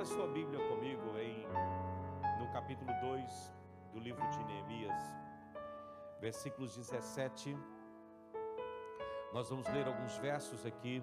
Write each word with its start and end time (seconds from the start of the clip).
Abra 0.00 0.14
sua 0.14 0.26
Bíblia 0.28 0.58
comigo 0.66 1.18
em 1.18 1.46
no 2.38 2.50
capítulo 2.54 2.90
2 3.02 3.52
do 3.92 3.98
livro 3.98 4.26
de 4.30 4.42
Neemias, 4.44 4.94
versículos 6.18 6.74
17. 6.74 7.54
Nós 9.34 9.50
vamos 9.50 9.68
ler 9.68 9.86
alguns 9.86 10.16
versos 10.16 10.64
aqui. 10.64 11.02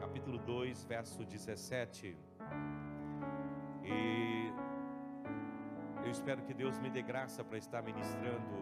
Capítulo 0.00 0.36
2, 0.36 0.84
verso 0.84 1.24
17. 1.24 2.14
E 3.82 4.52
eu 6.04 6.10
espero 6.10 6.42
que 6.42 6.52
Deus 6.52 6.78
me 6.78 6.90
dê 6.90 7.00
graça 7.00 7.42
para 7.42 7.56
estar 7.56 7.82
ministrando 7.82 8.54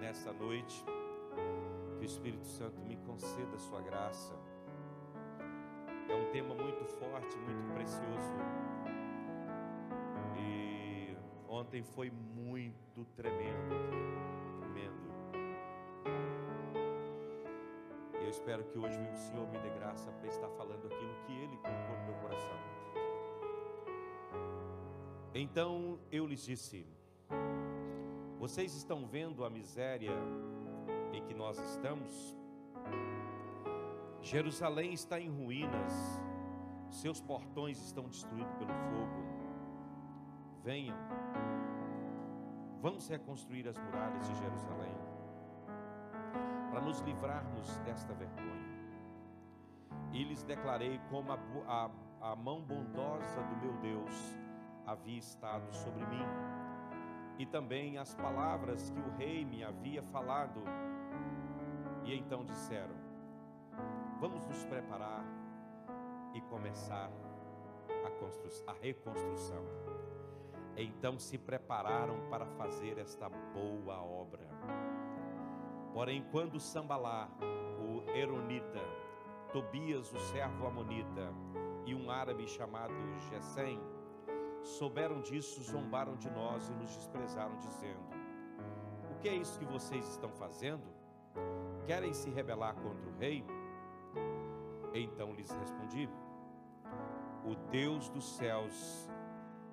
nessa 0.00 0.32
noite. 0.32 0.82
Que 1.98 2.02
o 2.02 2.06
Espírito 2.06 2.46
Santo 2.46 2.80
me 2.80 2.96
conceda 2.96 3.56
a 3.56 3.58
sua 3.58 3.82
graça 3.82 4.37
é 6.08 6.14
um 6.14 6.30
tema 6.32 6.54
muito 6.54 6.84
forte, 6.84 7.36
muito 7.38 7.74
precioso. 7.74 8.34
E 10.36 11.16
ontem 11.48 11.82
foi 11.82 12.10
muito 12.10 13.04
tremendo 13.16 14.18
tremendo. 14.78 15.08
E 18.20 18.24
eu 18.24 18.30
espero 18.30 18.64
que 18.64 18.78
hoje 18.78 18.98
o 18.98 19.16
Senhor 19.16 19.48
me 19.48 19.58
dê 19.58 19.70
graça 19.70 20.10
para 20.12 20.28
estar 20.28 20.48
falando 20.50 20.86
aquilo 20.86 21.14
que 21.26 21.32
Ele 21.32 21.56
colocou 21.56 21.96
no 21.96 22.04
meu 22.04 22.14
coração. 22.22 22.58
Então 25.34 25.98
eu 26.10 26.26
lhes 26.26 26.44
disse: 26.44 26.86
Vocês 28.38 28.74
estão 28.74 29.06
vendo 29.06 29.44
a 29.44 29.50
miséria 29.50 30.12
em 31.12 31.22
que 31.22 31.34
nós 31.34 31.58
estamos? 31.58 32.37
Jerusalém 34.20 34.92
está 34.92 35.20
em 35.20 35.30
ruínas, 35.30 36.22
seus 36.90 37.20
portões 37.20 37.80
estão 37.80 38.04
destruídos 38.04 38.52
pelo 38.56 38.72
fogo. 38.72 39.28
Venham, 40.62 40.96
vamos 42.80 43.08
reconstruir 43.08 43.66
as 43.68 43.78
muralhas 43.78 44.28
de 44.28 44.34
Jerusalém, 44.34 44.94
para 46.70 46.80
nos 46.80 47.00
livrarmos 47.00 47.78
desta 47.80 48.12
vergonha. 48.14 48.78
E 50.12 50.24
lhes 50.24 50.42
declarei 50.42 51.00
como 51.10 51.32
a, 51.32 51.38
a, 51.66 52.32
a 52.32 52.36
mão 52.36 52.62
bondosa 52.62 53.40
do 53.42 53.56
meu 53.56 53.72
Deus 53.78 54.36
havia 54.84 55.18
estado 55.18 55.72
sobre 55.72 56.04
mim, 56.06 56.26
e 57.38 57.46
também 57.46 57.98
as 57.98 58.14
palavras 58.14 58.90
que 58.90 58.98
o 58.98 59.16
rei 59.16 59.44
me 59.44 59.62
havia 59.62 60.02
falado. 60.02 60.60
E 62.04 62.14
então 62.14 62.44
disseram: 62.44 62.96
Vamos 64.20 64.44
nos 64.46 64.64
preparar 64.64 65.24
e 66.34 66.40
começar 66.40 67.08
a, 67.88 68.70
a 68.70 68.74
reconstrução. 68.74 69.64
Então 70.76 71.20
se 71.20 71.38
prepararam 71.38 72.28
para 72.28 72.44
fazer 72.44 72.98
esta 72.98 73.28
boa 73.28 74.02
obra. 74.02 74.48
Porém, 75.92 76.26
quando 76.32 76.58
Sambalá, 76.58 77.28
o 77.78 78.10
Eronita, 78.10 78.80
Tobias, 79.52 80.12
o 80.12 80.18
servo 80.18 80.66
Amonita, 80.66 81.32
e 81.86 81.94
um 81.94 82.10
árabe 82.10 82.46
chamado 82.48 82.94
Gesem, 83.30 83.80
souberam 84.62 85.20
disso, 85.20 85.62
zombaram 85.62 86.16
de 86.16 86.28
nós 86.30 86.68
e 86.68 86.72
nos 86.72 86.94
desprezaram, 86.96 87.56
dizendo: 87.58 88.02
O 89.12 89.18
que 89.20 89.28
é 89.28 89.34
isso 89.34 89.58
que 89.60 89.64
vocês 89.64 90.06
estão 90.08 90.30
fazendo? 90.32 90.84
Querem 91.86 92.12
se 92.12 92.28
rebelar 92.30 92.74
contra 92.74 93.08
o 93.08 93.16
rei? 93.16 93.44
Então 94.92 95.32
lhes 95.32 95.50
respondi: 95.50 96.08
O 97.44 97.54
Deus 97.70 98.08
dos 98.08 98.36
céus 98.36 99.08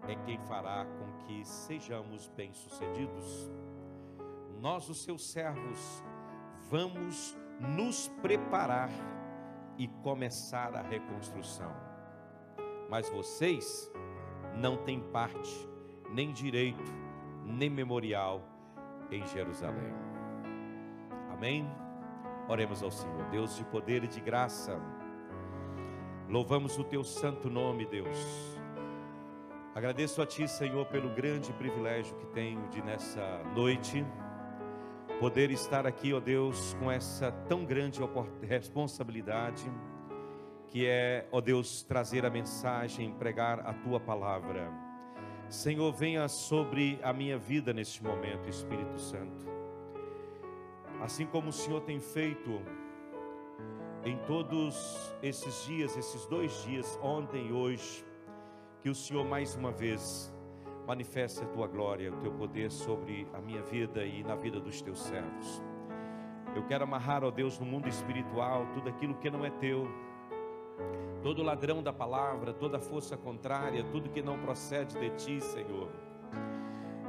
é 0.07 0.15
quem 0.15 0.39
fará 0.39 0.85
com 0.85 1.25
que 1.25 1.43
sejamos 1.45 2.27
bem-sucedidos. 2.29 3.51
Nós, 4.59 4.89
os 4.89 5.03
seus 5.03 5.31
servos, 5.31 6.03
vamos 6.69 7.37
nos 7.59 8.07
preparar 8.21 8.89
e 9.77 9.87
começar 9.87 10.75
a 10.75 10.81
reconstrução. 10.81 11.71
Mas 12.89 13.09
vocês 13.09 13.91
não 14.55 14.77
têm 14.77 15.01
parte, 15.11 15.69
nem 16.11 16.31
direito, 16.31 16.91
nem 17.43 17.69
memorial 17.69 18.41
em 19.11 19.25
Jerusalém. 19.27 19.93
Amém? 21.31 21.67
Oremos 22.47 22.83
ao 22.83 22.91
Senhor, 22.91 23.25
Deus 23.29 23.55
de 23.55 23.65
poder 23.65 24.03
e 24.03 24.07
de 24.07 24.21
graça. 24.21 24.79
Louvamos 26.29 26.77
o 26.77 26.83
teu 26.83 27.03
santo 27.03 27.49
nome, 27.49 27.85
Deus. 27.85 28.17
Agradeço 29.73 30.21
a 30.21 30.25
ti, 30.25 30.47
Senhor, 30.47 30.85
pelo 30.87 31.09
grande 31.09 31.51
privilégio 31.53 32.15
que 32.17 32.25
tenho 32.27 32.67
de 32.69 32.81
nessa 32.81 33.43
noite 33.55 34.05
poder 35.19 35.51
estar 35.51 35.85
aqui, 35.85 36.13
ó 36.13 36.19
Deus, 36.19 36.73
com 36.75 36.91
essa 36.91 37.31
tão 37.47 37.65
grande 37.65 37.99
responsabilidade 38.41 39.71
que 40.67 40.85
é, 40.85 41.27
ó 41.31 41.39
Deus, 41.39 41.83
trazer 41.83 42.25
a 42.25 42.29
mensagem, 42.29 43.13
pregar 43.13 43.59
a 43.59 43.73
tua 43.73 43.99
palavra. 43.99 44.69
Senhor, 45.47 45.93
venha 45.93 46.27
sobre 46.27 46.99
a 47.03 47.13
minha 47.13 47.37
vida 47.37 47.71
neste 47.71 48.03
momento, 48.03 48.49
Espírito 48.49 48.99
Santo 48.99 49.55
assim 51.05 51.25
como 51.25 51.49
o 51.49 51.53
Senhor 51.53 51.81
tem 51.81 51.99
feito 51.99 52.61
em 54.05 54.17
todos 54.19 55.15
esses 55.21 55.65
dias, 55.65 55.97
esses 55.97 56.25
dois 56.27 56.63
dias, 56.63 56.99
ontem 57.01 57.47
e 57.47 57.51
hoje, 57.51 58.05
que 58.81 58.89
o 58.89 58.95
Senhor 58.95 59.25
mais 59.25 59.55
uma 59.55 59.71
vez 59.71 60.31
manifeste 60.85 61.43
a 61.43 61.47
tua 61.47 61.67
glória, 61.67 62.13
o 62.13 62.17
teu 62.17 62.31
poder 62.31 62.71
sobre 62.71 63.27
a 63.33 63.41
minha 63.41 63.63
vida 63.63 64.05
e 64.05 64.23
na 64.23 64.35
vida 64.35 64.59
dos 64.59 64.81
teus 64.81 65.01
servos. 65.01 65.63
Eu 66.55 66.63
quero 66.67 66.83
amarrar, 66.83 67.23
ó 67.23 67.31
Deus, 67.31 67.57
no 67.57 67.65
mundo 67.65 67.89
espiritual 67.89 68.67
tudo 68.73 68.87
aquilo 68.87 69.15
que 69.15 69.29
não 69.29 69.43
é 69.43 69.49
teu, 69.49 69.87
todo 71.23 71.41
ladrão 71.41 71.81
da 71.81 71.91
palavra, 71.91 72.53
toda 72.53 72.79
força 72.79 73.17
contrária, 73.17 73.83
tudo 73.91 74.09
que 74.09 74.21
não 74.21 74.37
procede 74.37 74.97
de 74.99 75.09
ti, 75.11 75.41
Senhor 75.41 75.89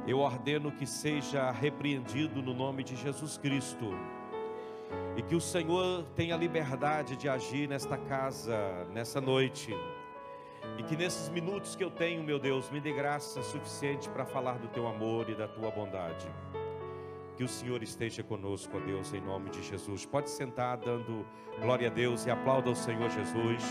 eu 0.07 0.19
ordeno 0.19 0.71
que 0.71 0.85
seja 0.87 1.51
repreendido 1.51 2.41
no 2.41 2.53
nome 2.53 2.81
de 2.81 2.95
Jesus 2.95 3.37
Cristo. 3.37 3.91
E 5.15 5.21
que 5.21 5.35
o 5.35 5.41
Senhor 5.41 6.03
tenha 6.15 6.35
liberdade 6.35 7.15
de 7.15 7.27
agir 7.27 7.67
nesta 7.67 7.97
casa, 7.97 8.85
nessa 8.93 9.19
noite. 9.19 9.75
E 10.77 10.83
que 10.83 10.95
nesses 10.95 11.29
minutos 11.29 11.75
que 11.75 11.83
eu 11.83 11.89
tenho, 11.89 12.23
meu 12.23 12.37
Deus, 12.37 12.69
me 12.69 12.79
dê 12.79 12.91
graça 12.91 13.41
suficiente 13.41 14.07
para 14.09 14.25
falar 14.25 14.59
do 14.59 14.67
teu 14.67 14.87
amor 14.87 15.29
e 15.29 15.35
da 15.35 15.47
tua 15.47 15.71
bondade. 15.71 16.27
Que 17.35 17.43
o 17.43 17.47
Senhor 17.47 17.81
esteja 17.83 18.23
conosco, 18.23 18.77
ó 18.77 18.79
Deus, 18.79 19.13
em 19.13 19.21
nome 19.21 19.49
de 19.49 19.61
Jesus. 19.63 20.05
Pode 20.05 20.29
sentar 20.29 20.77
dando 20.77 21.25
glória 21.59 21.87
a 21.87 21.91
Deus 21.91 22.25
e 22.25 22.31
aplauda 22.31 22.69
o 22.69 22.75
Senhor 22.75 23.09
Jesus. 23.09 23.63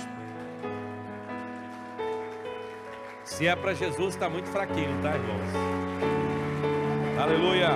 Se 3.24 3.46
é 3.46 3.56
para 3.56 3.74
Jesus, 3.74 4.14
está 4.14 4.30
muito 4.30 4.48
fraquinho, 4.48 5.02
tá, 5.02 5.14
irmãos? 5.14 5.50
Aleluia. 7.20 7.70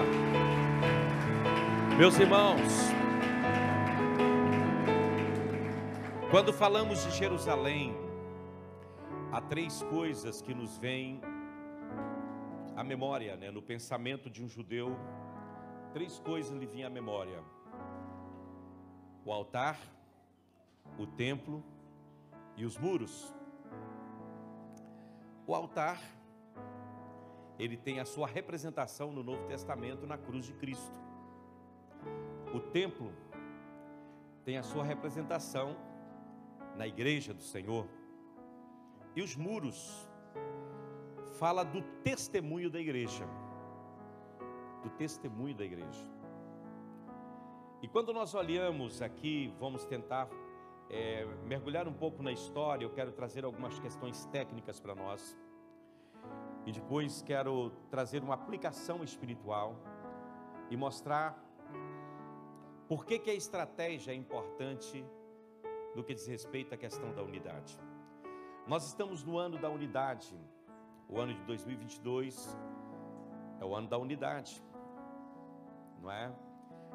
Meus 1.99 2.19
irmãos, 2.19 2.90
quando 6.31 6.53
falamos 6.53 7.03
de 7.03 7.11
Jerusalém, 7.11 7.93
há 9.33 9.41
três 9.41 9.83
coisas 9.83 10.41
que 10.41 10.55
nos 10.55 10.79
vêm 10.79 11.21
à 12.77 12.85
memória, 12.85 13.37
né? 13.37 13.51
no 13.51 13.61
pensamento 13.61 14.31
de 14.31 14.41
um 14.41 14.49
judeu, 14.49 14.97
três 15.93 16.21
coisas 16.21 16.57
lhe 16.57 16.67
vêm 16.67 16.85
à 16.85 16.91
memória: 16.91 17.43
o 19.25 19.33
altar, 19.33 19.77
o 20.97 21.05
templo 21.05 21.65
e 22.57 22.65
os 22.65 22.79
muros. 22.79 23.35
O 25.49 25.53
altar 25.53 26.01
ele 27.59 27.77
tem 27.77 27.99
a 27.99 28.05
sua 28.05 28.29
representação 28.29 29.11
no 29.11 29.25
Novo 29.25 29.49
Testamento 29.49 30.07
na 30.07 30.17
cruz 30.17 30.47
de 30.47 30.53
Cristo. 30.53 30.97
O 32.55 32.61
templo 32.61 33.13
tem 34.45 34.59
a 34.59 34.63
sua 34.63 34.85
representação 34.85 35.90
na 36.81 36.87
igreja 36.87 37.35
do 37.35 37.43
Senhor. 37.43 37.87
E 39.15 39.21
os 39.21 39.37
muros 39.37 40.09
fala 41.39 41.63
do 41.63 41.83
testemunho 42.03 42.71
da 42.71 42.81
igreja. 42.81 43.27
Do 44.83 44.89
testemunho 44.89 45.55
da 45.55 45.63
igreja. 45.63 46.07
E 47.83 47.87
quando 47.87 48.15
nós 48.15 48.35
olhamos 48.35 49.03
aqui, 49.03 49.53
vamos 49.61 49.85
tentar 49.85 50.27
é, 50.89 51.27
mergulhar 51.45 51.87
um 51.87 51.93
pouco 51.93 52.23
na 52.23 52.33
história, 52.33 52.83
eu 52.83 52.91
quero 52.91 53.13
trazer 53.13 53.45
algumas 53.45 53.79
questões 53.79 54.25
técnicas 54.37 54.81
para 54.81 54.95
nós. 54.95 55.37
E 56.65 56.73
depois 56.73 57.21
quero 57.21 57.73
trazer 57.91 58.23
uma 58.23 58.35
aplicação 58.35 59.05
espiritual 59.05 59.77
e 60.71 60.79
mostrar 60.79 61.39
por 62.89 63.05
que, 63.05 63.19
que 63.19 63.29
a 63.29 63.35
estratégia 63.35 64.13
é 64.13 64.15
importante 64.15 65.05
no 65.95 66.05
que 66.05 66.15
diz 66.15 66.27
respeito 66.27 66.75
à 66.75 66.77
questão 66.77 67.13
da 67.13 67.23
unidade. 67.23 67.79
Nós 68.67 68.87
estamos 68.87 69.25
no 69.25 69.39
ano 69.39 69.59
da 69.59 69.69
unidade. 69.69 70.35
O 71.09 71.19
ano 71.19 71.35
de 71.35 71.43
2022 71.43 72.57
é 73.61 73.65
o 73.65 73.75
ano 73.75 73.89
da 73.89 73.99
unidade, 73.99 74.63
não 76.01 76.11
é? 76.11 76.33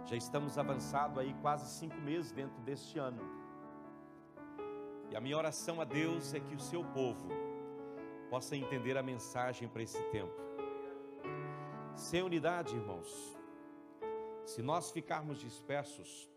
Já 0.05 0.15
estamos 0.15 0.57
avançados 0.57 1.17
aí 1.17 1.33
quase 1.41 1.69
cinco 1.77 1.97
meses 1.97 2.31
dentro 2.31 2.61
deste 2.61 2.97
ano. 2.97 3.21
E 5.09 5.15
a 5.15 5.21
minha 5.21 5.37
oração 5.37 5.81
a 5.81 5.83
Deus 5.83 6.33
é 6.33 6.39
que 6.39 6.55
o 6.55 6.59
seu 6.59 6.83
povo 6.83 7.27
possa 8.29 8.55
entender 8.55 8.97
a 8.97 9.03
mensagem 9.03 9.67
para 9.67 9.83
esse 9.83 10.01
tempo. 10.09 10.33
Sem 11.95 12.21
unidade, 12.21 12.75
irmãos, 12.75 13.37
se 14.45 14.61
nós 14.61 14.91
ficarmos 14.91 15.39
dispersos, 15.39 16.29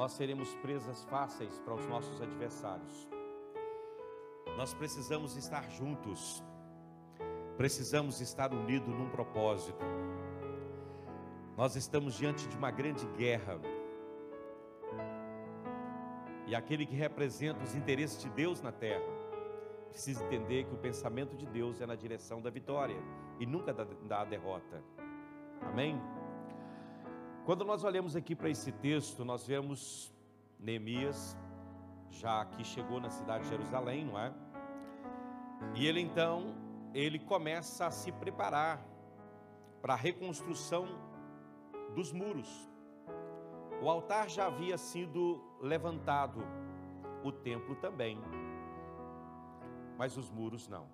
nós 0.00 0.12
seremos 0.12 0.54
presas 0.62 1.04
fáceis 1.04 1.58
para 1.58 1.74
os 1.74 1.86
nossos 1.86 2.22
adversários. 2.22 3.06
Nós 4.56 4.72
precisamos 4.72 5.36
estar 5.36 5.70
juntos, 5.72 6.42
precisamos 7.58 8.18
estar 8.18 8.50
unidos 8.50 8.88
num 8.88 9.10
propósito. 9.10 9.84
Nós 11.54 11.76
estamos 11.76 12.14
diante 12.14 12.48
de 12.48 12.56
uma 12.56 12.70
grande 12.70 13.06
guerra. 13.08 13.60
E 16.46 16.54
aquele 16.54 16.86
que 16.86 16.94
representa 16.94 17.62
os 17.62 17.74
interesses 17.74 18.22
de 18.22 18.30
Deus 18.30 18.62
na 18.62 18.72
terra 18.72 19.04
precisa 19.90 20.24
entender 20.24 20.64
que 20.64 20.72
o 20.72 20.78
pensamento 20.78 21.36
de 21.36 21.44
Deus 21.44 21.78
é 21.78 21.84
na 21.84 21.94
direção 21.94 22.40
da 22.40 22.48
vitória 22.48 22.96
e 23.38 23.44
nunca 23.44 23.74
da, 23.74 23.84
da 23.84 24.24
derrota. 24.24 24.82
Amém? 25.60 26.00
Quando 27.44 27.64
nós 27.64 27.84
olhamos 27.84 28.14
aqui 28.14 28.36
para 28.36 28.50
esse 28.50 28.70
texto, 28.70 29.24
nós 29.24 29.46
vemos 29.46 30.12
Neemias, 30.58 31.36
já 32.10 32.44
que 32.44 32.62
chegou 32.62 33.00
na 33.00 33.08
cidade 33.08 33.44
de 33.44 33.50
Jerusalém, 33.50 34.04
não 34.04 34.18
é? 34.18 34.32
E 35.74 35.86
ele 35.86 36.00
então, 36.00 36.54
ele 36.92 37.18
começa 37.18 37.86
a 37.86 37.90
se 37.90 38.12
preparar 38.12 38.84
para 39.80 39.94
a 39.94 39.96
reconstrução 39.96 40.86
dos 41.94 42.12
muros. 42.12 42.68
O 43.82 43.88
altar 43.88 44.28
já 44.28 44.46
havia 44.46 44.76
sido 44.76 45.42
levantado, 45.60 46.40
o 47.24 47.32
templo 47.32 47.74
também, 47.76 48.18
mas 49.96 50.16
os 50.18 50.30
muros 50.30 50.68
não. 50.68 50.88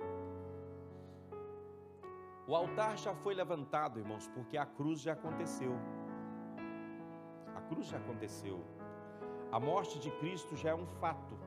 O 2.47 2.55
altar 2.55 2.97
já 2.97 3.13
foi 3.13 3.35
levantado, 3.35 3.99
irmãos, 3.99 4.29
porque 4.29 4.57
a 4.57 4.65
cruz 4.65 5.01
já 5.01 5.15
aconteceu. 5.15 5.77
Cruz 7.69 7.87
já 7.87 7.99
aconteceu. 7.99 8.65
A 9.51 9.61
morte 9.61 9.99
de 9.99 10.11
Cristo 10.11 10.57
já 10.57 10.71
é 10.71 10.75
um 10.75 10.87
fato. 10.87 11.39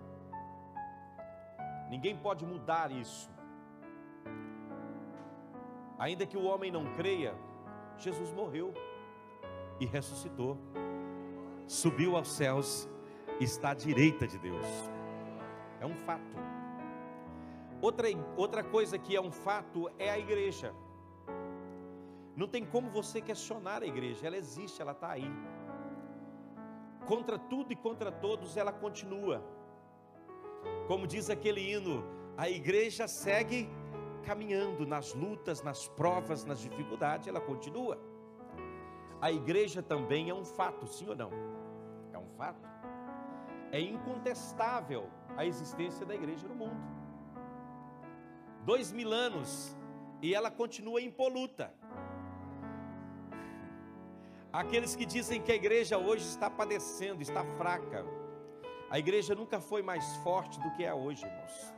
Ninguém 1.90 2.16
pode 2.16 2.46
mudar 2.46 2.92
isso. 2.92 3.30
Ainda 5.98 6.26
que 6.26 6.38
o 6.38 6.44
homem 6.44 6.72
não 6.72 6.94
creia, 6.96 7.36
Jesus 7.98 8.32
morreu 8.32 8.74
e 9.80 9.86
ressuscitou. 9.86 10.58
Subiu 11.68 12.16
aos 12.16 12.32
céus, 12.32 12.90
está 13.40 13.72
à 13.72 13.74
direita 13.74 14.26
de 14.28 14.38
Deus. 14.40 14.68
É 15.80 15.86
um 15.86 15.96
fato. 15.96 16.38
Outra, 17.82 18.08
outra 18.36 18.64
coisa 18.64 18.98
que 18.98 19.16
é 19.16 19.22
um 19.22 19.32
fato 19.32 19.90
é 19.98 20.10
a 20.10 20.20
igreja. 20.20 20.74
Não 22.36 22.48
tem 22.48 22.66
como 22.66 22.90
você 22.90 23.20
questionar 23.20 23.84
a 23.84 23.86
igreja, 23.86 24.28
ela 24.28 24.38
existe, 24.38 24.82
ela 24.82 24.92
está 24.94 25.10
aí. 25.10 25.30
Contra 27.10 27.40
tudo 27.40 27.74
e 27.74 27.76
contra 27.76 28.12
todos, 28.12 28.56
ela 28.56 28.72
continua. 28.72 29.44
Como 30.88 31.08
diz 31.08 31.28
aquele 31.28 31.60
hino, 31.60 32.04
a 32.38 32.48
igreja 32.48 33.08
segue 33.08 33.68
caminhando 34.24 34.86
nas 34.86 35.16
lutas, 35.16 35.64
nas 35.64 35.88
provas, 35.88 36.46
nas 36.46 36.60
dificuldades, 36.60 37.28
ela 37.28 37.42
continua. 37.42 37.98
A 39.20 39.32
igreja 39.32 39.82
também 39.82 40.30
é 40.30 40.36
um 40.36 40.46
fato, 40.46 40.86
sim 40.86 41.10
ou 41.10 41.16
não? 41.16 41.32
É 42.14 42.18
um 42.20 42.28
fato. 42.38 42.70
É 43.72 43.82
incontestável 43.82 45.10
a 45.36 45.44
existência 45.44 46.06
da 46.06 46.14
igreja 46.14 46.48
no 46.48 46.54
mundo. 46.54 46.80
Dois 48.64 48.92
mil 48.92 49.12
anos 49.12 49.76
e 50.22 50.36
ela 50.36 50.52
continua 50.52 51.02
impoluta. 51.02 51.74
Aqueles 54.52 54.96
que 54.96 55.06
dizem 55.06 55.40
que 55.42 55.52
a 55.52 55.56
igreja 55.56 55.98
hoje 55.98 56.24
está 56.24 56.50
padecendo, 56.50 57.22
está 57.22 57.44
fraca, 57.58 58.04
a 58.90 58.98
igreja 58.98 59.36
nunca 59.36 59.60
foi 59.60 59.84
mais 59.84 60.16
forte 60.18 60.60
do 60.60 60.72
que 60.72 60.84
é 60.84 60.92
hoje, 60.92 61.24
irmãos. 61.24 61.74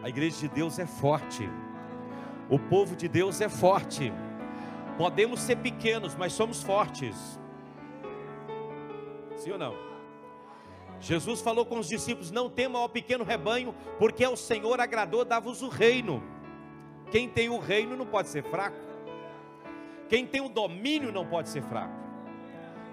A 0.00 0.08
igreja 0.08 0.38
de 0.38 0.48
Deus 0.48 0.78
é 0.78 0.86
forte. 0.86 1.48
O 2.48 2.58
povo 2.58 2.94
de 2.94 3.08
Deus 3.08 3.40
é 3.40 3.48
forte. 3.48 4.12
Podemos 4.96 5.40
ser 5.40 5.56
pequenos, 5.56 6.14
mas 6.14 6.32
somos 6.32 6.62
fortes. 6.62 7.40
Sim 9.34 9.52
ou 9.52 9.58
não? 9.58 9.74
Jesus 11.00 11.40
falou 11.40 11.66
com 11.66 11.80
os 11.80 11.88
discípulos: 11.88 12.30
Não 12.30 12.48
tema 12.48 12.78
ao 12.78 12.88
pequeno 12.88 13.24
rebanho, 13.24 13.74
porque 13.98 14.24
o 14.24 14.36
Senhor 14.36 14.78
agradou 14.78 15.24
dar-vos 15.24 15.60
o 15.60 15.68
reino. 15.68 16.22
Quem 17.10 17.28
tem 17.28 17.48
o 17.48 17.58
reino 17.58 17.96
não 17.96 18.06
pode 18.06 18.28
ser 18.28 18.44
fraco. 18.44 18.89
Quem 20.10 20.26
tem 20.26 20.40
o 20.40 20.48
domínio 20.48 21.12
não 21.12 21.24
pode 21.24 21.48
ser 21.48 21.62
fraco. 21.62 21.94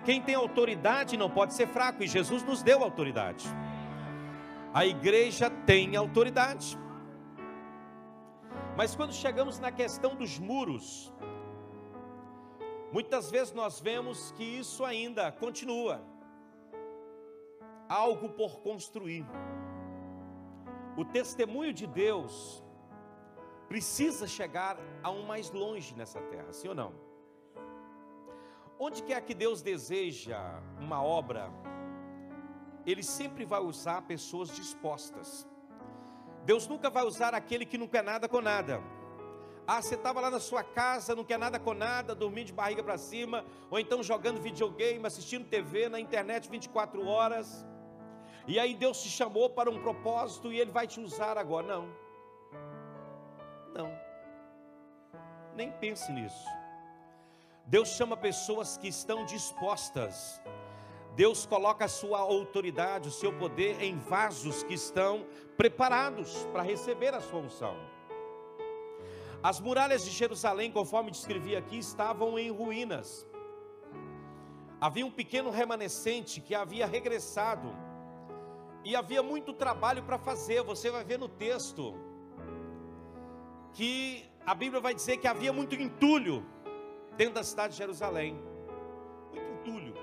Quem 0.05 0.21
tem 0.21 0.35
autoridade 0.35 1.17
não 1.17 1.31
pode 1.31 1.55
ser 1.55 1.67
fraco, 1.67 2.03
e 2.03 2.07
Jesus 2.07 2.43
nos 2.43 2.61
deu 2.61 2.83
autoridade. 2.83 3.47
A 4.71 4.85
igreja 4.85 5.49
tem 5.49 5.95
autoridade. 5.95 6.77
Mas 8.77 8.95
quando 8.95 9.13
chegamos 9.13 9.57
na 9.57 9.71
questão 9.71 10.15
dos 10.15 10.37
muros, 10.37 11.11
muitas 12.93 13.31
vezes 13.31 13.51
nós 13.51 13.79
vemos 13.79 14.31
que 14.33 14.43
isso 14.43 14.85
ainda 14.85 15.31
continua. 15.31 15.99
Algo 17.89 18.29
por 18.29 18.59
construir. 18.59 19.25
O 20.95 21.03
testemunho 21.03 21.73
de 21.73 21.87
Deus 21.87 22.63
precisa 23.67 24.27
chegar 24.27 24.77
a 25.01 25.09
um 25.09 25.23
mais 25.23 25.49
longe 25.49 25.95
nessa 25.95 26.21
terra, 26.21 26.53
sim 26.53 26.67
ou 26.67 26.75
não? 26.75 27.06
Onde 28.79 29.01
quer 29.01 29.21
que 29.21 29.33
Deus 29.33 29.61
deseja 29.61 30.39
uma 30.79 31.03
obra, 31.03 31.51
Ele 32.85 33.03
sempre 33.03 33.43
vai 33.45 33.59
usar 33.59 34.03
pessoas 34.03 34.49
dispostas. 34.49 35.47
Deus 36.45 36.67
nunca 36.67 36.89
vai 36.89 37.03
usar 37.03 37.33
aquele 37.33 37.65
que 37.65 37.77
não 37.77 37.87
quer 37.87 38.03
nada 38.03 38.29
com 38.29 38.39
nada. 38.39 38.81
Ah, 39.65 39.81
você 39.81 39.95
estava 39.95 40.21
lá 40.21 40.29
na 40.29 40.39
sua 40.39 40.63
casa, 40.63 41.13
não 41.13 41.25
quer 41.25 41.37
nada 41.37 41.59
com 41.59 41.73
nada, 41.73 42.15
dormindo 42.15 42.47
de 42.47 42.53
barriga 42.53 42.81
para 42.81 42.97
cima, 42.97 43.43
ou 43.69 43.77
então 43.77 44.01
jogando 44.01 44.39
videogame, 44.39 45.05
assistindo 45.05 45.49
TV 45.49 45.89
na 45.89 45.99
internet 45.99 46.49
24 46.49 47.05
horas. 47.05 47.65
E 48.47 48.57
aí 48.59 48.73
Deus 48.73 49.03
te 49.03 49.09
chamou 49.09 49.49
para 49.49 49.69
um 49.69 49.81
propósito 49.81 50.53
e 50.53 50.59
Ele 50.59 50.71
vai 50.71 50.87
te 50.87 51.01
usar 51.01 51.37
agora. 51.37 51.67
Não. 51.67 51.89
Não. 53.73 53.91
Nem 55.53 55.69
pense 55.71 56.09
nisso. 56.13 56.47
Deus 57.67 57.89
chama 57.89 58.15
pessoas 58.15 58.77
que 58.77 58.87
estão 58.87 59.25
dispostas. 59.25 60.41
Deus 61.15 61.45
coloca 61.45 61.83
a 61.83 61.89
sua 61.89 62.19
autoridade, 62.19 63.09
o 63.09 63.11
seu 63.11 63.33
poder 63.33 63.81
em 63.81 63.97
vasos 63.97 64.63
que 64.63 64.73
estão 64.73 65.25
preparados 65.57 66.45
para 66.53 66.63
receber 66.63 67.13
a 67.13 67.19
sua 67.19 67.41
unção. 67.41 67.75
As 69.43 69.59
muralhas 69.59 70.05
de 70.05 70.11
Jerusalém, 70.11 70.71
conforme 70.71 71.11
descrevi 71.11 71.57
aqui, 71.57 71.77
estavam 71.77 72.39
em 72.39 72.49
ruínas. 72.49 73.27
Havia 74.79 75.05
um 75.05 75.11
pequeno 75.11 75.49
remanescente 75.49 76.39
que 76.39 76.55
havia 76.55 76.87
regressado. 76.87 77.75
E 78.85 78.95
havia 78.95 79.21
muito 79.21 79.51
trabalho 79.51 80.03
para 80.03 80.17
fazer. 80.17 80.63
Você 80.63 80.89
vai 80.89 81.03
ver 81.03 81.19
no 81.19 81.27
texto 81.27 81.93
que 83.73 84.23
a 84.45 84.55
Bíblia 84.55 84.79
vai 84.79 84.93
dizer 84.93 85.17
que 85.17 85.27
havia 85.27 85.51
muito 85.51 85.75
entulho 85.75 86.45
dentro 87.17 87.33
da 87.33 87.43
cidade 87.43 87.73
de 87.73 87.79
Jerusalém. 87.79 88.39
Muito 89.31 89.51
entulho. 89.51 89.93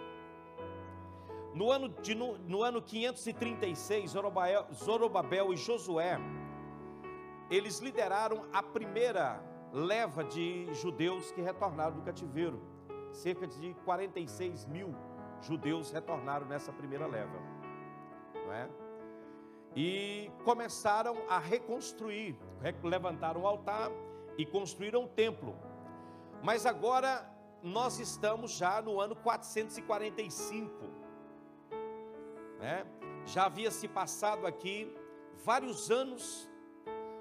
No 1.55 1.71
ano, 1.71 1.89
de, 1.89 2.15
no, 2.15 2.37
no 2.39 2.63
ano 2.63 2.83
536, 2.83 4.11
Zorobabel, 4.11 4.67
Zorobabel 4.75 5.53
e 5.53 5.57
Josué, 5.57 6.19
eles 7.49 7.79
lideraram 7.79 8.45
a 8.53 8.63
primeira 8.63 9.41
leva 9.73 10.25
de 10.25 10.73
judeus 10.75 11.31
que 11.31 11.41
retornaram 11.41 11.95
do 11.95 12.03
cativeiro. 12.03 12.61
Cerca 13.13 13.47
de 13.47 13.75
46 13.85 14.67
mil 14.67 14.93
judeus 15.41 15.93
retornaram 15.93 16.47
nessa 16.47 16.73
primeira 16.73 17.07
leva. 17.07 17.39
Não 18.35 18.53
é? 18.53 18.69
E 19.77 20.31
começaram 20.45 21.17
a 21.29 21.39
reconstruir, 21.39 22.37
levantaram 22.83 23.43
o 23.43 23.47
altar 23.47 23.91
e 24.37 24.45
construíram 24.45 25.05
o 25.05 25.09
templo. 25.09 25.57
Mas 26.45 26.67
agora 26.67 27.27
nós 27.63 27.99
estamos 27.99 28.51
já 28.51 28.83
no 28.83 29.01
ano 29.01 29.17
445. 29.17 30.71
Né? 32.61 32.85
Já 33.25 33.47
havia 33.47 33.71
se 33.71 33.89
passado 33.89 34.47
aqui 34.47 34.95
vários 35.43 35.91
anos, 35.91 36.47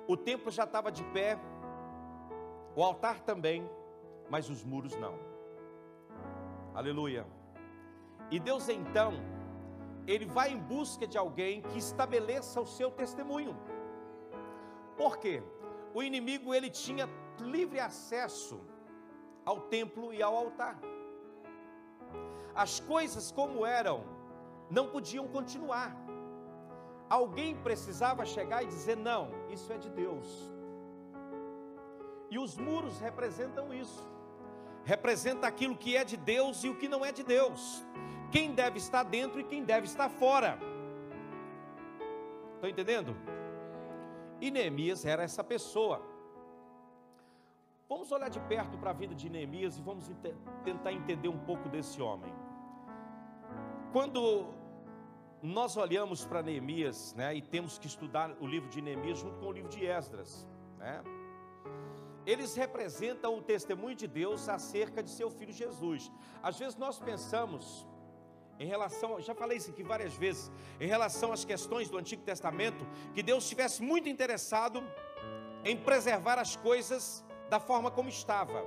o 0.10 0.18
templo 0.18 0.52
já 0.52 0.66
estava 0.66 0.92
de 0.92 1.06
pé, 1.06 1.40
o 2.76 2.84
altar 2.84 3.22
também, 3.22 3.66
mas 4.30 4.50
os 4.50 4.62
muros 4.62 4.94
não. 4.98 5.18
Aleluia. 6.76 7.26
E 8.30 8.42
Deus 8.42 8.68
então, 8.68 9.14
Ele 10.06 10.26
vai 10.26 10.52
em 10.52 10.60
busca 10.60 11.08
de 11.08 11.18
alguém 11.18 11.62
que 11.62 11.78
estabeleça 11.78 12.60
o 12.60 12.66
seu 12.66 12.92
testemunho. 12.92 13.56
Por 14.98 15.18
quê? 15.18 15.42
O 15.94 16.04
inimigo 16.04 16.54
ele 16.54 16.70
tinha 16.70 17.08
livre 17.40 17.80
acesso 17.80 18.73
ao 19.46 19.60
templo 19.62 20.14
e 20.14 20.22
ao 20.22 20.36
altar. 20.36 20.80
As 22.56 22.80
coisas 22.80 23.32
como 23.32 23.66
eram 23.66 24.04
não 24.70 24.88
podiam 24.88 25.28
continuar. 25.28 25.96
Alguém 27.10 27.56
precisava 27.56 28.26
chegar 28.26 28.64
e 28.64 28.68
dizer: 28.68 28.98
não, 28.98 29.30
isso 29.50 29.72
é 29.72 29.78
de 29.78 29.90
Deus. 29.90 30.28
E 32.30 32.40
os 32.40 32.58
muros 32.58 33.00
representam 33.00 33.74
isso. 33.74 34.12
Representa 34.84 35.48
aquilo 35.48 35.78
que 35.78 35.96
é 35.96 36.04
de 36.04 36.18
Deus 36.18 36.64
e 36.64 36.70
o 36.70 36.76
que 36.76 36.88
não 36.88 37.06
é 37.06 37.12
de 37.12 37.24
Deus. 37.24 37.86
Quem 38.32 38.54
deve 38.54 38.78
estar 38.80 39.04
dentro 39.04 39.40
e 39.40 39.44
quem 39.44 39.64
deve 39.64 39.86
estar 39.86 40.10
fora. 40.10 40.58
Estão 42.56 42.70
entendendo? 42.70 43.16
E 44.42 44.50
Neemias 44.50 45.06
era 45.06 45.24
essa 45.24 45.44
pessoa. 45.44 46.02
Vamos 47.94 48.12
olhar 48.12 48.28
de 48.28 48.40
perto 48.40 48.76
para 48.80 48.90
a 48.90 48.94
vida 49.02 49.14
de 49.14 49.30
Neemias 49.30 49.78
e 49.78 49.82
vamos 49.84 50.10
tentar 50.64 50.92
entender 50.92 51.30
um 51.30 51.38
pouco 51.38 51.70
desse 51.70 52.02
homem. 52.02 52.34
Quando 53.92 54.48
nós 55.44 55.78
olhamos 55.78 56.26
para 56.26 56.42
Neemias, 56.42 57.14
né, 57.14 57.36
e 57.36 57.42
temos 57.56 57.78
que 57.78 57.86
estudar 57.86 58.36
o 58.40 58.48
livro 58.48 58.68
de 58.68 58.82
Neemias 58.82 59.20
junto 59.20 59.38
com 59.38 59.46
o 59.46 59.52
livro 59.52 59.70
de 59.70 59.86
Esdras, 59.86 60.48
né? 60.80 61.04
Eles 62.26 62.56
representam 62.56 63.38
o 63.38 63.44
testemunho 63.44 63.96
de 63.96 64.08
Deus 64.08 64.50
acerca 64.50 65.04
de 65.04 65.12
seu 65.12 65.30
filho 65.30 65.54
Jesus. 65.54 66.12
Às 66.42 66.58
vezes 66.58 66.76
nós 66.76 66.98
pensamos 66.98 67.86
em 68.60 68.66
relação, 68.66 69.22
já 69.22 69.36
falei 69.36 69.58
isso 69.58 69.70
aqui 69.70 69.84
várias 69.84 70.16
vezes, 70.16 70.52
em 70.80 70.88
relação 70.88 71.32
às 71.32 71.46
questões 71.46 71.92
do 71.92 71.98
Antigo 72.00 72.24
Testamento, 72.24 72.88
que 73.14 73.22
Deus 73.22 73.44
estivesse 73.44 73.84
muito 73.84 74.10
interessado 74.10 74.84
em 75.64 75.78
preservar 75.78 76.40
as 76.40 76.56
coisas 76.56 77.24
da 77.54 77.60
forma 77.60 77.92
como 77.92 78.10
estava. 78.10 78.66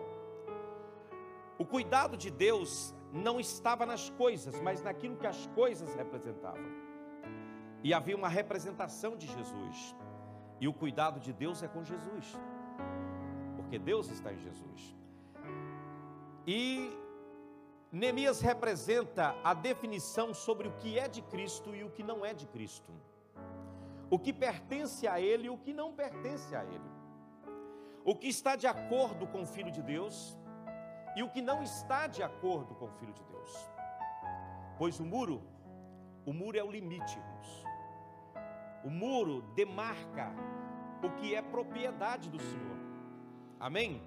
O 1.59 1.65
cuidado 1.65 2.17
de 2.17 2.31
Deus 2.31 2.95
não 3.13 3.41
estava 3.41 3.85
nas 3.85 4.11
coisas, 4.11 4.61
mas 4.61 4.81
naquilo 4.81 5.17
que 5.17 5.27
as 5.27 5.41
coisas 5.61 5.93
representavam. 5.97 6.71
E 7.83 7.93
havia 7.93 8.17
uma 8.17 8.29
representação 8.29 9.17
de 9.17 9.27
Jesus. 9.27 9.97
E 10.61 10.69
o 10.69 10.73
cuidado 10.73 11.19
de 11.19 11.33
Deus 11.33 11.65
é 11.65 11.69
com 11.69 11.83
Jesus, 11.83 12.39
porque 13.57 13.77
Deus 13.77 14.09
está 14.09 14.33
em 14.33 14.39
Jesus. 14.39 14.97
E 16.47 16.97
Neemias 17.91 18.41
representa 18.41 19.35
a 19.43 19.53
definição 19.53 20.33
sobre 20.33 20.69
o 20.69 20.77
que 20.77 20.97
é 20.97 21.09
de 21.09 21.23
Cristo 21.23 21.75
e 21.75 21.83
o 21.83 21.91
que 21.91 22.05
não 22.05 22.25
é 22.25 22.33
de 22.33 22.47
Cristo. 22.47 22.93
O 24.09 24.17
que 24.17 24.33
pertence 24.33 25.09
a 25.09 25.21
Ele 25.21 25.49
e 25.49 25.51
o 25.51 25.59
que 25.59 25.73
não 25.73 25.93
pertence 25.93 26.55
a 26.55 26.65
Ele. 26.65 26.96
O 28.11 28.15
que 28.15 28.29
está 28.29 28.55
de 28.55 28.69
acordo 28.69 29.27
com 29.27 29.43
o 29.43 29.47
Filho 29.55 29.73
de 29.77 29.83
Deus 29.83 30.39
e 31.17 31.23
o 31.25 31.29
que 31.29 31.43
não 31.43 31.61
está 31.61 32.07
de 32.07 32.23
acordo 32.23 32.73
com 32.77 32.85
o 32.85 32.93
Filho 32.99 33.13
de 33.13 33.25
Deus. 33.25 33.53
Pois 34.79 35.01
o 35.01 35.05
muro, 35.05 35.43
o 36.25 36.33
muro 36.33 36.57
é 36.57 36.63
o 36.63 36.71
limite, 36.71 37.19
irmãos. 37.19 37.65
O 38.85 38.91
muro 38.91 39.43
demarca 39.57 40.27
o 41.03 41.11
que 41.17 41.35
é 41.35 41.43
propriedade 41.43 42.31
do 42.31 42.39
Senhor. 42.39 42.79
Amém? 43.59 44.01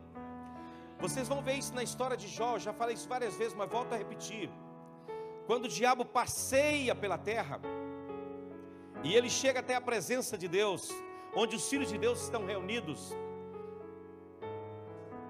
Vocês 0.98 1.27
vão 1.27 1.41
ver 1.41 1.56
isso 1.56 1.75
na 1.75 1.84
história 1.84 2.15
de 2.15 2.27
Jó, 2.27 2.58
já 2.58 2.72
falei 2.72 2.96
isso 2.96 3.10
várias 3.10 3.36
vezes, 3.36 3.53
mas 3.53 3.70
volto 3.70 3.94
a 3.94 3.98
repetir. 3.98 4.50
Quando 5.46 5.65
o 5.65 5.68
diabo 5.68 6.06
passeia 6.06 6.96
pela 6.96 7.18
terra, 7.18 7.60
e 9.03 9.13
ele 9.13 9.29
chega 9.29 9.60
até 9.60 9.75
a 9.75 9.82
presença 9.82 10.38
de 10.38 10.48
Deus, 10.48 10.89
onde 11.36 11.56
os 11.56 11.70
filhos 11.70 11.89
de 11.89 11.98
Deus 11.98 12.22
estão 12.22 12.46
reunidos, 12.46 13.13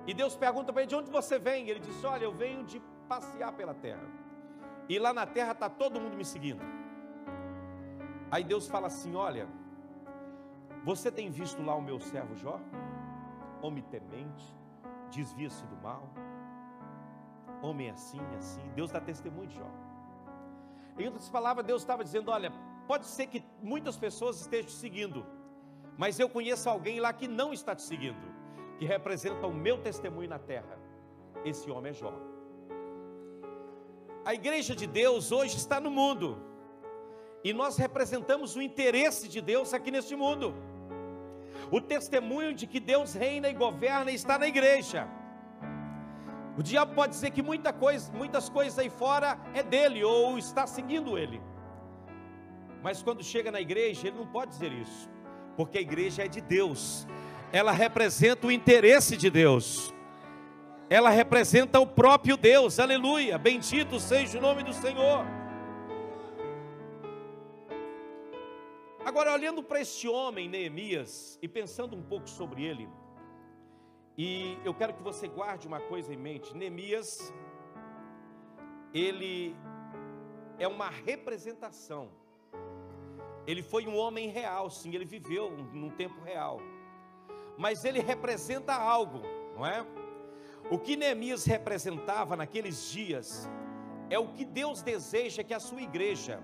e 0.10 0.14
Deus 0.14 0.36
pergunta 0.36 0.74
para 0.74 0.82
ele: 0.82 0.90
de 0.90 0.96
onde 0.96 1.12
você 1.12 1.38
vem? 1.38 1.70
Ele 1.70 1.80
disse: 1.80 2.04
Olha, 2.04 2.24
eu 2.24 2.34
venho 2.34 2.64
de 2.64 2.80
passear 3.08 3.52
pela 3.54 3.76
terra. 3.76 4.02
E 4.92 4.98
lá 4.98 5.14
na 5.14 5.28
terra 5.28 5.52
está 5.52 5.70
todo 5.70 6.02
mundo 6.02 6.18
me 6.18 6.26
seguindo. 6.26 6.64
Aí 8.32 8.44
Deus 8.44 8.68
fala 8.68 8.88
assim: 8.88 9.14
Olha, 9.16 9.48
você 10.84 11.12
tem 11.12 11.30
visto 11.30 11.62
lá 11.62 11.76
o 11.76 11.82
meu 11.90 12.00
servo 12.00 12.36
Jó? 12.36 12.60
Homem 13.62 13.84
temente, 13.84 14.58
desvia-se 15.12 15.64
do 15.68 15.76
mal. 15.76 16.10
Homem 17.62 17.92
assim, 17.92 18.20
assim. 18.36 18.68
Deus 18.74 18.90
dá 18.90 19.00
testemunho 19.00 19.48
de 19.48 19.58
Jó. 19.58 19.70
Em 20.98 21.06
outras 21.06 21.30
palavras, 21.30 21.64
Deus 21.68 21.84
estava 21.84 22.04
dizendo: 22.04 22.32
Olha, 22.32 22.52
pode 22.88 23.06
ser 23.06 23.28
que 23.28 23.46
muitas 23.62 23.96
pessoas 23.96 24.42
estejam 24.42 24.72
te 24.72 24.76
seguindo, 24.76 25.24
mas 26.00 26.20
eu 26.20 26.28
conheço 26.28 26.68
alguém 26.68 27.00
lá 27.00 27.14
que 27.14 27.28
não 27.28 27.54
está 27.54 27.76
te 27.76 27.84
seguindo 27.84 28.29
que 28.80 28.86
representa 28.86 29.46
o 29.46 29.54
meu 29.54 29.78
testemunho 29.78 30.30
na 30.30 30.40
terra. 30.40 30.80
Esse 31.44 31.70
homem 31.70 31.92
é 31.92 31.94
Jó. 31.94 32.14
A 34.24 34.34
igreja 34.34 34.74
de 34.74 34.88
Deus 34.88 35.34
hoje 35.34 35.58
está 35.58 35.82
no 35.82 35.92
mundo. 35.92 36.42
E 37.44 37.52
nós 37.52 37.78
representamos 37.78 38.56
o 38.56 38.62
interesse 38.62 39.28
de 39.28 39.42
Deus 39.42 39.74
aqui 39.74 39.92
neste 39.92 40.16
mundo. 40.16 40.56
O 41.70 41.82
testemunho 41.82 42.54
de 42.54 42.66
que 42.66 42.80
Deus 42.80 43.14
reina 43.14 43.50
e 43.50 43.54
governa 43.54 44.12
está 44.12 44.40
na 44.40 44.48
igreja. 44.48 45.06
O 46.58 46.64
diabo 46.64 46.96
pode 46.96 47.14
dizer 47.14 47.32
que 47.32 47.42
muita 47.42 47.74
coisa, 47.74 48.12
muitas 48.14 48.50
coisas 48.50 48.80
aí 48.80 48.90
fora 48.90 49.38
é 49.54 49.62
dele 49.62 50.04
ou 50.06 50.38
está 50.38 50.66
seguindo 50.66 51.18
ele. 51.18 51.42
Mas 52.82 53.04
quando 53.04 53.24
chega 53.24 53.52
na 53.52 53.60
igreja, 53.60 54.08
ele 54.08 54.18
não 54.18 54.28
pode 54.28 54.52
dizer 54.52 54.72
isso, 54.72 55.10
porque 55.58 55.78
a 55.78 55.82
igreja 55.82 56.24
é 56.24 56.30
de 56.30 56.40
Deus 56.40 57.06
ela 57.52 57.72
representa 57.72 58.48
o 58.48 58.52
interesse 58.52 59.18
de 59.18 59.30
Deus. 59.30 59.94
Ela 60.90 61.10
representa 61.10 61.80
o 61.80 61.88
próprio 61.88 62.38
Deus. 62.38 62.80
Aleluia. 62.80 63.38
Bendito 63.38 64.00
seja 64.00 64.38
o 64.38 64.42
nome 64.42 64.64
do 64.64 64.74
Senhor. 64.74 65.26
Agora, 69.04 69.34
olhando 69.34 69.64
para 69.64 69.82
este 69.82 70.08
homem, 70.08 70.48
Neemias, 70.48 71.40
e 71.42 71.48
pensando 71.48 71.96
um 71.96 72.02
pouco 72.02 72.30
sobre 72.30 72.64
ele, 72.64 72.88
e 74.16 74.58
eu 74.64 74.74
quero 74.74 74.94
que 74.94 75.02
você 75.02 75.28
guarde 75.28 75.68
uma 75.68 75.80
coisa 75.80 76.14
em 76.14 76.18
mente: 76.18 76.56
Neemias, 76.56 77.34
ele 78.94 79.56
é 80.60 80.68
uma 80.68 80.90
representação. 80.90 82.10
Ele 83.48 83.64
foi 83.64 83.88
um 83.88 83.98
homem 83.98 84.30
real, 84.30 84.70
sim, 84.70 84.94
ele 84.94 85.06
viveu 85.06 85.50
num 85.74 85.90
tempo 85.90 86.22
real 86.22 86.62
mas 87.60 87.84
ele 87.84 88.00
representa 88.00 88.74
algo, 88.74 89.22
não 89.54 89.66
é? 89.66 89.86
O 90.72 90.80
que 90.80 90.96
Neemias 90.96 91.44
representava 91.44 92.38
naqueles 92.38 92.90
dias 92.90 93.50
é 94.10 94.18
o 94.18 94.30
que 94.30 94.46
Deus 94.46 94.82
deseja 94.82 95.44
que 95.44 95.54
a 95.54 95.60
sua 95.60 95.82
igreja 95.82 96.42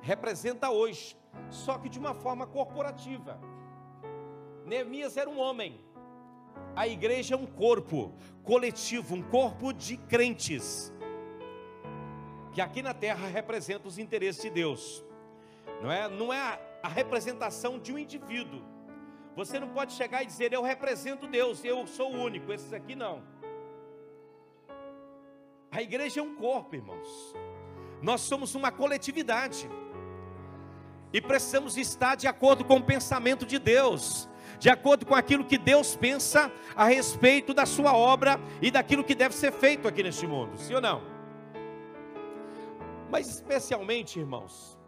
representa 0.00 0.70
hoje, 0.70 1.16
só 1.48 1.78
que 1.78 1.88
de 1.88 2.00
uma 2.00 2.14
forma 2.14 2.48
corporativa. 2.48 3.38
Neemias 4.66 5.16
era 5.16 5.30
um 5.30 5.38
homem, 5.38 5.80
a 6.74 6.88
igreja 6.88 7.36
é 7.36 7.38
um 7.38 7.46
corpo 7.46 8.12
coletivo, 8.42 9.14
um 9.14 9.22
corpo 9.22 9.72
de 9.72 9.96
crentes, 9.96 10.92
que 12.52 12.60
aqui 12.60 12.82
na 12.82 12.92
terra 12.92 13.28
representa 13.28 13.86
os 13.86 13.98
interesses 13.98 14.42
de 14.42 14.50
Deus, 14.50 15.04
não 15.80 15.92
é? 15.92 16.08
Não 16.08 16.32
é 16.32 16.60
a 16.82 16.88
representação 16.88 17.78
de 17.78 17.92
um 17.92 17.98
indivíduo, 17.98 18.73
você 19.36 19.58
não 19.58 19.68
pode 19.68 19.92
chegar 19.92 20.22
e 20.22 20.26
dizer, 20.26 20.52
eu 20.52 20.62
represento 20.62 21.26
Deus, 21.26 21.64
eu 21.64 21.86
sou 21.86 22.12
o 22.12 22.22
único, 22.22 22.52
esses 22.52 22.72
aqui 22.72 22.94
não. 22.94 23.22
A 25.70 25.82
igreja 25.82 26.20
é 26.20 26.22
um 26.22 26.36
corpo, 26.36 26.76
irmãos. 26.76 27.34
Nós 28.00 28.20
somos 28.20 28.54
uma 28.54 28.70
coletividade. 28.70 29.68
E 31.12 31.20
precisamos 31.20 31.76
estar 31.76 32.14
de 32.14 32.28
acordo 32.28 32.64
com 32.64 32.76
o 32.76 32.82
pensamento 32.82 33.44
de 33.44 33.58
Deus, 33.58 34.28
de 34.58 34.70
acordo 34.70 35.04
com 35.04 35.14
aquilo 35.14 35.44
que 35.44 35.58
Deus 35.58 35.96
pensa 35.96 36.50
a 36.76 36.84
respeito 36.84 37.52
da 37.52 37.66
sua 37.66 37.96
obra 37.96 38.38
e 38.62 38.70
daquilo 38.70 39.02
que 39.02 39.14
deve 39.14 39.34
ser 39.34 39.52
feito 39.52 39.88
aqui 39.88 40.02
neste 40.02 40.26
mundo, 40.26 40.56
sim 40.56 40.74
ou 40.74 40.80
não? 40.80 41.02
Mas 43.10 43.28
especialmente, 43.28 44.18
irmãos, 44.18 44.78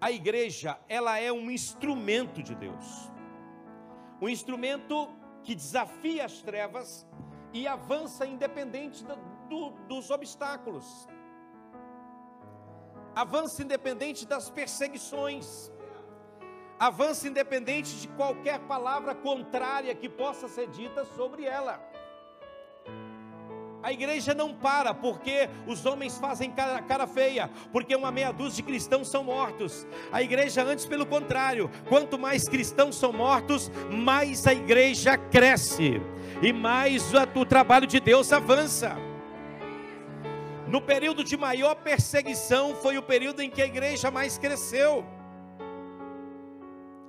a 0.00 0.10
igreja, 0.10 0.78
ela 0.88 1.18
é 1.18 1.32
um 1.32 1.50
instrumento 1.50 2.42
de 2.42 2.54
Deus 2.54 3.13
um 4.24 4.28
instrumento 4.28 5.08
que 5.42 5.54
desafia 5.54 6.24
as 6.24 6.40
trevas 6.40 7.06
e 7.52 7.66
avança 7.68 8.24
independente 8.24 9.04
do, 9.04 9.16
do, 9.50 9.70
dos 9.86 10.10
obstáculos, 10.10 11.06
avança 13.14 13.62
independente 13.62 14.26
das 14.26 14.48
perseguições, 14.48 15.70
avança 16.78 17.28
independente 17.28 18.00
de 18.00 18.08
qualquer 18.08 18.60
palavra 18.60 19.14
contrária 19.14 19.94
que 19.94 20.08
possa 20.08 20.48
ser 20.48 20.68
dita 20.70 21.04
sobre 21.04 21.44
ela. 21.44 21.78
A 23.84 23.92
igreja 23.92 24.32
não 24.32 24.54
para 24.54 24.94
porque 24.94 25.46
os 25.66 25.84
homens 25.84 26.16
fazem 26.16 26.50
cara, 26.50 26.80
cara, 26.80 27.06
feia, 27.06 27.50
porque 27.70 27.94
uma 27.94 28.10
meia 28.10 28.32
dúzia 28.32 28.56
de 28.56 28.62
cristãos 28.62 29.08
são 29.08 29.22
mortos. 29.22 29.86
A 30.10 30.22
igreja, 30.22 30.64
antes, 30.64 30.86
pelo 30.86 31.04
contrário, 31.04 31.70
quanto 31.86 32.18
mais 32.18 32.48
cristãos 32.48 32.96
são 32.96 33.12
mortos, 33.12 33.70
mais 33.90 34.46
a 34.46 34.54
igreja 34.54 35.18
cresce 35.18 36.00
e 36.42 36.50
mais 36.50 37.12
o 37.34 37.44
trabalho 37.44 37.86
de 37.86 38.00
Deus 38.00 38.32
avança. 38.32 38.96
No 40.66 40.80
período 40.80 41.22
de 41.22 41.36
maior 41.36 41.74
perseguição, 41.74 42.74
foi 42.76 42.96
o 42.96 43.02
período 43.02 43.42
em 43.42 43.50
que 43.50 43.60
a 43.60 43.66
igreja 43.66 44.10
mais 44.10 44.38
cresceu. 44.38 45.04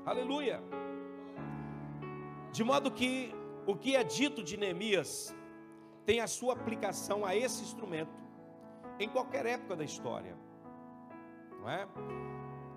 Aleluia. 0.06 0.62
De 2.52 2.66
modo 2.66 2.92
que 2.92 3.34
o 3.66 3.78
que 3.78 3.96
é 3.96 4.04
dito 4.04 4.44
de 4.44 4.58
Neemias 4.58 5.34
tem 6.06 6.20
a 6.22 6.28
sua 6.28 6.54
aplicação 6.54 7.26
a 7.26 7.36
esse 7.36 7.64
instrumento 7.64 8.14
em 9.00 9.10
qualquer 9.10 9.46
época 9.46 9.76
da 9.76 9.84
história. 9.84 10.38
Não 11.60 11.70
é? 11.70 11.88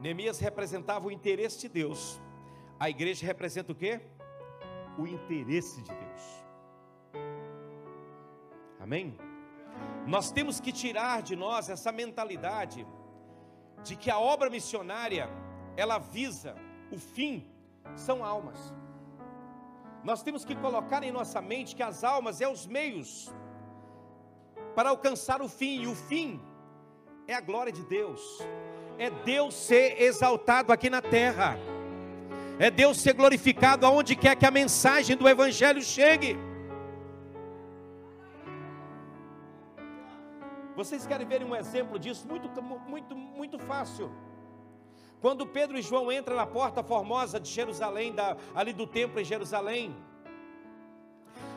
Neemias 0.00 0.38
representava 0.38 1.06
o 1.06 1.10
interesse 1.10 1.60
de 1.60 1.68
Deus. 1.68 2.20
A 2.78 2.88
igreja 2.88 3.26
representa 3.26 3.72
o 3.72 3.74
quê? 3.74 4.00
O 4.98 5.06
interesse 5.06 5.82
de 5.82 5.90
Deus. 5.90 6.44
Amém? 8.80 9.18
Nós 10.06 10.30
temos 10.30 10.60
que 10.60 10.72
tirar 10.72 11.22
de 11.22 11.36
nós 11.36 11.68
essa 11.68 11.92
mentalidade 11.92 12.86
de 13.82 13.96
que 13.96 14.10
a 14.10 14.18
obra 14.18 14.48
missionária 14.48 15.28
ela 15.76 15.98
visa 15.98 16.56
o 16.90 16.98
fim 16.98 17.46
são 17.94 18.24
almas. 18.24 18.72
Nós 20.04 20.22
temos 20.22 20.44
que 20.44 20.54
colocar 20.54 21.02
em 21.02 21.12
nossa 21.12 21.40
mente 21.40 21.74
que 21.74 21.82
as 21.82 22.04
almas 22.04 22.40
é 22.40 22.48
os 22.48 22.66
meios 22.66 23.32
para 24.74 24.90
alcançar 24.90 25.42
o 25.42 25.48
fim, 25.48 25.82
e 25.82 25.86
o 25.86 25.94
fim 25.94 26.40
é 27.26 27.34
a 27.34 27.40
glória 27.40 27.72
de 27.72 27.82
Deus. 27.82 28.20
É 28.96 29.10
Deus 29.10 29.54
ser 29.54 30.00
exaltado 30.00 30.72
aqui 30.72 30.88
na 30.88 31.02
terra. 31.02 31.58
É 32.58 32.70
Deus 32.70 33.00
ser 33.00 33.12
glorificado 33.12 33.86
aonde 33.86 34.16
quer 34.16 34.34
que 34.36 34.46
a 34.46 34.50
mensagem 34.50 35.16
do 35.16 35.28
evangelho 35.28 35.82
chegue. 35.82 36.36
Vocês 40.74 41.06
querem 41.06 41.26
ver 41.26 41.42
um 41.42 41.54
exemplo 41.56 41.98
disso 41.98 42.26
muito 42.26 42.62
muito 42.62 43.16
muito 43.16 43.58
fácil? 43.58 44.10
Quando 45.20 45.46
Pedro 45.46 45.76
e 45.76 45.82
João 45.82 46.12
entram 46.12 46.36
na 46.36 46.46
porta 46.46 46.82
formosa 46.82 47.40
de 47.40 47.50
Jerusalém, 47.50 48.12
da, 48.12 48.36
ali 48.54 48.72
do 48.72 48.86
templo 48.86 49.20
em 49.20 49.24
Jerusalém, 49.24 49.94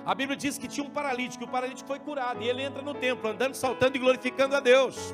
a 0.03 0.15
Bíblia 0.15 0.35
diz 0.35 0.57
que 0.57 0.67
tinha 0.67 0.85
um 0.85 0.89
paralítico, 0.89 1.43
e 1.43 1.47
o 1.47 1.49
paralítico 1.49 1.87
foi 1.87 1.99
curado, 1.99 2.41
e 2.41 2.49
ele 2.49 2.63
entra 2.63 2.81
no 2.81 2.95
templo, 2.95 3.29
andando, 3.29 3.53
saltando 3.53 3.95
e 3.97 3.99
glorificando 3.99 4.55
a 4.55 4.59
Deus. 4.59 5.13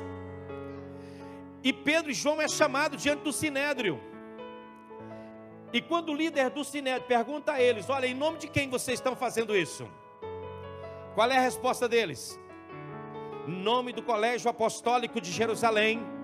E 1.62 1.72
Pedro 1.72 2.10
e 2.10 2.14
João 2.14 2.40
é 2.40 2.48
chamado 2.48 2.96
diante 2.96 3.22
do 3.22 3.32
sinédrio. 3.32 4.00
E 5.70 5.82
quando 5.82 6.10
o 6.10 6.14
líder 6.14 6.48
do 6.48 6.64
sinédrio 6.64 7.06
pergunta 7.06 7.52
a 7.52 7.60
eles: 7.60 7.90
Olha, 7.90 8.06
em 8.06 8.14
nome 8.14 8.38
de 8.38 8.48
quem 8.48 8.70
vocês 8.70 8.98
estão 8.98 9.14
fazendo 9.14 9.54
isso? 9.54 9.86
Qual 11.14 11.30
é 11.30 11.36
a 11.36 11.42
resposta 11.42 11.86
deles? 11.86 12.40
Nome 13.46 13.92
do 13.92 14.02
Colégio 14.02 14.48
Apostólico 14.48 15.20
de 15.20 15.30
Jerusalém? 15.30 16.17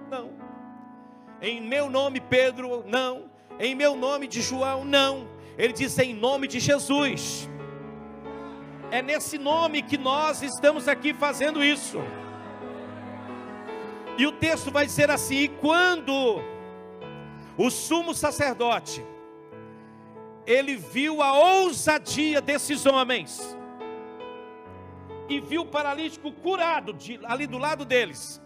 Em 1.41 1.61
meu 1.61 1.91
nome, 1.91 2.21
Pedro, 2.21 2.85
não. 2.87 3.31
Em 3.59 3.75
meu 3.75 3.97
nome 3.97 4.27
de 4.27 4.41
João, 4.41 4.85
não. 4.85 5.29
Ele 5.57 5.73
diz 5.73 5.99
em 5.99 6.15
nome 6.15 6.49
de 6.49 6.59
Jesus. 6.61 7.49
É 8.91 9.03
nesse 9.03 9.39
nome 9.39 9.83
que 9.83 9.99
nós 9.99 10.43
estamos 10.43 10.89
aqui 10.89 11.13
fazendo 11.15 11.63
isso. 11.63 11.99
E 14.17 14.27
o 14.27 14.33
texto 14.33 14.71
vai 14.71 14.87
dizer 14.87 15.11
assim: 15.11 15.49
quando 15.61 16.41
o 17.57 17.71
sumo 17.71 18.15
sacerdote 18.15 19.05
ele 20.47 20.77
viu 20.77 21.23
a 21.23 21.33
ousadia 21.33 22.41
desses 22.41 22.85
homens 22.85 23.57
e 25.29 25.41
viu 25.41 25.63
o 25.63 25.67
paralítico 25.67 26.31
curado 26.31 26.93
de, 26.93 27.19
ali 27.25 27.47
do 27.47 27.57
lado 27.57 27.85
deles, 27.85 28.43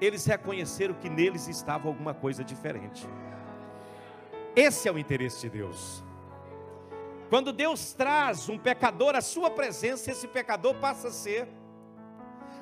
eles 0.00 0.24
reconheceram 0.24 0.94
que 0.94 1.08
neles 1.08 1.48
estava 1.48 1.88
alguma 1.88 2.14
coisa 2.14 2.44
diferente. 2.44 3.06
Esse 4.54 4.88
é 4.88 4.92
o 4.92 4.98
interesse 4.98 5.40
de 5.42 5.50
Deus. 5.50 6.02
Quando 7.28 7.52
Deus 7.52 7.92
traz 7.92 8.48
um 8.48 8.58
pecador 8.58 9.14
à 9.14 9.20
sua 9.20 9.50
presença, 9.50 10.10
esse 10.10 10.26
pecador 10.26 10.74
passa 10.76 11.08
a 11.08 11.12
ser 11.12 11.46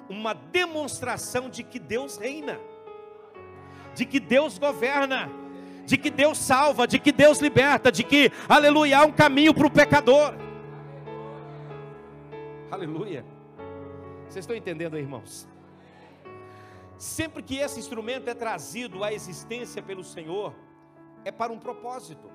uma 0.09 0.35
demonstração 0.35 1.49
de 1.49 1.63
que 1.63 1.79
Deus 1.79 2.17
reina, 2.17 2.59
de 3.95 4.05
que 4.05 4.19
Deus 4.19 4.59
governa, 4.59 5.31
de 5.85 5.97
que 5.97 6.11
Deus 6.11 6.39
salva, 6.39 6.87
de 6.87 6.99
que 6.99 7.13
Deus 7.13 7.39
liberta, 7.39 7.93
de 7.93 8.03
que, 8.03 8.33
aleluia, 8.49 8.99
há 8.99 9.05
um 9.05 9.13
caminho 9.13 9.55
para 9.55 9.67
o 9.67 9.71
pecador. 9.71 10.35
Aleluia. 12.71 13.25
Vocês 14.29 14.43
estão 14.43 14.57
entendendo 14.57 14.97
aí, 14.97 15.03
irmãos? 15.03 15.49
Sempre 16.99 17.43
que 17.43 17.57
esse 17.57 17.79
instrumento 17.79 18.29
é 18.29 18.35
trazido 18.35 19.05
à 19.05 19.13
existência 19.13 19.83
pelo 19.83 20.03
Senhor, 20.03 20.55
é 21.25 21.31
para 21.31 21.53
um 21.53 21.59
propósito. 21.59 22.31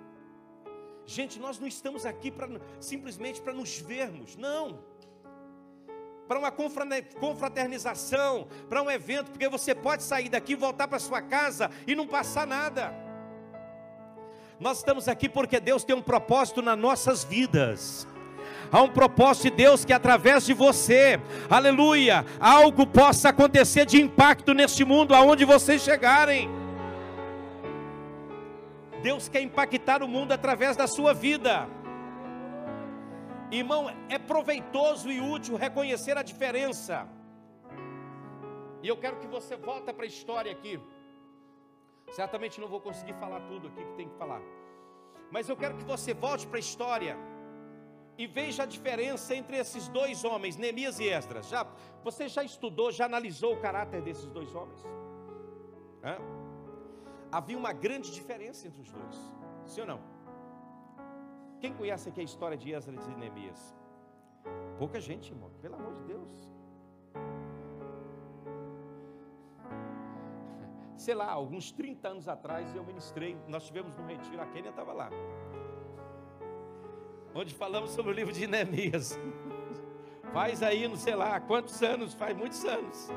Gente, 1.06 1.39
nós 1.39 1.60
não 1.60 1.67
estamos 1.67 2.06
aqui 2.06 2.30
para 2.30 2.47
simplesmente 2.80 3.41
para 3.41 3.54
nos 3.54 3.80
vermos, 3.80 4.36
não. 4.36 4.84
Para 6.28 6.38
uma 6.39 6.52
confraternização, 6.52 8.47
para 8.69 8.82
um 8.82 8.89
evento, 8.89 9.32
porque 9.32 9.50
você 9.50 9.74
pode 9.76 10.04
sair 10.04 10.30
daqui, 10.30 10.56
voltar 10.56 10.88
para 10.88 11.00
sua 11.00 11.21
casa 11.21 11.69
e 11.88 11.95
não 11.95 12.08
passar 12.08 12.45
nada. 12.45 12.93
Nós 14.60 14.78
estamos 14.78 15.08
aqui 15.08 15.28
porque 15.28 15.60
Deus 15.60 15.84
tem 15.84 15.95
um 15.95 16.02
propósito 16.04 16.62
nas 16.62 16.78
nossas 16.78 17.24
vidas. 17.24 18.08
Há 18.71 18.81
um 18.81 18.88
propósito 18.88 19.43
de 19.43 19.63
Deus 19.63 19.84
que 19.84 19.91
através 19.91 20.45
de 20.45 20.53
você, 20.53 21.19
aleluia, 21.49 22.25
algo 22.39 22.88
possa 22.88 23.29
acontecer 23.29 23.86
de 23.86 24.01
impacto 24.01 24.53
neste 24.53 24.86
mundo 24.86 25.13
aonde 25.13 25.43
vocês 25.43 25.81
chegarem. 25.81 26.49
Deus 29.03 29.27
quer 29.27 29.41
impactar 29.41 30.01
o 30.01 30.07
mundo 30.07 30.31
através 30.31 30.77
da 30.77 30.88
sua 30.88 31.13
vida. 31.13 31.67
Irmão, 33.51 33.91
é 34.07 34.17
proveitoso 34.17 35.12
e 35.12 35.19
útil 35.19 35.57
reconhecer 35.57 36.17
a 36.17 36.23
diferença. 36.23 37.05
E 38.81 38.88
eu 38.88 38.95
quero 38.95 39.17
que 39.17 39.27
você 39.27 39.57
volte 39.57 39.91
para 39.91 40.05
a 40.05 40.07
história 40.07 40.49
aqui. 40.49 40.79
Certamente 42.12 42.62
não 42.62 42.69
vou 42.69 42.79
conseguir 42.79 43.15
falar 43.15 43.41
tudo 43.41 43.67
aqui 43.67 43.84
que 43.84 43.97
tem 43.97 44.07
que 44.07 44.17
falar. 44.17 44.41
Mas 45.29 45.49
eu 45.49 45.57
quero 45.57 45.75
que 45.75 45.84
você 45.84 46.13
volte 46.13 46.47
para 46.47 46.57
a 46.57 46.60
história 46.60 47.17
e 48.17 48.28
veja 48.28 48.63
a 48.63 48.65
diferença 48.65 49.36
entre 49.36 49.58
esses 49.58 49.88
dois 49.88 50.24
homens, 50.24 50.58
Neemias 50.58 51.00
e 51.00 51.08
Esdras. 51.08 51.47
Já, 51.47 51.65
você 52.04 52.28
já 52.28 52.43
estudou, 52.43 52.91
já 52.91 53.06
analisou 53.06 53.54
o 53.54 53.60
caráter 53.60 54.02
desses 54.02 54.30
dois 54.32 54.54
homens? 54.54 54.84
Hã? 56.04 56.17
Havia 57.32 57.58
uma 57.58 57.71
grande 57.71 58.12
diferença 58.12 58.67
entre 58.67 58.82
os 58.82 58.91
dois, 58.91 59.34
sim 59.65 59.82
ou 59.82 59.88
não? 59.88 60.02
Quem 61.60 61.74
conhece 61.74 62.10
aqui 62.10 62.19
a 62.19 62.24
história 62.24 62.58
de 62.58 62.71
Esdras 62.71 63.08
e 63.08 63.15
Neemias? 63.15 63.76
Pouca 64.78 65.00
gente, 65.00 65.32
irmão, 65.32 65.52
pelo 65.62 65.76
amor 65.76 65.95
de 65.95 66.04
Deus. 66.06 66.52
Sei 70.97 71.15
lá, 71.15 71.32
alguns 71.32 71.71
30 71.71 72.08
anos 72.08 72.28
atrás 72.28 72.76
eu 72.76 72.84
ministrei, 72.84 73.38
nós 73.47 73.65
tivemos 73.65 73.97
um 73.97 74.06
retiro, 74.06 74.41
a 74.41 74.45
Kênia 74.47 74.69
estava 74.69 74.91
lá 74.91 75.10
onde 77.34 77.54
falamos 77.54 77.91
sobre 77.91 78.12
o 78.12 78.13
livro 78.13 78.34
de 78.34 78.46
Neemias. 78.48 79.17
Faz 80.34 80.62
aí, 80.63 80.88
não 80.88 80.96
sei 80.96 81.15
lá, 81.15 81.39
quantos 81.39 81.82
anos, 81.82 82.13
faz 82.13 82.36
muitos 82.36 82.63
anos. 82.65 83.10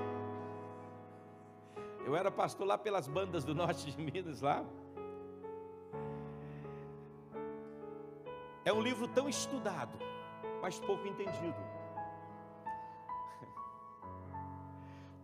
Eu 2.05 2.15
era 2.15 2.31
pastor 2.31 2.67
lá 2.67 2.77
pelas 2.77 3.09
bandas 3.09 3.45
do 3.45 3.55
norte 3.55 3.91
de 3.91 4.01
Minas, 4.01 4.41
lá. 4.41 4.65
É 8.65 8.73
um 8.73 8.81
livro 8.81 9.07
tão 9.09 9.29
estudado, 9.29 9.99
mas 10.61 10.79
pouco 10.81 11.07
entendido. 11.07 11.75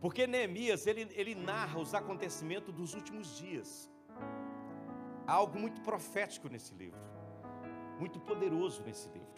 Porque 0.00 0.26
Neemias, 0.26 0.86
ele, 0.86 1.08
ele 1.12 1.34
narra 1.34 1.78
os 1.78 1.92
acontecimentos 1.94 2.72
dos 2.72 2.94
últimos 2.94 3.36
dias. 3.36 3.90
Há 5.26 5.32
algo 5.34 5.58
muito 5.58 5.80
profético 5.82 6.48
nesse 6.48 6.74
livro 6.74 7.19
muito 8.00 8.18
poderoso 8.18 8.82
nesse 8.82 9.08
livro. 9.10 9.28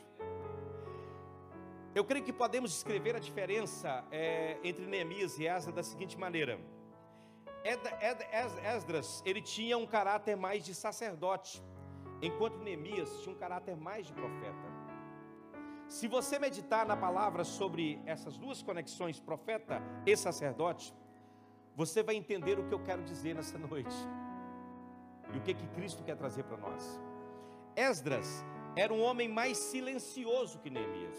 Eu 1.95 2.05
creio 2.05 2.25
que 2.25 2.33
podemos 2.33 2.75
escrever 2.75 3.17
a 3.17 3.19
diferença 3.19 4.05
é, 4.11 4.59
entre 4.63 4.87
Neemias 4.87 5.39
e 5.39 5.49
Asa 5.49 5.73
da 5.73 5.83
seguinte 5.83 6.17
maneira: 6.17 6.59
Esdras, 8.63 9.23
ele 9.27 9.43
tinha 9.43 9.77
um 9.77 9.87
caráter 9.87 10.37
mais 10.37 10.65
de 10.65 10.75
sacerdote, 10.75 11.63
enquanto 12.23 12.57
Neemias 12.59 13.21
tinha 13.21 13.35
um 13.35 13.39
caráter 13.39 13.77
mais 13.77 14.07
de 14.07 14.13
profeta. 14.13 14.71
Se 15.89 16.09
você 16.09 16.39
meditar 16.39 16.87
na 16.87 16.97
palavra 16.97 17.45
sobre 17.45 18.01
essas 18.07 18.39
duas 18.39 18.63
conexões, 18.63 19.21
profeta 19.21 19.83
e 20.07 20.17
sacerdote, 20.17 20.95
você 21.75 22.03
vai 22.03 22.15
entender 22.15 22.59
o 22.59 22.67
que 22.67 22.73
eu 22.73 22.83
quero 22.83 23.03
dizer 23.03 23.35
nessa 23.35 23.59
noite. 23.69 23.95
E 25.35 25.37
o 25.37 25.43
que 25.43 25.53
que 25.53 25.67
Cristo 25.69 26.03
quer 26.03 26.17
trazer 26.17 26.45
para 26.45 26.57
nós. 26.57 27.01
Esdras 27.77 28.45
era 28.77 28.93
um 28.93 29.03
homem 29.03 29.29
mais 29.29 29.59
silencioso 29.59 30.59
que 30.59 30.71
Neemias. 30.71 31.19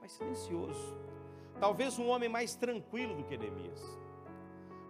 Mais 0.00 0.12
silencioso. 0.12 0.96
Talvez 1.60 1.98
um 1.98 2.08
homem 2.08 2.28
mais 2.28 2.54
tranquilo 2.54 3.14
do 3.14 3.24
que 3.24 3.36
Neemias. 3.36 3.80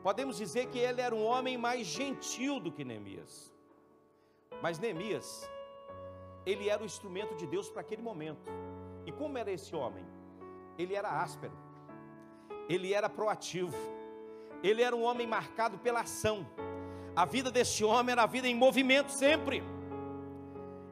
Podemos 0.03 0.37
dizer 0.37 0.67
que 0.67 0.79
ele 0.79 1.01
era 1.01 1.15
um 1.15 1.25
homem 1.25 1.57
mais 1.57 1.87
gentil 1.87 2.59
do 2.59 2.73
que 2.73 2.85
Neemias. 2.85 3.53
Mas 4.61 4.79
Neemias, 4.79 5.49
ele 6.45 6.69
era 6.69 6.83
o 6.83 6.87
instrumento 6.87 7.35
de 7.37 7.47
Deus 7.47 7.69
para 7.69 7.81
aquele 7.81 8.03
momento. 8.03 8.51
E 9.07 9.13
como 9.13 9.39
era 9.39 9.51
esse 9.51 9.75
homem? 9.75 10.05
Ele 10.79 10.95
era 10.95 11.21
áspero, 11.21 11.53
ele 12.69 12.95
era 12.95 13.09
proativo, 13.09 13.77
ele 14.63 14.83
era 14.83 14.95
um 14.95 15.03
homem 15.03 15.27
marcado 15.27 15.79
pela 15.79 16.01
ação. 16.01 16.47
A 17.15 17.25
vida 17.25 17.51
deste 17.51 17.85
homem 17.85 18.13
era 18.13 18.23
a 18.23 18.27
vida 18.27 18.49
em 18.49 18.55
movimento 18.55 19.11
sempre, 19.11 19.63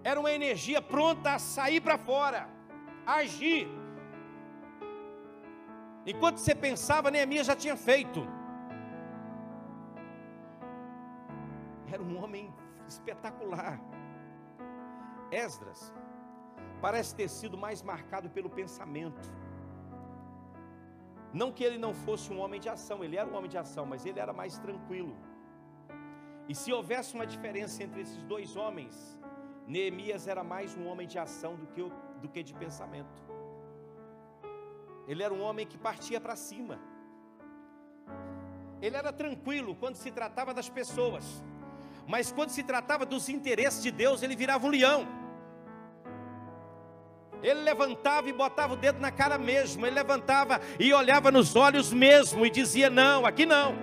era 0.03 0.19
uma 0.19 0.31
energia 0.31 0.81
pronta 0.81 1.35
a 1.35 1.39
sair 1.39 1.81
para 1.81 1.97
fora, 1.99 2.49
a 3.07 3.15
agir. 3.17 3.69
Enquanto 6.07 6.39
você 6.39 6.55
pensava, 6.55 7.11
Neemias 7.11 7.47
já 7.47 7.55
tinha 7.55 7.77
feito. 7.77 8.27
Era 11.93 12.03
um 12.03 12.23
homem 12.23 12.53
espetacular. 12.89 13.81
Esdras 15.31 15.93
parece 16.81 17.15
ter 17.15 17.29
sido 17.29 17.57
mais 17.59 17.83
marcado 17.83 18.31
pelo 18.31 18.49
pensamento. 18.49 19.31
Não 21.33 21.53
que 21.53 21.63
ele 21.63 21.79
não 21.79 21.93
fosse 21.95 22.33
um 22.33 22.41
homem 22.41 22.59
de 22.59 22.69
ação, 22.69 23.05
ele 23.05 23.17
era 23.17 23.29
um 23.29 23.37
homem 23.37 23.51
de 23.51 23.59
ação, 23.59 23.85
mas 23.87 24.05
ele 24.05 24.19
era 24.19 24.33
mais 24.33 24.59
tranquilo. 24.59 25.15
E 26.51 26.55
se 26.61 26.73
houvesse 26.73 27.15
uma 27.15 27.25
diferença 27.25 27.81
entre 27.85 28.01
esses 28.01 28.21
dois 28.25 28.57
homens, 28.57 29.17
Neemias 29.69 30.27
era 30.27 30.43
mais 30.43 30.77
um 30.77 30.89
homem 30.89 31.07
de 31.07 31.17
ação 31.17 31.55
do 31.55 31.65
que, 31.69 31.81
do 32.21 32.29
que 32.29 32.43
de 32.43 32.53
pensamento. 32.53 33.23
Ele 35.07 35.23
era 35.23 35.33
um 35.33 35.41
homem 35.41 35.65
que 35.65 35.79
partia 35.79 36.21
para 36.21 36.35
cima. 36.35 36.81
Ele 38.83 38.97
era 38.97 39.13
tranquilo 39.13 39.77
quando 39.77 39.95
se 39.95 40.11
tratava 40.11 40.53
das 40.53 40.69
pessoas, 40.69 41.25
mas 42.05 42.33
quando 42.33 42.51
se 42.51 42.65
tratava 42.65 43.07
dos 43.07 43.29
interesses 43.29 43.81
de 43.81 43.93
Deus, 43.93 44.21
ele 44.21 44.35
virava 44.35 44.67
um 44.67 44.71
leão. 44.71 45.07
Ele 47.45 47.61
levantava 47.61 48.29
e 48.29 48.33
botava 48.33 48.75
o 48.75 48.77
dedo 48.77 48.99
na 48.99 49.13
cara 49.13 49.39
mesmo, 49.39 49.87
ele 49.87 49.95
levantava 49.95 50.61
e 50.81 50.93
olhava 50.93 51.31
nos 51.31 51.55
olhos 51.55 51.93
mesmo 51.93 52.45
e 52.45 52.51
dizia: 52.51 52.91
Não, 52.91 53.25
aqui 53.25 53.47
não, 53.47 53.77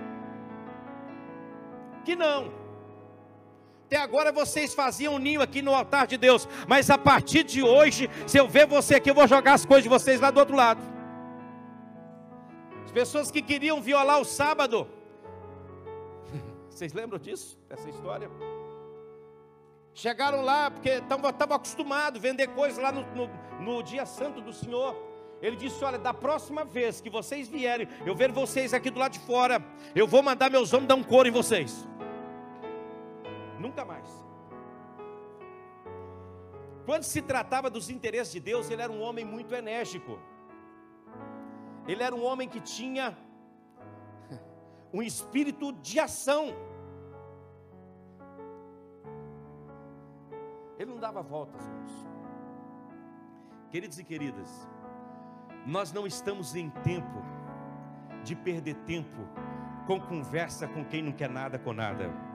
aqui 2.02 2.14
não. 2.14 2.57
Até 3.88 3.96
agora 3.96 4.30
vocês 4.30 4.74
faziam 4.74 5.18
ninho 5.18 5.40
aqui 5.40 5.62
no 5.62 5.74
altar 5.74 6.06
de 6.06 6.18
Deus, 6.18 6.46
mas 6.66 6.90
a 6.90 6.98
partir 6.98 7.42
de 7.42 7.62
hoje, 7.62 8.10
se 8.26 8.36
eu 8.36 8.46
ver 8.46 8.66
você 8.66 8.96
aqui, 8.96 9.08
eu 9.08 9.14
vou 9.14 9.26
jogar 9.26 9.54
as 9.54 9.64
coisas 9.64 9.82
de 9.82 9.88
vocês 9.88 10.20
lá 10.20 10.30
do 10.30 10.38
outro 10.38 10.54
lado. 10.54 10.78
As 12.84 12.92
pessoas 12.92 13.30
que 13.30 13.40
queriam 13.40 13.80
violar 13.80 14.20
o 14.20 14.26
sábado, 14.26 14.86
vocês 16.68 16.92
lembram 16.92 17.18
disso, 17.18 17.58
dessa 17.66 17.88
história? 17.88 18.30
Chegaram 19.94 20.42
lá, 20.42 20.70
porque 20.70 20.90
estavam 20.90 21.56
acostumados 21.56 22.20
a 22.20 22.22
vender 22.22 22.48
coisas 22.48 22.78
lá 22.78 22.92
no, 22.92 23.06
no, 23.16 23.30
no 23.58 23.82
dia 23.82 24.04
santo 24.04 24.42
do 24.42 24.52
Senhor. 24.52 24.94
Ele 25.40 25.56
disse: 25.56 25.82
Olha, 25.82 25.98
da 25.98 26.12
próxima 26.12 26.62
vez 26.62 27.00
que 27.00 27.08
vocês 27.08 27.48
vierem, 27.48 27.88
eu 28.04 28.14
ver 28.14 28.30
vocês 28.32 28.74
aqui 28.74 28.90
do 28.90 29.00
lado 29.00 29.12
de 29.12 29.20
fora, 29.20 29.64
eu 29.94 30.06
vou 30.06 30.22
mandar 30.22 30.50
meus 30.50 30.74
homens 30.74 30.88
dar 30.88 30.94
um 30.94 31.02
couro 31.02 31.26
em 31.26 31.32
vocês. 31.32 31.88
Nunca 33.58 33.84
mais. 33.84 34.08
Quando 36.84 37.02
se 37.02 37.20
tratava 37.20 37.68
dos 37.68 37.90
interesses 37.90 38.32
de 38.32 38.40
Deus, 38.40 38.70
ele 38.70 38.80
era 38.80 38.90
um 38.90 39.02
homem 39.02 39.24
muito 39.24 39.54
enérgico. 39.54 40.18
Ele 41.86 42.02
era 42.02 42.14
um 42.14 42.24
homem 42.24 42.48
que 42.48 42.60
tinha 42.60 43.16
um 44.92 45.02
espírito 45.02 45.72
de 45.72 46.00
ação. 46.00 46.54
Ele 50.78 50.90
não 50.90 50.98
dava 50.98 51.20
voltas, 51.20 51.60
irmãos. 51.66 52.08
Queridos 53.70 53.98
e 53.98 54.04
queridas, 54.04 54.66
nós 55.66 55.92
não 55.92 56.06
estamos 56.06 56.54
em 56.54 56.70
tempo 56.70 57.22
de 58.24 58.34
perder 58.34 58.76
tempo 58.86 59.28
com 59.86 60.00
conversa 60.00 60.66
com 60.66 60.84
quem 60.84 61.02
não 61.02 61.12
quer 61.12 61.28
nada 61.28 61.58
com 61.58 61.74
nada. 61.74 62.27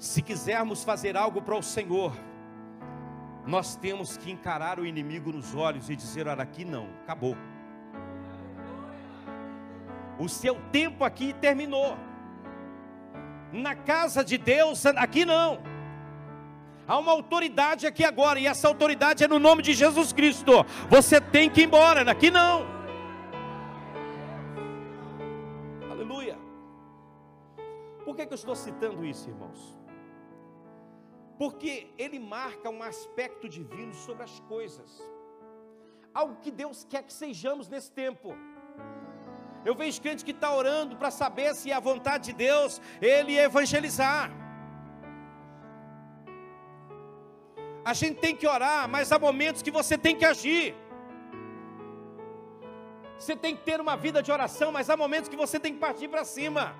Se 0.00 0.22
quisermos 0.22 0.82
fazer 0.82 1.14
algo 1.14 1.42
para 1.42 1.54
o 1.54 1.62
Senhor, 1.62 2.14
nós 3.46 3.76
temos 3.76 4.16
que 4.16 4.30
encarar 4.30 4.80
o 4.80 4.86
inimigo 4.86 5.30
nos 5.30 5.54
olhos 5.54 5.90
e 5.90 5.94
dizer: 5.94 6.26
olha, 6.26 6.42
aqui 6.42 6.64
não, 6.64 6.88
acabou. 7.02 7.36
O 10.18 10.26
seu 10.26 10.54
tempo 10.72 11.04
aqui 11.04 11.34
terminou. 11.34 11.98
Na 13.52 13.74
casa 13.74 14.24
de 14.24 14.38
Deus, 14.38 14.86
aqui 14.86 15.26
não. 15.26 15.60
Há 16.88 16.96
uma 16.98 17.12
autoridade 17.12 17.86
aqui 17.86 18.02
agora, 18.02 18.40
e 18.40 18.46
essa 18.46 18.68
autoridade 18.68 19.22
é 19.22 19.28
no 19.28 19.38
nome 19.38 19.62
de 19.62 19.74
Jesus 19.74 20.14
Cristo. 20.14 20.64
Você 20.88 21.20
tem 21.20 21.50
que 21.50 21.60
ir 21.60 21.64
embora, 21.64 22.06
daqui 22.06 22.30
não. 22.30 22.66
Aleluia. 25.90 26.38
Por 28.02 28.16
que, 28.16 28.24
que 28.24 28.32
eu 28.32 28.36
estou 28.36 28.56
citando 28.56 29.04
isso, 29.04 29.28
irmãos? 29.28 29.79
Porque 31.40 31.72
ele 31.96 32.18
marca 32.18 32.68
um 32.68 32.82
aspecto 32.82 33.48
divino 33.48 33.94
sobre 33.94 34.22
as 34.28 34.34
coisas, 34.40 34.88
algo 36.12 36.34
que 36.42 36.50
Deus 36.50 36.86
quer 36.90 37.02
que 37.02 37.14
sejamos 37.14 37.66
nesse 37.66 37.90
tempo. 37.90 38.28
Eu 39.64 39.74
vejo 39.74 40.02
crente 40.02 40.22
que 40.22 40.32
está 40.32 40.50
orando 40.54 40.98
para 41.00 41.10
saber 41.10 41.54
se 41.54 41.70
é 41.70 41.74
a 41.74 41.80
vontade 41.80 42.24
de 42.26 42.34
Deus 42.34 42.78
ele 43.00 43.38
evangelizar. 43.38 44.30
A 47.90 47.94
gente 47.94 48.20
tem 48.20 48.36
que 48.36 48.46
orar, 48.46 48.86
mas 48.86 49.10
há 49.10 49.18
momentos 49.18 49.62
que 49.62 49.70
você 49.70 49.96
tem 49.96 50.14
que 50.14 50.26
agir. 50.26 50.74
Você 53.18 53.34
tem 53.34 53.56
que 53.56 53.62
ter 53.62 53.80
uma 53.80 53.96
vida 53.96 54.22
de 54.22 54.30
oração, 54.30 54.70
mas 54.70 54.90
há 54.90 54.96
momentos 55.04 55.30
que 55.30 55.42
você 55.44 55.58
tem 55.58 55.72
que 55.72 55.80
partir 55.80 56.08
para 56.08 56.22
cima. 56.22 56.76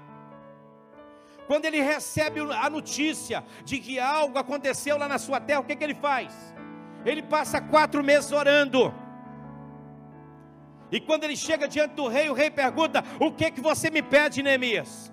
Quando 1.50 1.64
ele 1.64 1.80
recebe 1.82 2.38
a 2.40 2.70
notícia 2.70 3.44
de 3.64 3.80
que 3.80 3.98
algo 3.98 4.38
aconteceu 4.38 4.96
lá 4.96 5.08
na 5.08 5.18
sua 5.18 5.40
terra, 5.40 5.58
o 5.58 5.64
que, 5.64 5.74
que 5.74 5.82
ele 5.82 5.96
faz? 5.96 6.32
Ele 7.04 7.24
passa 7.24 7.60
quatro 7.60 8.04
meses 8.04 8.30
orando. 8.30 8.94
E 10.92 11.00
quando 11.00 11.24
ele 11.24 11.36
chega 11.36 11.66
diante 11.66 11.94
do 11.94 12.06
rei, 12.06 12.30
o 12.30 12.34
rei 12.34 12.52
pergunta: 12.52 13.02
O 13.18 13.32
que 13.32 13.50
que 13.50 13.60
você 13.60 13.90
me 13.90 14.00
pede, 14.00 14.44
Neemias? 14.44 15.12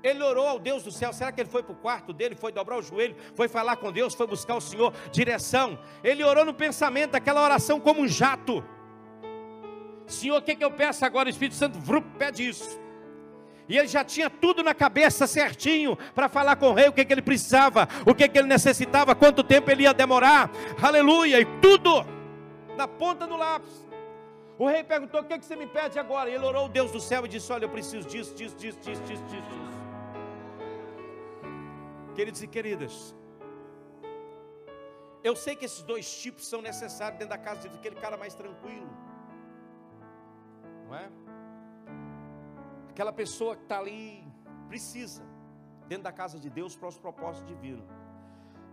Ele 0.00 0.22
orou 0.22 0.46
ao 0.46 0.60
Deus 0.60 0.84
do 0.84 0.92
céu. 0.92 1.12
Será 1.12 1.32
que 1.32 1.40
ele 1.40 1.50
foi 1.50 1.64
para 1.64 1.72
o 1.72 1.82
quarto 1.86 2.12
dele? 2.12 2.36
Foi 2.36 2.52
dobrar 2.52 2.78
o 2.78 2.82
joelho? 2.82 3.16
Foi 3.34 3.48
falar 3.48 3.74
com 3.78 3.90
Deus? 3.90 4.14
Foi 4.14 4.28
buscar 4.28 4.54
o 4.54 4.60
Senhor? 4.60 4.94
Direção. 5.10 5.76
Ele 6.04 6.22
orou 6.22 6.44
no 6.44 6.54
pensamento, 6.54 7.16
aquela 7.16 7.42
oração 7.42 7.80
como 7.80 8.00
um 8.00 8.06
jato. 8.06 8.64
Senhor, 10.06 10.38
o 10.38 10.42
que, 10.42 10.54
que 10.54 10.64
eu 10.64 10.70
peço 10.70 11.04
agora? 11.04 11.26
O 11.26 11.30
Espírito 11.30 11.56
Santo 11.56 11.80
vrup, 11.80 12.06
pede 12.16 12.48
isso. 12.48 12.80
E 13.68 13.78
ele 13.78 13.88
já 13.88 14.04
tinha 14.04 14.28
tudo 14.28 14.62
na 14.62 14.74
cabeça 14.74 15.26
certinho 15.26 15.96
para 16.14 16.28
falar 16.28 16.56
com 16.56 16.70
o 16.70 16.74
rei 16.74 16.88
o 16.88 16.92
que, 16.92 17.04
que 17.04 17.12
ele 17.12 17.22
precisava, 17.22 17.88
o 18.06 18.14
que, 18.14 18.28
que 18.28 18.38
ele 18.38 18.48
necessitava, 18.48 19.14
quanto 19.14 19.42
tempo 19.42 19.70
ele 19.70 19.84
ia 19.84 19.94
demorar. 19.94 20.50
Aleluia! 20.82 21.40
E 21.40 21.46
tudo 21.60 22.04
na 22.76 22.88
ponta 22.88 23.26
do 23.26 23.36
lápis. 23.36 23.88
O 24.58 24.66
rei 24.66 24.82
perguntou: 24.84 25.20
O 25.20 25.24
que, 25.24 25.38
que 25.38 25.44
você 25.44 25.56
me 25.56 25.66
pede 25.66 25.98
agora? 25.98 26.28
E 26.28 26.34
ele 26.34 26.44
orou 26.44 26.62
ao 26.62 26.68
Deus 26.68 26.90
do 26.90 27.00
céu 27.00 27.24
e 27.24 27.28
disse: 27.28 27.52
Olha, 27.52 27.64
eu 27.64 27.70
preciso 27.70 28.06
disso, 28.08 28.34
disso, 28.34 28.56
disso, 28.56 28.78
disso, 28.80 29.02
disso, 29.02 29.24
disso. 29.24 29.72
Queridos 32.14 32.42
e 32.42 32.46
queridas, 32.46 33.14
eu 35.24 35.34
sei 35.34 35.56
que 35.56 35.64
esses 35.64 35.82
dois 35.82 36.14
tipos 36.20 36.46
são 36.46 36.60
necessários 36.60 37.18
dentro 37.18 37.36
da 37.36 37.38
casa 37.38 37.68
daquele 37.68 37.96
cara 37.96 38.16
mais 38.16 38.34
tranquilo, 38.34 38.90
não 40.86 40.94
é? 40.94 41.08
Aquela 42.92 43.10
pessoa 43.12 43.56
que 43.56 43.62
está 43.62 43.78
ali 43.78 44.22
precisa, 44.68 45.22
dentro 45.88 46.04
da 46.04 46.12
casa 46.12 46.38
de 46.38 46.50
Deus, 46.50 46.76
para 46.76 46.88
os 46.88 46.98
propósitos 46.98 47.48
divinos. 47.48 47.88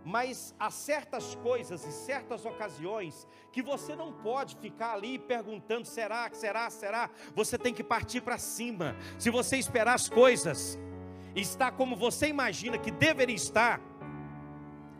Mas 0.04 0.54
há 0.58 0.70
certas 0.70 1.34
coisas 1.36 1.86
e 1.86 1.90
certas 1.90 2.44
ocasiões 2.44 3.26
que 3.50 3.62
você 3.62 3.96
não 3.96 4.12
pode 4.12 4.56
ficar 4.56 4.92
ali 4.92 5.18
perguntando: 5.18 5.86
será, 5.86 6.28
será, 6.34 6.68
será? 6.68 7.08
Você 7.34 7.56
tem 7.56 7.72
que 7.72 7.82
partir 7.82 8.20
para 8.20 8.36
cima. 8.36 8.94
Se 9.18 9.30
você 9.30 9.56
esperar 9.56 9.94
as 9.94 10.06
coisas 10.06 10.78
estar 11.34 11.72
como 11.72 11.96
você 11.96 12.28
imagina 12.28 12.76
que 12.76 12.90
deveria 12.90 13.36
estar, 13.36 13.80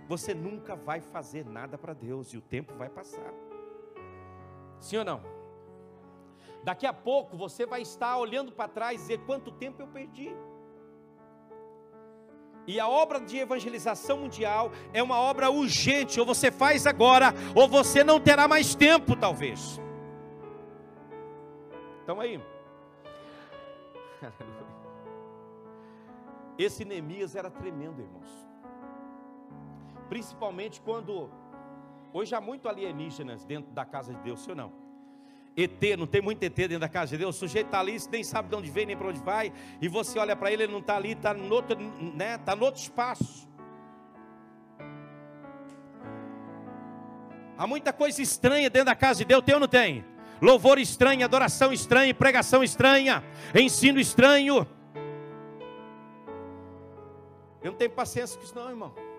você 0.09 0.33
nunca 0.33 0.75
vai 0.75 1.03
fazer 1.03 1.45
nada 1.45 1.77
para 1.77 1.93
Deus 1.93 2.33
e 2.33 2.39
o 2.39 2.41
tempo 2.41 2.75
vai 2.75 2.89
passar. 2.89 3.35
Sim 4.79 4.97
ou 4.97 5.05
não? 5.05 5.40
Daqui 6.63 6.87
a 6.87 6.93
pouco 6.93 7.37
você 7.37 7.65
vai 7.65 7.83
estar 7.83 8.17
olhando 8.19 8.53
para 8.53 8.69
trás 8.69 8.95
e 8.95 8.99
dizer 8.99 9.19
quanto 9.25 9.51
tempo 9.51 9.81
eu 9.81 9.89
perdi. 9.89 10.35
E 12.67 12.79
a 12.79 12.89
obra 12.89 13.19
de 13.21 13.39
evangelização 13.39 14.19
mundial 14.19 14.71
é 14.93 15.03
uma 15.03 15.19
obra 15.19 15.51
urgente, 15.51 16.21
ou 16.21 16.27
você 16.27 16.51
faz 16.53 16.87
agora, 16.87 17.35
ou 17.55 17.67
você 17.67 18.05
não 18.05 18.21
terá 18.21 18.47
mais 18.47 18.75
tempo, 18.75 19.17
talvez. 19.17 19.81
Então 22.03 22.21
aí. 22.21 22.41
Esse 26.59 26.85
Neemias 26.85 27.35
era 27.35 27.51
tremendo, 27.51 28.03
irmãos. 28.03 28.29
Principalmente 30.11 30.81
quando 30.83 31.31
hoje 32.13 32.35
há 32.35 32.41
muito 32.41 32.69
alienígenas 32.69 33.45
dentro 33.45 33.73
da 33.73 33.85
casa 33.85 34.13
de 34.13 34.21
Deus, 34.21 34.41
sim 34.41 34.51
ou 34.51 34.57
não? 34.57 34.80
ET, 35.57 35.99
não 35.99 36.07
tem 36.07 36.23
muito 36.23 36.43
ET 36.43 36.55
dentro 36.55 36.79
da 36.79 36.89
casa 36.89 37.13
de 37.13 37.19
Deus. 37.19 37.37
O 37.37 37.39
sujeito 37.39 37.67
está 37.67 37.81
ali, 37.81 37.97
nem 38.11 38.23
sabe 38.23 38.49
de 38.49 38.55
onde 38.55 38.71
vem, 38.71 38.87
nem 38.87 38.97
para 38.97 39.09
onde 39.09 39.21
vai. 39.21 39.53
E 39.81 39.89
você 39.89 40.19
olha 40.19 40.37
para 40.37 40.51
ele, 40.53 40.65
ele 40.65 40.73
não 40.73 40.81
está 40.81 40.97
ali, 40.97 41.13
está 41.13 41.35
no 41.35 41.53
outro, 41.55 41.77
né? 42.15 42.37
Está 42.37 42.55
no 42.55 42.65
outro 42.65 42.81
espaço. 42.81 43.49
Há 47.59 47.67
muita 47.67 47.93
coisa 47.93 48.23
estranha 48.23 48.71
dentro 48.71 48.87
da 48.87 48.95
casa 48.95 49.19
de 49.19 49.27
Deus, 49.27 49.45
tem 49.45 49.55
ou 49.55 49.61
não 49.61 49.69
tem? 49.69 50.05
Louvor 50.41 50.79
estranho, 50.79 51.25
adoração 51.25 51.73
estranha, 51.73 52.15
pregação 52.15 52.65
estranha, 52.65 53.23
ensino 53.55 54.01
estranho. 54.01 54.67
Eu 57.63 57.73
não 57.73 57.79
tenho 57.79 57.91
paciência 57.91 58.39
com 58.39 58.45
isso, 58.45 58.55
não, 58.55 58.71
irmão. 58.71 59.10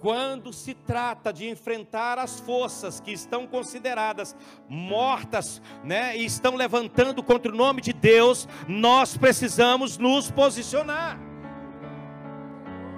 Quando 0.00 0.52
se 0.52 0.74
trata 0.74 1.32
de 1.32 1.48
enfrentar 1.48 2.18
as 2.18 2.40
forças 2.40 3.00
que 3.00 3.12
estão 3.12 3.46
consideradas 3.46 4.34
mortas, 4.68 5.60
né, 5.84 6.16
e 6.16 6.24
estão 6.24 6.56
levantando 6.56 7.22
contra 7.22 7.52
o 7.52 7.54
nome 7.54 7.82
de 7.82 7.92
Deus, 7.92 8.48
nós 8.66 9.16
precisamos 9.16 9.98
nos 9.98 10.30
posicionar. 10.30 11.18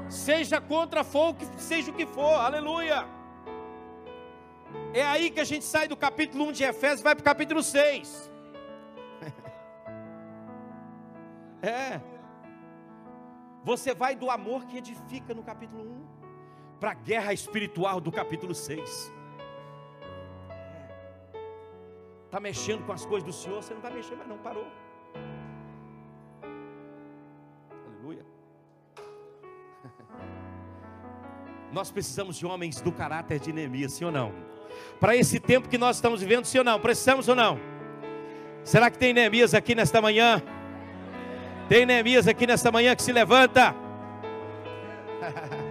Seja 0.08 0.60
contra 0.60 1.02
fogo, 1.02 1.38
seja 1.56 1.90
o 1.90 1.94
que 1.94 2.06
for, 2.06 2.34
aleluia. 2.34 3.06
É 4.94 5.02
aí 5.02 5.30
que 5.30 5.40
a 5.40 5.44
gente 5.44 5.64
sai 5.64 5.88
do 5.88 5.96
capítulo 5.96 6.48
1 6.48 6.52
de 6.52 6.64
Efésios 6.64 7.00
e 7.00 7.04
vai 7.04 7.14
para 7.14 7.22
o 7.22 7.24
capítulo 7.24 7.62
6. 7.62 8.30
É. 11.64 12.00
Você 13.62 13.94
vai 13.94 14.16
do 14.16 14.28
amor 14.28 14.64
que 14.64 14.78
edifica 14.78 15.32
no 15.32 15.44
capítulo 15.44 15.84
1 16.18 16.21
para 16.82 16.90
a 16.90 16.94
guerra 16.94 17.32
espiritual 17.32 18.00
do 18.00 18.10
capítulo 18.10 18.52
6. 18.52 19.12
Está 22.24 22.40
mexendo 22.40 22.84
com 22.84 22.90
as 22.90 23.06
coisas 23.06 23.22
do 23.22 23.32
Senhor, 23.32 23.62
você 23.62 23.72
não 23.72 23.78
está 23.78 23.88
mexendo, 23.88 24.18
mas 24.18 24.26
não 24.26 24.38
parou. 24.38 24.66
Aleluia. 27.86 28.26
Nós 31.72 31.92
precisamos 31.92 32.36
de 32.36 32.44
homens 32.44 32.80
do 32.80 32.90
caráter 32.90 33.38
de 33.38 33.52
Neemias, 33.52 33.92
sim 33.92 34.04
ou 34.04 34.10
não? 34.10 34.34
Para 34.98 35.14
esse 35.14 35.38
tempo 35.38 35.68
que 35.68 35.78
nós 35.78 35.94
estamos 35.96 36.20
vivendo, 36.20 36.46
sim 36.46 36.58
ou 36.58 36.64
não? 36.64 36.80
Precisamos 36.80 37.28
ou 37.28 37.36
não? 37.36 37.60
Será 38.64 38.90
que 38.90 38.98
tem 38.98 39.14
Neemias 39.14 39.54
aqui 39.54 39.76
nesta 39.76 40.02
manhã? 40.02 40.42
Tem 41.68 41.86
Neemias 41.86 42.26
aqui 42.26 42.44
nesta 42.44 42.72
manhã 42.72 42.96
que 42.96 43.04
se 43.04 43.12
levanta? 43.12 43.72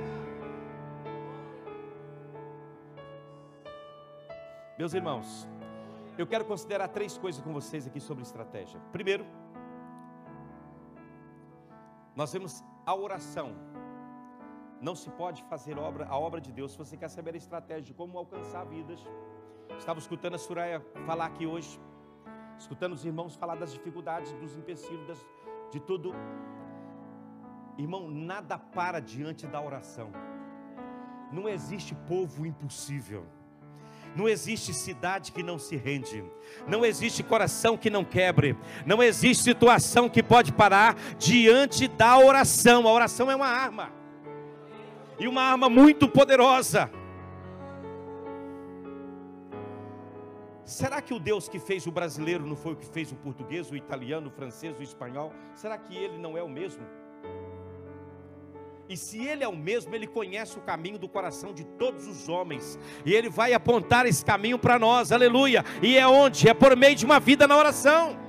Meus 4.82 4.96
irmãos, 4.96 5.48
eu 6.18 6.26
quero 6.26 6.44
considerar 6.44 6.88
três 6.88 7.16
coisas 7.16 7.40
com 7.40 7.54
vocês 7.54 7.86
aqui 7.86 8.00
sobre 8.00 8.24
estratégia. 8.24 8.80
Primeiro, 8.92 9.24
nós 12.16 12.34
vemos 12.34 12.64
a 12.84 12.96
oração. 12.96 13.50
Não 14.82 14.96
se 14.96 15.08
pode 15.12 15.44
fazer 15.44 15.78
obra, 15.78 16.08
a 16.08 16.18
obra 16.18 16.42
de 16.42 16.52
Deus 16.52 16.72
se 16.72 16.80
você 16.80 16.98
quer 16.98 17.10
saber 17.10 17.36
a 17.36 17.38
estratégia 17.38 17.84
de 17.84 17.94
como 17.94 18.18
alcançar 18.18 18.64
vidas. 18.64 19.00
Estava 19.78 20.00
escutando 20.00 20.34
a 20.34 20.40
Suraya 20.40 20.82
falar 21.06 21.28
aqui 21.28 21.46
hoje, 21.46 21.80
escutando 22.58 22.94
os 22.94 23.06
irmãos 23.06 23.36
falar 23.36 23.58
das 23.58 23.72
dificuldades, 23.72 24.34
dos 24.40 24.58
empecilhos, 24.58 25.24
de 25.70 25.80
tudo. 25.80 26.12
Irmão, 27.78 28.10
nada 28.10 28.58
para 28.58 29.00
diante 29.00 29.46
da 29.46 29.62
oração. 29.62 30.10
Não 31.32 31.48
existe 31.48 31.94
povo 31.94 32.48
impossível. 32.48 33.28
Não 34.16 34.28
existe 34.28 34.74
cidade 34.74 35.32
que 35.32 35.42
não 35.42 35.58
se 35.58 35.78
rende, 35.78 36.24
não 36.68 36.86
existe 36.86 37.24
coração 37.24 37.78
que 37.78 37.90
não 37.90 38.04
quebre, 38.04 38.58
não 38.86 39.02
existe 39.02 39.44
situação 39.44 40.10
que 40.10 40.22
pode 40.22 40.52
parar 40.52 40.96
diante 41.18 41.88
da 41.88 42.18
oração. 42.18 42.88
A 42.88 42.92
oração 42.92 43.32
é 43.32 43.36
uma 43.36 43.48
arma, 43.48 43.92
e 45.18 45.28
uma 45.28 45.42
arma 45.42 45.70
muito 45.70 46.10
poderosa. 46.10 46.92
Será 50.66 51.02
que 51.02 51.14
o 51.14 51.20
Deus 51.20 51.50
que 51.50 51.60
fez 51.60 51.86
o 51.86 51.92
brasileiro 51.92 52.46
não 52.46 52.56
foi 52.56 52.74
o 52.74 52.76
que 52.78 52.86
fez 52.86 53.12
o 53.12 53.16
português, 53.16 53.70
o 53.72 53.76
italiano, 53.76 54.28
o 54.30 54.32
francês, 54.32 54.78
o 54.78 54.84
espanhol? 54.84 55.34
Será 55.54 55.78
que 55.78 55.96
ele 55.96 56.18
não 56.18 56.38
é 56.38 56.44
o 56.44 56.50
mesmo? 56.50 56.86
E 58.92 58.98
se 58.98 59.26
Ele 59.26 59.42
é 59.42 59.48
o 59.48 59.56
mesmo, 59.56 59.96
Ele 59.96 60.06
conhece 60.06 60.60
o 60.60 60.62
caminho 60.62 61.00
do 61.00 61.08
coração 61.08 61.54
de 61.54 61.64
todos 61.64 62.08
os 62.08 62.28
homens. 62.28 62.78
E 63.06 63.14
Ele 63.14 63.30
vai 63.30 63.54
apontar 63.54 64.06
esse 64.06 64.24
caminho 64.26 64.60
para 64.60 64.78
nós, 64.78 65.14
aleluia. 65.14 65.64
E 65.82 65.98
é 65.98 66.06
onde? 66.06 66.50
É 66.50 66.54
por 66.54 66.76
meio 66.76 66.94
de 66.94 67.06
uma 67.06 67.18
vida 67.18 67.48
na 67.48 67.56
oração. 67.56 68.20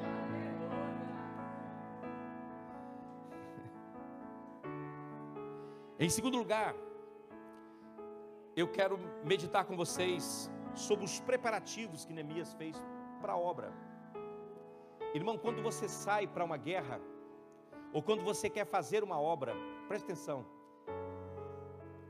Em 5.98 6.08
segundo 6.08 6.38
lugar, 6.38 6.76
eu 8.54 8.68
quero 8.68 9.00
meditar 9.24 9.64
com 9.64 9.76
vocês 9.76 10.48
sobre 10.76 11.04
os 11.04 11.18
preparativos 11.18 12.04
que 12.04 12.12
Neemias 12.12 12.52
fez 12.54 12.76
para 13.20 13.32
a 13.32 13.36
obra. 13.36 13.72
Irmão, 15.12 15.36
quando 15.36 15.60
você 15.60 15.88
sai 15.88 16.28
para 16.28 16.44
uma 16.44 16.56
guerra, 16.56 17.00
ou 17.92 18.00
quando 18.00 18.22
você 18.22 18.48
quer 18.48 18.64
fazer 18.64 19.02
uma 19.02 19.20
obra, 19.20 19.56
Preste 19.92 20.04
atenção. 20.04 20.46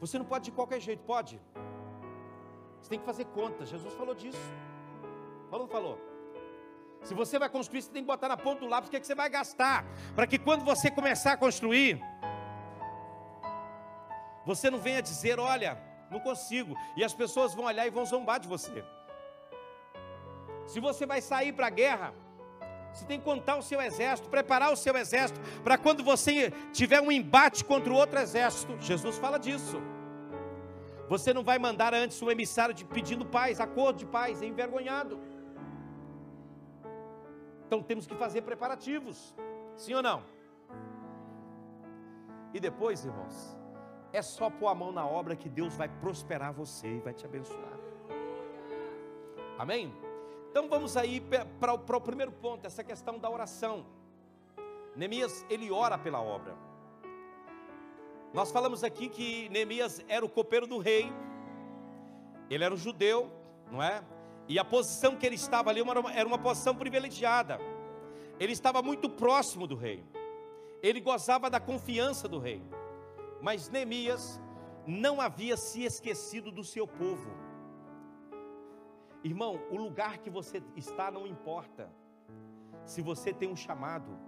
Você 0.03 0.19
não 0.21 0.27
pode 0.31 0.47
de 0.47 0.53
qualquer 0.59 0.81
jeito, 0.87 1.03
pode? 1.05 1.41
Você 2.79 2.89
tem 2.91 2.99
que 2.99 3.07
fazer 3.11 3.27
contas. 3.27 3.69
Jesus 3.69 3.95
falou 3.95 4.15
disso. 4.23 4.47
Falou, 5.49 5.69
falou. 5.69 5.97
Se 7.05 7.15
você 7.15 7.39
vai 7.39 7.49
construir, 7.49 7.83
você 7.83 7.93
tem 7.97 8.03
que 8.03 8.09
botar 8.09 8.29
na 8.29 8.37
ponta 8.37 8.61
do 8.63 8.67
lápis 8.73 8.89
o 8.89 8.91
que, 8.91 8.97
é 8.97 9.01
que 9.01 9.07
você 9.07 9.15
vai 9.15 9.29
gastar. 9.31 9.85
Para 10.17 10.27
que 10.27 10.39
quando 10.47 10.65
você 10.65 10.91
começar 10.91 11.33
a 11.35 11.37
construir, 11.37 12.01
você 14.45 14.69
não 14.73 14.81
venha 14.87 15.01
dizer, 15.01 15.39
olha, 15.39 15.73
não 16.11 16.19
consigo. 16.19 16.75
E 16.97 17.05
as 17.05 17.15
pessoas 17.15 17.55
vão 17.55 17.67
olhar 17.67 17.87
e 17.87 17.91
vão 17.91 18.05
zombar 18.05 18.41
de 18.41 18.49
você. 18.49 18.85
Se 20.67 20.81
você 20.81 21.07
vai 21.07 21.21
sair 21.21 21.53
para 21.53 21.69
a 21.69 21.71
guerra, 21.83 22.13
você 22.93 23.05
tem 23.07 23.19
que 23.19 23.25
contar 23.25 23.57
o 23.57 23.63
seu 23.63 23.81
exército, 23.81 24.29
preparar 24.29 24.73
o 24.73 24.77
seu 24.77 24.97
exército, 24.97 25.41
para 25.63 25.79
quando 25.79 26.05
você 26.05 26.51
tiver 26.73 27.01
um 27.01 27.11
embate 27.11 27.65
contra 27.65 27.93
o 27.93 27.97
outro 27.97 28.19
exército. 28.19 28.77
Jesus 28.81 29.17
fala 29.19 29.39
disso. 29.39 29.81
Você 31.09 31.33
não 31.33 31.43
vai 31.43 31.59
mandar 31.59 31.95
antes 31.95 32.21
um 32.23 32.31
emissário 32.31 32.75
de, 32.75 32.85
pedindo 32.85 33.25
paz, 33.25 33.61
acordo 33.61 33.99
de 33.99 34.07
paz, 34.07 34.43
é 34.43 34.47
envergonhado. 34.47 35.21
Então 37.67 37.83
temos 37.83 38.07
que 38.07 38.15
fazer 38.15 38.43
preparativos, 38.43 39.35
sim 39.77 39.95
ou 39.95 40.03
não? 40.03 40.23
E 42.53 42.61
depois, 42.61 43.05
irmãos, 43.05 43.57
é 44.13 44.21
só 44.21 44.51
pôr 44.51 44.69
a 44.69 44.75
mão 44.75 44.93
na 44.93 45.07
obra 45.07 45.35
que 45.35 45.49
Deus 45.49 45.75
vai 45.75 45.89
prosperar 45.89 46.53
você 46.53 46.97
e 46.97 47.01
vai 47.01 47.15
te 47.15 47.25
abençoar. 47.25 47.79
Amém? 49.59 49.93
Então 50.53 50.69
vamos 50.69 50.99
aí 50.99 51.19
para 51.59 51.73
o 51.73 52.01
primeiro 52.03 52.31
ponto, 52.31 52.67
essa 52.67 52.85
questão 52.85 53.19
da 53.19 53.31
oração. 53.31 53.87
Neemias, 54.95 55.47
ele 55.49 55.71
ora 55.71 55.97
pela 55.97 56.21
obra. 56.21 56.55
Nós 58.35 58.53
falamos 58.53 58.85
aqui 58.85 59.09
que 59.09 59.49
Neemias 59.49 60.05
era 60.07 60.23
o 60.23 60.29
copeiro 60.29 60.67
do 60.67 60.77
rei, 60.77 61.11
ele 62.51 62.63
era 62.63 62.75
um 62.75 62.77
judeu, 62.77 63.33
não 63.71 63.83
é? 63.83 64.05
E 64.47 64.59
a 64.59 64.65
posição 64.65 65.17
que 65.17 65.25
ele 65.25 65.37
estava 65.37 65.71
ali 65.71 65.81
era 66.15 66.29
uma 66.29 66.37
posição 66.37 66.77
privilegiada. 66.77 67.59
Ele 68.39 68.53
estava 68.53 68.83
muito 68.83 69.09
próximo 69.09 69.67
do 69.67 69.75
rei. 69.75 70.05
ele 70.83 71.01
gozava 71.01 71.49
da 71.49 71.61
confiança 71.61 72.29
do 72.29 72.39
rei. 72.39 72.63
Mas 73.41 73.71
Neemias 73.71 74.39
não 74.87 75.19
havia 75.19 75.57
se 75.57 75.83
esquecido 75.83 76.53
do 76.53 76.63
seu 76.63 76.87
povo. 76.87 77.42
Irmão, 79.25 79.61
o 79.71 79.77
lugar 79.77 80.19
que 80.19 80.31
você 80.31 80.63
está 80.77 81.11
não 81.11 81.27
importa. 81.27 81.91
Se 82.85 83.01
você 83.01 83.33
tem 83.33 83.49
um 83.49 83.57
chamado, 83.57 84.19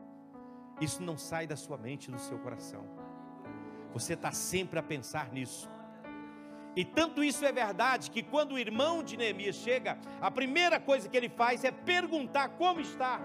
isso 0.81 1.03
não 1.03 1.19
sai 1.19 1.47
da 1.47 1.57
sua 1.57 1.77
mente, 1.77 2.11
do 2.11 2.19
seu 2.19 2.39
coração. 2.39 2.85
Você 3.93 4.15
está 4.15 4.31
sempre 4.33 4.79
a 4.79 4.83
pensar 4.83 5.33
nisso. 5.33 5.69
E 6.77 6.85
tanto 6.85 7.23
isso 7.23 7.45
é 7.45 7.53
verdade 7.53 8.11
que 8.11 8.23
quando 8.23 8.53
o 8.53 8.59
irmão 8.59 9.03
de 9.03 9.17
Neemias 9.17 9.57
chega, 9.57 9.99
a 10.21 10.31
primeira 10.31 10.81
coisa 10.81 11.09
que 11.09 11.17
ele 11.17 11.29
faz 11.29 11.63
é 11.65 11.71
perguntar 11.71 12.51
como 12.51 12.81
está. 12.81 13.21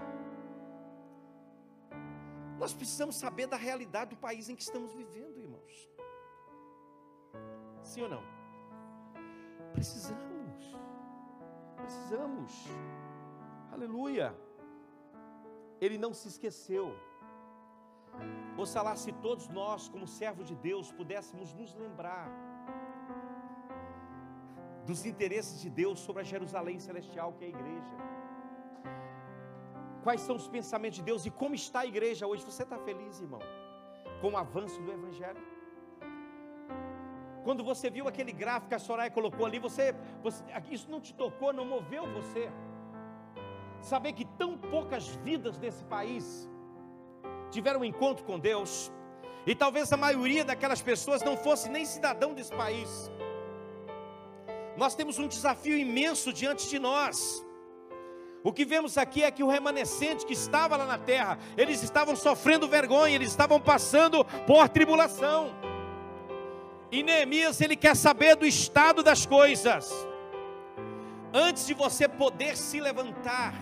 Nós 2.58 2.72
precisamos 2.72 3.16
saber 3.16 3.46
da 3.46 3.56
realidade 3.56 4.10
do 4.10 4.16
país 4.16 4.48
em 4.48 4.54
que 4.54 4.62
estamos 4.62 4.92
vivendo, 4.92 5.38
irmãos. 5.38 5.90
Sim 7.82 8.02
ou 8.02 8.08
não? 8.08 8.22
Precisamos. 9.72 10.30
Precisamos. 11.82 12.52
Aleluia. 13.72 14.28
Ele 15.80 15.98
não 15.98 16.12
se 16.12 16.28
esqueceu. 16.28 16.86
Oxalá 18.56 18.94
se 18.96 19.12
todos 19.26 19.48
nós, 19.48 19.88
como 19.88 20.06
servos 20.06 20.46
de 20.48 20.56
Deus, 20.68 20.92
pudéssemos 20.92 21.52
nos 21.54 21.74
lembrar 21.74 22.28
dos 24.86 25.04
interesses 25.06 25.60
de 25.60 25.70
Deus 25.70 25.98
sobre 26.00 26.22
a 26.22 26.24
Jerusalém 26.24 26.78
celestial 26.78 27.32
que 27.32 27.44
é 27.44 27.46
a 27.48 27.50
igreja. 27.50 27.96
Quais 30.02 30.22
são 30.22 30.36
os 30.36 30.48
pensamentos 30.48 30.98
de 30.98 31.04
Deus 31.10 31.24
e 31.26 31.30
como 31.30 31.54
está 31.54 31.80
a 31.80 31.86
igreja 31.86 32.26
hoje? 32.26 32.44
Você 32.44 32.62
está 32.62 32.78
feliz, 32.78 33.20
irmão, 33.20 33.40
com 34.20 34.30
o 34.32 34.36
avanço 34.36 34.80
do 34.82 34.90
Evangelho? 34.90 35.42
Quando 37.44 37.64
você 37.64 37.88
viu 37.88 38.06
aquele 38.06 38.32
gráfico 38.32 38.68
que 38.68 38.74
a 38.74 38.78
Soraya 38.78 39.10
colocou 39.10 39.46
ali, 39.46 39.58
você, 39.58 39.94
você, 40.22 40.44
isso 40.70 40.90
não 40.90 41.00
te 41.00 41.14
tocou, 41.14 41.52
não 41.52 41.64
moveu 41.64 42.06
você? 42.12 42.50
Saber 43.80 44.12
que 44.12 44.24
tão 44.24 44.58
poucas 44.58 45.08
vidas 45.24 45.56
desse 45.58 45.82
país 45.84 46.48
tiveram 47.50 47.80
um 47.80 47.84
encontro 47.84 48.24
com 48.24 48.38
Deus, 48.38 48.92
e 49.46 49.54
talvez 49.54 49.92
a 49.92 49.96
maioria 49.96 50.44
daquelas 50.44 50.82
pessoas 50.82 51.22
não 51.22 51.36
fosse 51.36 51.68
nem 51.68 51.84
cidadão 51.84 52.34
desse 52.34 52.52
país. 52.52 53.10
Nós 54.76 54.94
temos 54.94 55.18
um 55.18 55.26
desafio 55.26 55.76
imenso 55.76 56.32
diante 56.32 56.68
de 56.68 56.78
nós. 56.78 57.44
O 58.42 58.52
que 58.52 58.64
vemos 58.64 58.96
aqui 58.96 59.22
é 59.22 59.30
que 59.30 59.42
o 59.42 59.48
remanescente 59.48 60.24
que 60.24 60.32
estava 60.32 60.76
lá 60.76 60.86
na 60.86 60.98
terra, 60.98 61.38
eles 61.56 61.82
estavam 61.82 62.16
sofrendo 62.16 62.68
vergonha, 62.68 63.14
eles 63.14 63.30
estavam 63.30 63.60
passando 63.60 64.24
por 64.46 64.68
tribulação. 64.68 65.69
E 66.92 67.02
Neemias, 67.02 67.60
ele 67.60 67.76
quer 67.76 67.94
saber 67.94 68.34
do 68.34 68.44
estado 68.44 69.02
das 69.02 69.24
coisas. 69.24 69.90
Antes 71.32 71.66
de 71.66 71.74
você 71.74 72.08
poder 72.08 72.56
se 72.56 72.80
levantar 72.80 73.54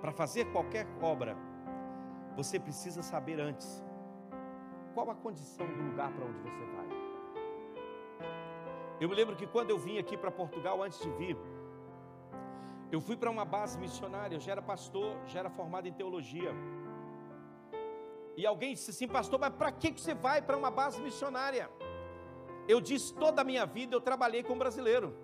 para 0.00 0.10
fazer 0.10 0.46
qualquer 0.46 0.86
obra, 1.00 1.36
você 2.34 2.58
precisa 2.58 3.02
saber 3.02 3.38
antes 3.38 3.84
qual 4.94 5.08
a 5.10 5.14
condição 5.14 5.66
do 5.66 5.82
lugar 5.82 6.10
para 6.12 6.24
onde 6.24 6.38
você 6.40 6.64
vai. 6.76 6.88
Eu 9.00 9.08
me 9.08 9.14
lembro 9.14 9.36
que 9.36 9.46
quando 9.46 9.70
eu 9.70 9.78
vim 9.78 9.98
aqui 9.98 10.16
para 10.16 10.30
Portugal, 10.30 10.82
antes 10.82 11.00
de 11.00 11.10
vir, 11.10 11.36
eu 12.90 13.00
fui 13.00 13.16
para 13.16 13.30
uma 13.30 13.44
base 13.44 13.78
missionária, 13.78 14.36
eu 14.36 14.40
já 14.40 14.52
era 14.52 14.62
pastor, 14.62 15.16
já 15.26 15.38
era 15.40 15.50
formado 15.50 15.86
em 15.86 15.92
teologia. 15.92 16.52
E 18.36 18.46
alguém 18.46 18.74
disse 18.74 18.90
assim, 18.90 19.08
pastor, 19.08 19.38
mas 19.38 19.54
para 19.54 19.70
que 19.70 19.92
você 19.92 20.14
vai 20.14 20.40
para 20.40 20.56
uma 20.56 20.70
base 20.70 21.00
missionária? 21.00 21.70
Eu 22.66 22.80
disse, 22.80 23.12
toda 23.14 23.42
a 23.42 23.44
minha 23.44 23.66
vida 23.66 23.94
eu 23.94 24.00
trabalhei 24.00 24.42
com 24.42 24.56
brasileiro. 24.56 25.14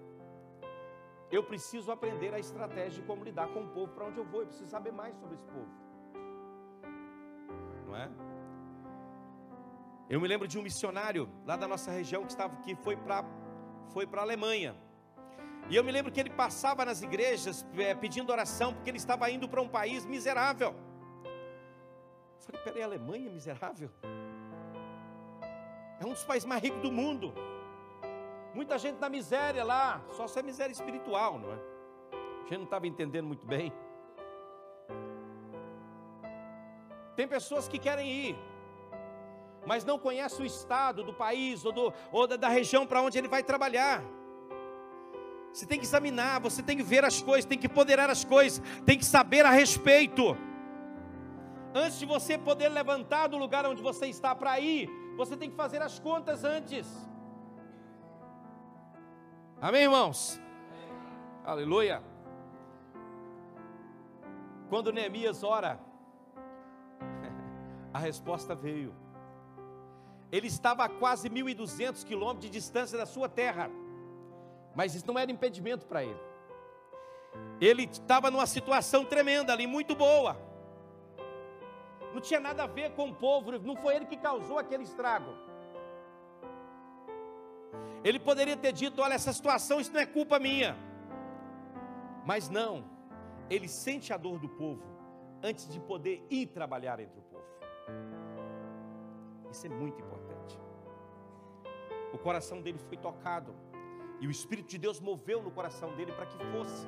Eu 1.30 1.42
preciso 1.42 1.90
aprender 1.92 2.32
a 2.34 2.38
estratégia 2.38 3.00
de 3.00 3.06
como 3.06 3.24
lidar 3.24 3.48
com 3.48 3.60
o 3.64 3.68
povo 3.68 3.92
para 3.92 4.06
onde 4.06 4.18
eu 4.18 4.24
vou, 4.24 4.40
eu 4.40 4.46
preciso 4.46 4.70
saber 4.70 4.92
mais 4.92 5.14
sobre 5.16 5.34
esse 5.34 5.46
povo 5.46 5.88
não 7.88 7.96
é? 7.96 8.08
Eu 10.08 10.20
me 10.20 10.28
lembro 10.28 10.46
de 10.46 10.58
um 10.58 10.62
missionário 10.62 11.28
lá 11.46 11.56
da 11.56 11.66
nossa 11.66 11.90
região 11.90 12.24
que 12.24 12.30
estava 12.30 12.54
que 12.56 12.74
foi 12.76 12.96
para 12.96 13.24
foi 13.92 14.06
para 14.06 14.20
a 14.20 14.24
Alemanha. 14.24 14.76
E 15.70 15.76
eu 15.76 15.82
me 15.84 15.90
lembro 15.90 16.10
que 16.12 16.20
ele 16.20 16.30
passava 16.30 16.84
nas 16.84 17.02
igrejas 17.02 17.66
é, 17.76 17.94
pedindo 17.94 18.30
oração 18.30 18.72
porque 18.72 18.90
ele 18.90 18.98
estava 18.98 19.30
indo 19.30 19.48
para 19.48 19.60
um 19.60 19.68
país 19.68 20.04
miserável. 20.04 20.74
Falei, 22.48 22.62
peraí, 22.64 22.82
Alemanha 22.82 23.28
é 23.28 23.30
miserável? 23.30 23.90
É 26.00 26.06
um 26.06 26.12
dos 26.12 26.24
países 26.24 26.46
mais 26.46 26.62
ricos 26.62 26.80
do 26.80 26.90
mundo. 26.90 27.34
Muita 28.54 28.78
gente 28.78 28.98
na 28.98 29.10
miséria 29.10 29.62
lá, 29.62 30.00
só 30.12 30.26
se 30.26 30.38
é 30.38 30.42
miséria 30.42 30.72
espiritual, 30.72 31.38
não 31.38 31.52
é? 31.52 31.58
A 32.14 32.42
gente 32.44 32.56
não 32.56 32.64
estava 32.64 32.86
entendendo 32.86 33.26
muito 33.26 33.46
bem. 33.46 33.70
Tem 37.14 37.28
pessoas 37.28 37.68
que 37.68 37.78
querem 37.78 38.10
ir, 38.10 38.36
mas 39.66 39.84
não 39.84 39.98
conhecem 39.98 40.42
o 40.42 40.46
estado 40.46 41.04
do 41.04 41.12
país 41.12 41.66
ou, 41.66 41.72
do, 41.72 41.92
ou 42.10 42.26
da, 42.26 42.36
da 42.36 42.48
região 42.48 42.86
para 42.86 43.02
onde 43.02 43.18
ele 43.18 43.28
vai 43.28 43.42
trabalhar. 43.42 44.02
Você 45.52 45.66
tem 45.66 45.78
que 45.78 45.84
examinar, 45.84 46.40
você 46.40 46.62
tem 46.62 46.76
que 46.76 46.82
ver 46.82 47.04
as 47.04 47.20
coisas, 47.20 47.44
tem 47.44 47.58
que 47.58 47.68
poderar 47.68 48.08
as 48.08 48.24
coisas, 48.24 48.62
tem 48.86 48.96
que 48.96 49.04
saber 49.04 49.44
a 49.44 49.50
respeito. 49.50 50.36
Antes 51.78 51.96
de 52.00 52.06
você 52.06 52.36
poder 52.36 52.70
levantar 52.70 53.28
do 53.28 53.38
lugar 53.38 53.64
onde 53.64 53.80
você 53.80 54.06
está 54.06 54.34
para 54.34 54.58
ir, 54.58 54.90
você 55.16 55.36
tem 55.36 55.48
que 55.48 55.54
fazer 55.54 55.80
as 55.80 56.00
contas 56.00 56.42
antes. 56.42 56.84
Amém, 59.60 59.82
irmãos? 59.82 60.40
Aleluia. 61.44 62.02
Quando 64.68 64.92
Neemias 64.92 65.44
ora, 65.44 65.78
a 67.94 67.98
resposta 68.00 68.56
veio. 68.56 68.92
Ele 70.32 70.48
estava 70.48 70.82
a 70.82 70.88
quase 70.88 71.30
1.200 71.30 72.04
quilômetros 72.04 72.46
de 72.46 72.50
distância 72.50 72.98
da 72.98 73.06
sua 73.06 73.28
terra, 73.28 73.70
mas 74.74 74.96
isso 74.96 75.06
não 75.06 75.16
era 75.16 75.30
impedimento 75.30 75.86
para 75.86 76.02
ele. 76.02 76.20
Ele 77.60 77.84
estava 77.84 78.32
numa 78.32 78.46
situação 78.46 79.04
tremenda 79.04 79.52
ali, 79.52 79.64
muito 79.64 79.94
boa. 79.94 80.47
Não 82.12 82.20
tinha 82.20 82.40
nada 82.40 82.64
a 82.64 82.66
ver 82.66 82.92
com 82.92 83.10
o 83.10 83.14
povo, 83.14 83.52
não 83.58 83.76
foi 83.76 83.96
ele 83.96 84.06
que 84.06 84.16
causou 84.16 84.58
aquele 84.58 84.82
estrago. 84.82 85.32
Ele 88.02 88.18
poderia 88.18 88.56
ter 88.56 88.72
dito: 88.72 89.00
Olha, 89.02 89.14
essa 89.14 89.32
situação, 89.32 89.80
isso 89.80 89.92
não 89.92 90.00
é 90.00 90.06
culpa 90.06 90.38
minha. 90.38 90.76
Mas 92.24 92.48
não, 92.48 92.84
ele 93.50 93.68
sente 93.68 94.12
a 94.12 94.16
dor 94.16 94.38
do 94.38 94.48
povo 94.48 94.82
antes 95.42 95.68
de 95.68 95.80
poder 95.80 96.24
ir 96.30 96.46
trabalhar 96.46 97.00
entre 97.00 97.18
o 97.18 97.22
povo. 97.22 97.44
Isso 99.50 99.66
é 99.66 99.70
muito 99.70 100.00
importante. 100.00 100.58
O 102.12 102.18
coração 102.18 102.60
dele 102.60 102.78
foi 102.78 102.96
tocado. 102.96 103.54
E 104.20 104.26
o 104.26 104.30
Espírito 104.30 104.68
de 104.68 104.78
Deus 104.78 105.00
moveu 105.00 105.42
no 105.42 105.50
coração 105.50 105.94
dele 105.94 106.12
para 106.12 106.26
que 106.26 106.36
fosse. 106.52 106.86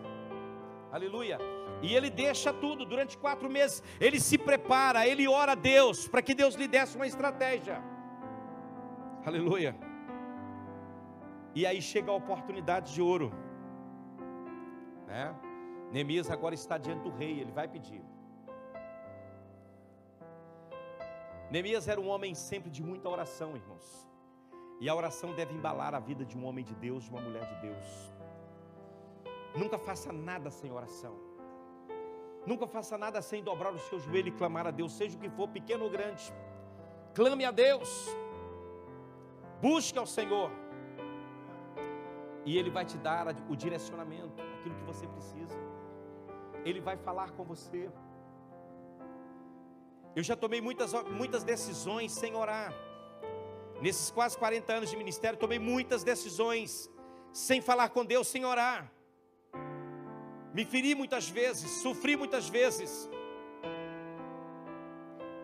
Aleluia. 0.93 1.39
E 1.83 1.95
ele 1.95 2.11
deixa 2.11 2.53
tudo 2.53 2.85
durante 2.85 3.17
quatro 3.17 3.49
meses. 3.49 3.83
Ele 4.01 4.21
se 4.21 4.37
prepara, 4.37 5.07
ele 5.07 5.27
ora 5.29 5.53
a 5.53 5.55
Deus 5.55 6.09
para 6.09 6.23
que 6.23 6.35
Deus 6.35 6.55
lhe 6.55 6.67
desse 6.67 6.97
uma 6.97 7.07
estratégia. 7.07 7.83
Aleluia. 9.25 9.75
E 11.55 11.67
aí 11.67 11.81
chega 11.81 12.11
a 12.11 12.15
oportunidade 12.15 12.93
de 12.95 13.03
ouro. 13.03 13.33
Né? 15.07 15.35
Neemias 15.91 16.31
agora 16.31 16.55
está 16.55 16.79
diante 16.79 17.03
do 17.03 17.11
rei, 17.11 17.41
ele 17.41 17.53
vai 17.53 17.67
pedir. 17.67 18.03
Neemias 21.51 21.89
era 21.89 22.01
um 22.01 22.09
homem 22.09 22.35
sempre 22.35 22.71
de 22.71 22.83
muita 22.83 23.09
oração, 23.09 23.57
irmãos. 23.57 24.09
E 24.81 24.89
a 24.89 24.95
oração 24.95 25.35
deve 25.35 25.53
embalar 25.53 25.95
a 25.95 25.99
vida 25.99 26.25
de 26.25 26.39
um 26.39 26.45
homem 26.45 26.65
de 26.65 26.75
Deus, 26.75 27.05
de 27.05 27.11
uma 27.11 27.21
mulher 27.21 27.45
de 27.45 27.57
Deus. 27.61 28.13
Nunca 29.55 29.79
faça 29.79 30.13
nada 30.13 30.51
sem 30.51 30.71
oração. 30.71 31.17
Nunca 32.47 32.67
faça 32.67 32.97
nada 32.97 33.21
sem 33.21 33.43
dobrar 33.43 33.73
o 33.73 33.79
seu 33.79 33.99
joelho 33.99 34.29
e 34.29 34.33
clamar 34.33 34.67
a 34.67 34.71
Deus, 34.71 34.93
seja 34.93 35.17
o 35.17 35.21
que 35.21 35.29
for, 35.29 35.49
pequeno 35.49 35.85
ou 35.85 35.91
grande. 35.91 36.33
Clame 37.15 37.45
a 37.45 37.51
Deus. 37.51 38.09
Busque 39.61 39.99
ao 39.99 40.07
Senhor. 40.07 40.51
E 42.47 42.57
Ele 42.57 42.71
vai 42.71 42.85
te 42.85 42.97
dar 42.97 43.27
o 43.49 43.57
direcionamento, 43.57 44.43
aquilo 44.59 44.75
que 44.75 44.85
você 44.85 45.07
precisa. 45.07 45.59
Ele 46.65 46.81
vai 46.81 46.97
falar 46.97 47.31
com 47.33 47.45
você. 47.45 47.91
Eu 50.17 50.23
já 50.23 50.35
tomei 50.35 50.61
muitas, 50.61 50.93
muitas 51.11 51.45
decisões 51.45 52.13
sem 52.13 52.35
orar. 52.35 52.73
Nesses 53.81 54.11
quase 54.11 54.37
40 54.39 54.73
anos 54.73 54.91
de 54.91 54.97
ministério, 54.97 55.39
tomei 55.39 55.59
muitas 55.59 56.03
decisões 56.03 56.91
sem 57.33 57.61
falar 57.61 57.91
com 57.91 58.05
Deus, 58.05 58.27
sem 58.29 58.45
orar. 58.45 58.91
Me 60.53 60.65
feri 60.65 60.95
muitas 60.95 61.29
vezes, 61.29 61.71
sofri 61.83 62.17
muitas 62.17 62.49
vezes. 62.49 63.09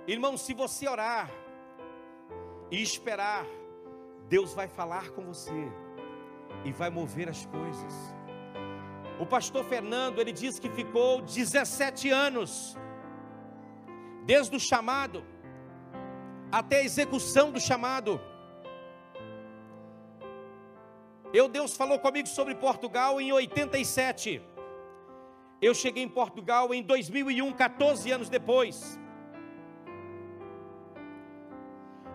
Irmão, 0.07 0.36
se 0.36 0.52
você 0.54 0.88
orar 0.88 1.30
e 2.70 2.82
esperar, 2.82 3.46
Deus 4.28 4.52
vai 4.52 4.68
falar 4.68 5.11
com 5.11 5.22
você 5.26 5.70
e 6.64 6.72
vai 6.72 6.90
mover 6.90 7.28
as 7.28 7.46
coisas. 7.46 7.94
O 9.18 9.24
pastor 9.24 9.64
Fernando, 9.64 10.20
ele 10.20 10.32
diz 10.32 10.59
que 10.59 10.68
ficou 10.68 11.22
17 11.22 12.11
anos, 12.11 12.76
desde 14.24 14.54
o 14.57 14.61
chamado 14.61 15.24
até 16.50 16.78
a 16.78 16.84
execução 16.84 17.50
do 17.50 17.61
chamado. 17.61 18.20
Eu, 21.32 21.48
Deus 21.48 21.76
falou 21.76 21.98
comigo 21.98 22.28
sobre 22.28 22.54
Portugal 22.54 23.20
em 23.20 23.32
87. 23.32 24.42
Eu 25.61 25.74
cheguei 25.74 26.02
em 26.02 26.09
Portugal 26.09 26.74
em 26.74 26.82
2001, 26.82 27.52
14 27.52 28.11
anos 28.11 28.28
depois. 28.28 28.98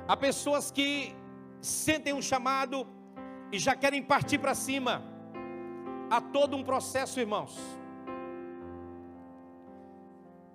Há 0.08 0.16
pessoas 0.16 0.70
que 0.70 1.16
sentem 1.60 2.14
um 2.14 2.22
chamado 2.22 2.88
e 3.52 3.58
já 3.58 3.76
querem 3.76 4.04
partir 4.04 4.38
para 4.38 4.54
cima. 4.54 5.04
Há 6.10 6.22
todo 6.22 6.56
um 6.56 6.64
processo, 6.64 7.20
irmãos. 7.20 7.58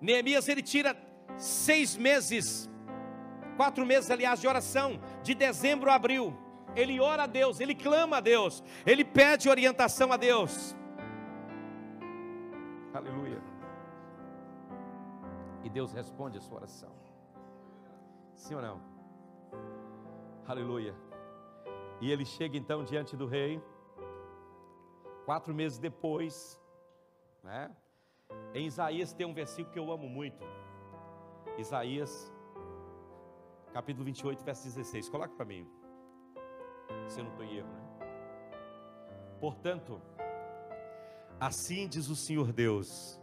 Neemias 0.01 0.49
ele 0.49 0.63
tira 0.63 0.97
seis 1.37 1.97
meses, 1.97 2.71
quatro 3.57 3.85
meses, 3.85 4.11
aliás, 4.11 4.41
de 4.41 4.47
oração, 4.47 5.01
de 5.23 5.35
dezembro 5.35 5.91
a 5.91 5.95
abril. 5.95 6.37
Ele 6.77 7.01
ora 7.01 7.25
a 7.25 7.27
Deus, 7.27 7.59
ele 7.59 7.75
clama 7.75 8.19
a 8.19 8.21
Deus, 8.21 8.63
ele 8.85 9.05
pede 9.05 9.49
orientação 9.49 10.13
a 10.13 10.17
Deus. 10.17 10.77
E 15.67 15.69
Deus 15.69 15.93
responde 15.93 16.39
a 16.39 16.41
sua 16.41 16.59
oração. 16.59 16.93
Sim 18.37 18.55
ou 18.55 18.63
não? 18.63 18.81
Aleluia. 20.47 20.95
E 22.01 22.13
ele 22.13 22.25
chega 22.25 22.57
então 22.57 22.85
diante 22.85 23.17
do 23.17 23.27
rei. 23.27 23.61
Quatro 25.25 25.53
meses 25.53 25.77
depois, 25.77 26.63
né? 27.43 27.75
Em 28.55 28.67
Isaías 28.67 29.13
tem 29.13 29.27
um 29.27 29.35
versículo 29.35 29.73
que 29.73 29.79
eu 29.81 29.91
amo 29.91 30.09
muito. 30.09 30.45
Isaías, 31.59 32.33
capítulo 33.73 34.05
28, 34.05 34.45
verso 34.45 34.63
16. 34.63 35.09
Coloca 35.09 35.35
para 35.35 35.47
mim. 35.47 35.69
Se 37.09 37.19
eu 37.19 37.25
não 37.25 37.33
estou 37.33 37.45
em 37.45 37.57
erro, 37.57 37.73
né? 37.73 37.83
Portanto, 39.41 40.01
assim 41.41 41.89
diz 41.89 42.09
o 42.09 42.15
Senhor 42.15 42.53
Deus: 42.53 43.21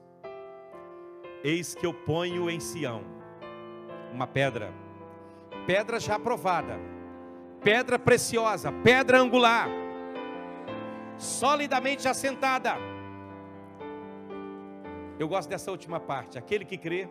Eis 1.43 1.75
que 1.75 1.85
eu 1.85 1.93
ponho 1.93 2.49
em 2.49 2.59
Sião 2.59 3.03
uma 4.11 4.27
pedra, 4.27 4.71
pedra 5.65 5.99
já 5.99 6.19
provada 6.19 6.79
pedra 7.63 7.97
preciosa, 7.97 8.71
pedra 8.71 9.19
angular, 9.19 9.67
solidamente 11.17 12.07
assentada. 12.07 12.75
Eu 15.17 15.27
gosto 15.27 15.49
dessa 15.49 15.71
última 15.71 15.99
parte. 15.99 16.37
Aquele 16.37 16.65
que 16.65 16.77
crê, 16.77 17.07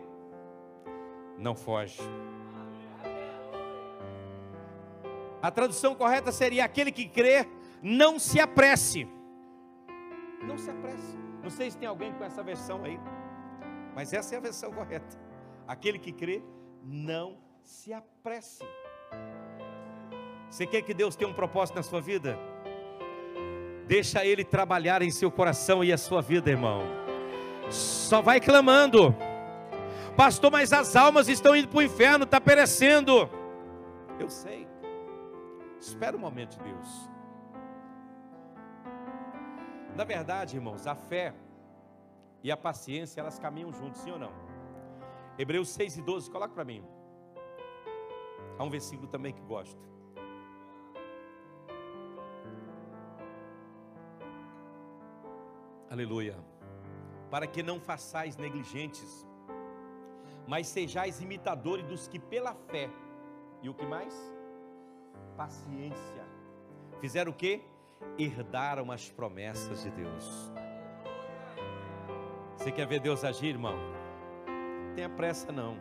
não 1.37 1.55
foge. 1.55 1.99
A 5.41 5.49
tradução 5.49 5.95
correta 5.95 6.31
seria: 6.31 6.63
aquele 6.63 6.91
que 6.91 7.07
crê, 7.07 7.47
não 7.81 8.19
se 8.19 8.39
apresse. 8.39 9.07
Não 10.43 10.57
se 10.57 10.69
apresse. 10.69 11.17
Não 11.41 11.49
sei 11.49 11.71
se 11.71 11.77
tem 11.77 11.87
alguém 11.87 12.13
com 12.13 12.23
essa 12.23 12.43
versão 12.43 12.83
aí, 12.83 12.99
mas 13.95 14.13
essa 14.13 14.35
é 14.35 14.37
a 14.37 14.41
versão 14.41 14.71
correta. 14.71 15.17
Aquele 15.67 15.99
que 15.99 16.11
crê, 16.11 16.41
não 16.83 17.37
se 17.61 17.93
apresse. 17.93 18.63
Você 20.49 20.65
quer 20.65 20.81
que 20.81 20.93
Deus 20.93 21.15
tenha 21.15 21.29
um 21.29 21.33
propósito 21.33 21.75
na 21.75 21.83
sua 21.83 22.01
vida? 22.01 22.37
Deixa 23.87 24.25
Ele 24.25 24.43
trabalhar 24.43 25.01
em 25.01 25.11
seu 25.11 25.31
coração 25.31 25.83
e 25.83 25.91
a 25.91 25.97
sua 25.97 26.21
vida, 26.21 26.49
irmão. 26.49 26.81
Só 27.69 28.21
vai 28.21 28.39
clamando, 28.39 29.15
pastor, 30.15 30.51
mas 30.51 30.73
as 30.73 30.95
almas 30.95 31.27
estão 31.27 31.55
indo 31.55 31.67
para 31.67 31.79
o 31.79 31.81
inferno, 31.81 32.23
está 32.23 32.39
perecendo. 32.39 33.29
Eu 34.19 34.29
sei. 34.29 34.67
Espera 35.79 36.15
um 36.15 36.19
momento, 36.19 36.57
Deus. 36.63 37.09
Na 39.95 40.03
verdade, 40.03 40.55
irmãos, 40.55 40.87
a 40.87 40.95
fé 40.95 41.33
e 42.43 42.51
a 42.51 42.57
paciência, 42.57 43.21
elas 43.21 43.39
caminham 43.39 43.71
juntos, 43.71 44.01
sim 44.01 44.11
ou 44.11 44.19
não? 44.19 44.33
Hebreus 45.37 45.69
6 45.69 45.97
e 45.97 46.01
12, 46.01 46.29
coloca 46.29 46.53
para 46.53 46.65
mim. 46.65 46.83
Há 48.59 48.63
um 48.63 48.69
versículo 48.69 49.07
também 49.07 49.33
que 49.33 49.41
gosto. 49.41 49.81
Aleluia. 55.89 56.37
Para 57.31 57.47
que 57.47 57.63
não 57.63 57.79
façais 57.79 58.35
negligentes, 58.35 59.27
mas 60.47 60.67
sejais 60.67 61.21
imitadores 61.21 61.85
dos 61.85 62.07
que 62.07 62.19
pela 62.19 62.53
fé, 62.53 62.89
e 63.61 63.69
o 63.69 63.73
que 63.73 63.85
mais? 63.85 64.13
Paciência. 65.37 66.27
Fizeram 66.99 67.31
o 67.31 67.35
que? 67.35 67.63
Herdaram 68.19 68.91
as 68.91 69.09
promessas 69.09 69.81
de 69.81 69.89
Deus. 69.91 70.52
Você 72.63 72.71
quer 72.71 72.87
ver 72.87 73.01
Deus 73.01 73.25
agir, 73.25 73.47
irmão? 73.47 73.75
Não 74.47 74.95
tenha 74.95 75.09
pressa 75.09 75.51
não. 75.51 75.77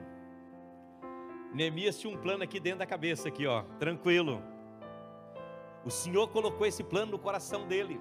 Neemias 1.55 1.97
tinha 1.97 2.12
um 2.12 2.20
plano 2.20 2.43
aqui 2.43 2.59
dentro 2.59 2.80
da 2.80 2.87
cabeça, 2.87 3.28
aqui, 3.28 3.47
ó, 3.47 3.62
tranquilo. 3.78 4.43
O 5.85 5.91
Senhor 5.93 6.26
colocou 6.30 6.66
esse 6.66 6.83
plano 6.83 7.12
no 7.12 7.20
coração 7.20 7.68
dele 7.68 8.01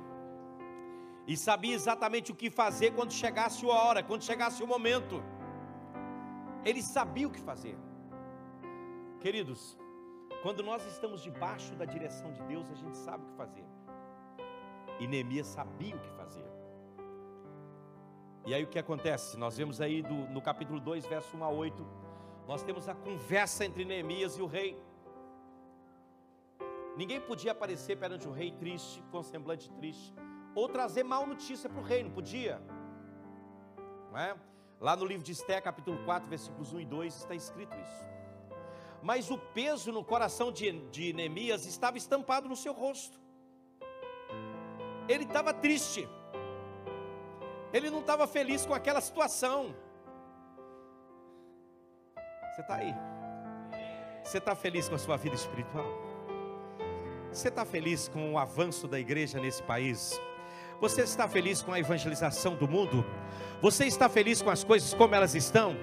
e 1.28 1.38
sabia 1.38 1.76
exatamente 1.76 2.32
o 2.32 2.36
que 2.36 2.50
fazer 2.50 2.96
quando 2.96 3.14
chegasse 3.14 3.64
a 3.64 3.70
hora, 3.70 4.02
quando 4.02 4.24
chegasse 4.24 4.64
o 4.64 4.68
momento. 4.68 5.24
Ele 6.66 6.82
sabia 6.82 7.28
o 7.28 7.32
que 7.32 7.40
fazer. 7.40 7.78
Queridos, 9.20 9.78
quando 10.42 10.64
nós 10.64 10.84
estamos 10.88 11.22
debaixo 11.22 11.76
da 11.76 11.86
direção 11.86 12.32
de 12.32 12.42
Deus, 12.46 12.68
a 12.72 12.74
gente 12.74 12.98
sabe 12.98 13.24
o 13.26 13.28
que 13.28 13.36
fazer. 13.36 13.66
E 15.00 15.06
Neemias 15.06 15.46
sabia 15.46 15.96
o 15.96 16.00
que 16.00 16.10
fazer. 16.14 16.51
E 18.46 18.54
aí 18.54 18.64
o 18.64 18.68
que 18.68 18.80
acontece? 18.80 19.38
Nós 19.38 19.58
vemos 19.58 19.80
aí 19.80 20.02
do, 20.02 20.14
no 20.14 20.42
capítulo 20.42 20.80
2, 20.80 21.06
verso 21.06 21.38
1 21.38 21.44
a 21.44 21.50
8, 21.50 21.88
nós 22.48 22.64
temos 22.64 22.90
a 22.90 22.96
conversa 22.96 23.64
entre 23.66 23.86
Neemias 23.86 24.38
e 24.38 24.42
o 24.42 24.48
rei. 24.48 24.78
Ninguém 26.98 27.22
podia 27.22 27.52
aparecer 27.52 27.98
perante 27.98 28.28
o 28.28 28.32
rei 28.32 28.52
triste, 28.52 29.02
com 29.12 29.24
semblante 29.24 29.70
triste 29.72 30.14
ou 30.54 30.68
trazer 30.68 31.04
mal 31.04 31.26
notícia 31.26 31.70
para 31.70 31.80
o 31.80 31.84
rei, 31.84 32.04
não 32.04 32.12
podia. 32.12 32.62
Não 34.12 34.20
é? 34.20 34.36
Lá 34.80 34.96
no 34.96 35.06
livro 35.06 35.24
de 35.24 35.32
Esté, 35.32 35.62
capítulo 35.62 36.04
4, 36.04 36.28
versículos 36.28 36.74
1 36.74 36.82
e 36.82 36.86
2, 36.86 37.16
está 37.16 37.36
escrito 37.36 37.76
isso. 37.78 38.06
Mas 39.02 39.32
o 39.32 39.38
peso 39.38 39.92
no 39.92 40.04
coração 40.04 40.52
de, 40.52 40.72
de 40.90 41.14
Neemias 41.14 41.66
estava 41.66 41.98
estampado 41.98 42.50
no 42.50 42.56
seu 42.56 42.74
rosto. 42.74 43.20
Ele 45.08 45.24
estava 45.24 45.54
triste. 45.54 46.08
Ele 47.74 47.90
não 47.90 48.00
estava 48.00 48.28
feliz 48.28 48.66
com 48.66 48.74
aquela 48.74 49.02
situação. 49.02 49.76
Você 52.52 52.62
está 52.62 52.76
aí? 52.76 52.94
Você 54.24 54.38
está 54.38 54.56
feliz 54.56 54.90
com 54.90 54.96
a 54.96 55.00
sua 55.00 55.18
vida 55.18 55.36
espiritual? 55.36 55.86
Você 57.32 57.48
está 57.48 57.66
feliz 57.66 58.10
com 58.10 58.34
o 58.34 58.38
avanço 58.38 58.88
da 58.88 59.00
igreja 59.00 59.40
nesse 59.40 59.64
país? 59.64 60.20
Você 60.82 61.04
está 61.04 61.30
feliz 61.30 61.62
com 61.62 61.72
a 61.72 61.80
evangelização 61.80 62.56
do 62.56 62.68
mundo? 62.68 63.06
Você 63.62 63.86
está 63.86 64.10
feliz 64.10 64.42
com 64.42 64.50
as 64.50 64.64
coisas 64.64 64.94
como 64.94 65.16
elas 65.16 65.34
estão? 65.34 65.76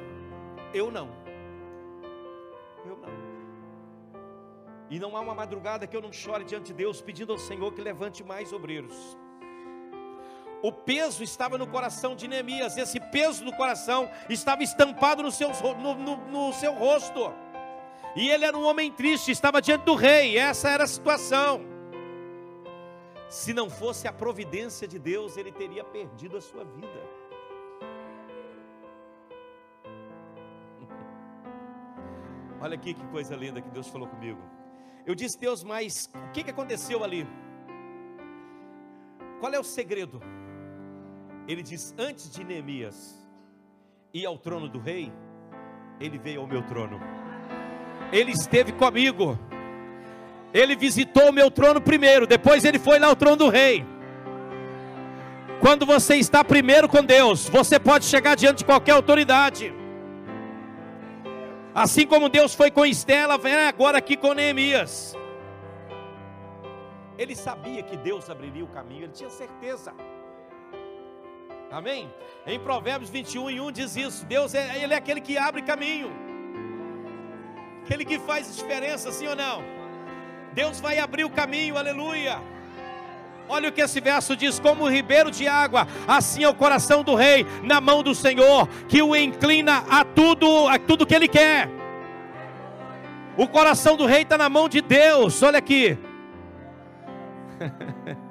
Eu 0.74 0.90
não. 0.90 1.08
Eu 2.84 2.96
não. 2.98 3.08
E 4.90 4.98
não 4.98 5.16
há 5.16 5.20
uma 5.20 5.34
madrugada 5.34 5.86
que 5.86 5.96
eu 5.96 6.02
não 6.02 6.12
chore 6.12 6.44
diante 6.44 6.66
de 6.66 6.74
Deus 6.74 7.00
pedindo 7.00 7.32
ao 7.32 7.38
Senhor 7.38 7.72
que 7.72 7.80
levante 7.80 8.22
mais 8.22 8.52
obreiros. 8.52 9.16
O 10.62 10.72
peso 10.72 11.22
estava 11.22 11.56
no 11.56 11.68
coração 11.68 12.16
de 12.16 12.26
Neemias, 12.26 12.76
esse 12.76 12.98
peso 12.98 13.44
no 13.44 13.52
coração 13.52 14.10
estava 14.28 14.60
estampado 14.62 15.22
no 15.22 15.30
seu, 15.30 15.50
no, 15.76 15.94
no, 15.94 16.16
no 16.16 16.52
seu 16.52 16.74
rosto. 16.74 17.32
E 18.16 18.28
ele 18.28 18.44
era 18.44 18.58
um 18.58 18.64
homem 18.64 18.90
triste, 18.90 19.30
estava 19.30 19.62
diante 19.62 19.84
do 19.84 19.94
rei, 19.94 20.36
essa 20.36 20.68
era 20.68 20.82
a 20.82 20.86
situação. 20.86 21.60
Se 23.28 23.54
não 23.54 23.70
fosse 23.70 24.08
a 24.08 24.12
providência 24.12 24.88
de 24.88 24.98
Deus, 24.98 25.36
ele 25.36 25.52
teria 25.52 25.84
perdido 25.84 26.36
a 26.36 26.40
sua 26.40 26.64
vida. 26.64 26.88
Olha 32.60 32.74
aqui 32.74 32.94
que 32.94 33.06
coisa 33.08 33.36
linda 33.36 33.60
que 33.60 33.70
Deus 33.70 33.86
falou 33.86 34.08
comigo. 34.08 34.40
Eu 35.06 35.14
disse, 35.14 35.38
Deus, 35.38 35.62
mas 35.62 36.10
o 36.12 36.32
que 36.32 36.50
aconteceu 36.50 37.04
ali? 37.04 37.24
Qual 39.38 39.52
é 39.52 39.60
o 39.60 39.64
segredo? 39.64 40.20
Ele 41.48 41.62
diz: 41.62 41.94
Antes 41.98 42.30
de 42.30 42.44
Neemias 42.44 43.26
ir 44.12 44.26
ao 44.26 44.36
trono 44.36 44.68
do 44.68 44.78
rei, 44.78 45.10
ele 45.98 46.18
veio 46.18 46.42
ao 46.42 46.46
meu 46.46 46.62
trono. 46.62 47.00
Ele 48.12 48.32
esteve 48.32 48.72
comigo. 48.72 49.38
Ele 50.52 50.76
visitou 50.76 51.30
o 51.30 51.32
meu 51.32 51.50
trono 51.50 51.80
primeiro, 51.80 52.26
depois 52.26 52.64
ele 52.64 52.78
foi 52.78 52.98
lá 52.98 53.08
ao 53.08 53.16
trono 53.16 53.36
do 53.36 53.48
rei. 53.48 53.84
Quando 55.60 55.84
você 55.84 56.16
está 56.16 56.44
primeiro 56.44 56.88
com 56.88 57.02
Deus, 57.02 57.48
você 57.48 57.78
pode 57.78 58.04
chegar 58.04 58.36
diante 58.36 58.58
de 58.58 58.64
qualquer 58.64 58.92
autoridade. 58.92 59.74
Assim 61.74 62.06
como 62.06 62.28
Deus 62.28 62.54
foi 62.54 62.70
com 62.70 62.86
Estela, 62.86 63.36
vem 63.36 63.54
agora 63.54 63.98
aqui 63.98 64.16
com 64.16 64.32
Neemias. 64.32 65.14
Ele 67.18 67.34
sabia 67.34 67.82
que 67.82 67.96
Deus 67.96 68.30
abriria 68.30 68.64
o 68.64 68.68
caminho, 68.68 69.04
ele 69.04 69.12
tinha 69.12 69.28
certeza. 69.28 69.92
Amém? 71.70 72.10
Em 72.46 72.58
Provérbios 72.58 73.10
21 73.10 73.50
e 73.50 73.60
1 73.60 73.72
diz 73.72 73.96
isso: 73.96 74.24
Deus 74.24 74.54
é, 74.54 74.82
ele 74.82 74.94
é 74.94 74.96
aquele 74.96 75.20
que 75.20 75.36
abre 75.36 75.60
caminho, 75.60 76.10
aquele 77.82 78.04
que 78.04 78.18
faz 78.18 78.56
diferença, 78.56 79.12
sim 79.12 79.26
ou 79.26 79.36
não? 79.36 79.62
Deus 80.54 80.80
vai 80.80 80.98
abrir 80.98 81.24
o 81.24 81.30
caminho, 81.30 81.76
aleluia. 81.76 82.40
Olha 83.50 83.68
o 83.68 83.72
que 83.72 83.82
esse 83.82 84.00
verso 84.00 84.34
diz: 84.34 84.58
como 84.58 84.84
o 84.84 84.90
ribeiro 84.90 85.30
de 85.30 85.46
água, 85.46 85.86
assim 86.06 86.42
é 86.42 86.48
o 86.48 86.54
coração 86.54 87.04
do 87.04 87.14
rei 87.14 87.44
na 87.62 87.82
mão 87.82 88.02
do 88.02 88.14
Senhor, 88.14 88.66
que 88.88 89.02
o 89.02 89.14
inclina 89.14 89.84
a 89.90 90.04
tudo, 90.04 90.68
a 90.68 90.78
tudo 90.78 91.06
que 91.06 91.14
ele 91.14 91.28
quer. 91.28 91.68
O 93.36 93.46
coração 93.46 93.94
do 93.96 94.06
rei 94.06 94.22
está 94.22 94.38
na 94.38 94.48
mão 94.48 94.68
de 94.68 94.80
Deus. 94.80 95.42
Olha 95.42 95.58
aqui. 95.58 95.98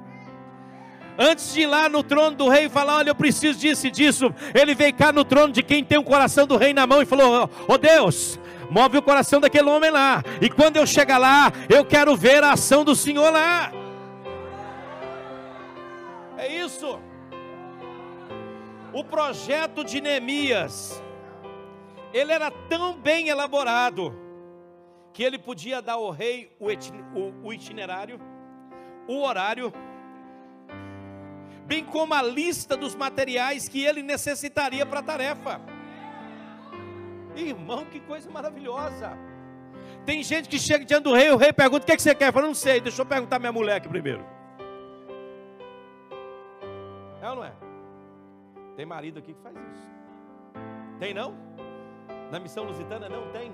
Antes 1.18 1.53
de 1.53 1.61
ir 1.61 1.65
lá 1.65 1.89
no 1.89 2.03
trono 2.03 2.36
do 2.36 2.47
rei 2.47 2.65
e 2.65 2.70
falar, 2.70 2.97
olha, 2.97 3.09
eu 3.09 3.15
preciso 3.15 3.57
disso 3.57 3.88
e 3.88 3.91
disso, 3.91 4.34
ele 4.53 4.76
veio 4.76 4.93
cá 4.93 5.11
no 5.11 5.26
trono 5.26 5.51
de 5.51 5.63
quem 5.63 5.84
tem 5.84 5.97
o 5.97 6.03
coração 6.03 6.45
do 6.45 6.57
rei 6.57 6.74
na 6.74 6.86
mão 6.86 7.01
e 7.01 7.05
falou: 7.05 7.49
Ó 7.68 7.74
oh, 7.74 7.78
Deus, 7.78 8.39
move 8.70 8.99
o 8.99 9.01
coração 9.01 9.39
daquele 9.39 9.68
homem 9.68 9.89
lá. 9.89 10.24
E 10.39 10.49
quando 10.49 10.78
eu 10.78 10.86
chegar 10.86 11.18
lá, 11.18 11.51
eu 11.68 11.84
quero 11.84 12.15
ver 12.15 12.43
a 12.43 12.51
ação 12.51 12.84
do 12.84 12.95
Senhor 12.95 13.32
lá. 13.32 13.72
É 16.38 16.47
isso. 16.47 16.99
O 18.93 19.03
projeto 19.03 19.84
de 19.84 19.99
Neemias, 19.99 21.03
ele 22.13 22.32
era 22.32 22.51
tão 22.51 22.93
bem 22.93 23.30
elaborado, 23.30 24.13
que 25.13 25.24
ele 25.24 25.39
podia 25.39 25.82
dar 25.82 25.93
ao 25.93 26.11
rei 26.11 26.55
o 26.59 27.51
itinerário, 27.51 28.20
o 29.07 29.22
horário, 29.22 29.74
bem 31.68 31.84
como 31.84 32.13
a 32.13 32.22
lista 32.22 32.78
dos 32.78 32.95
materiais 32.95 33.68
que 33.68 33.84
ele 33.84 34.01
necessitaria 34.01 34.86
para 34.86 35.01
a 35.01 35.03
tarefa. 35.03 35.61
Irmão, 37.36 37.86
que 37.86 37.99
coisa 37.99 38.32
maravilhosa. 38.32 39.18
Tem 40.05 40.24
gente 40.24 40.47
que 40.47 40.57
chega 40.57 40.86
diante 40.86 41.03
do 41.03 41.13
rei, 41.13 41.30
o 41.30 41.36
rei 41.36 41.51
pergunta: 41.51 41.84
o 41.84 41.86
que, 41.86 41.91
é 41.91 41.95
que 41.97 42.01
você 42.01 42.15
quer? 42.15 42.30
Eu 42.30 42.34
falo, 42.34 42.47
não 42.47 42.55
sei, 42.55 42.80
deixa 42.80 43.01
eu 43.01 43.05
perguntar 43.05 43.38
minha 43.38 43.51
mulher 43.51 43.76
aqui 43.76 43.89
primeiro. 43.89 44.26
É 47.22 47.30
ou 47.30 47.36
não 47.36 47.43
é? 47.43 47.51
Tem 48.78 48.86
marido 48.86 49.20
aqui 49.20 49.34
que 49.34 49.41
faz 49.41 49.55
isso. 49.55 49.88
Tem 50.99 51.13
não? 51.13 51.36
Na 52.32 52.39
missão 52.39 52.63
lusitana 52.63 53.09
não 53.09 53.30
tem. 53.32 53.51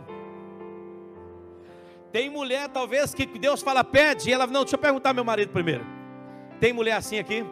Tem 2.12 2.30
mulher, 2.30 2.70
talvez, 2.70 3.12
que 3.12 3.26
Deus 3.26 3.64
fala, 3.64 3.84
pede, 3.84 4.30
e 4.30 4.34
ela, 4.34 4.46
não, 4.46 4.62
deixa 4.62 4.76
eu 4.76 4.80
perguntar 4.80 5.14
meu 5.14 5.26
marido 5.26 5.52
primeiro. 5.52 5.84
Tem 6.60 6.72
mulher 6.72 6.94
assim 6.94 7.18
aqui? 7.18 7.44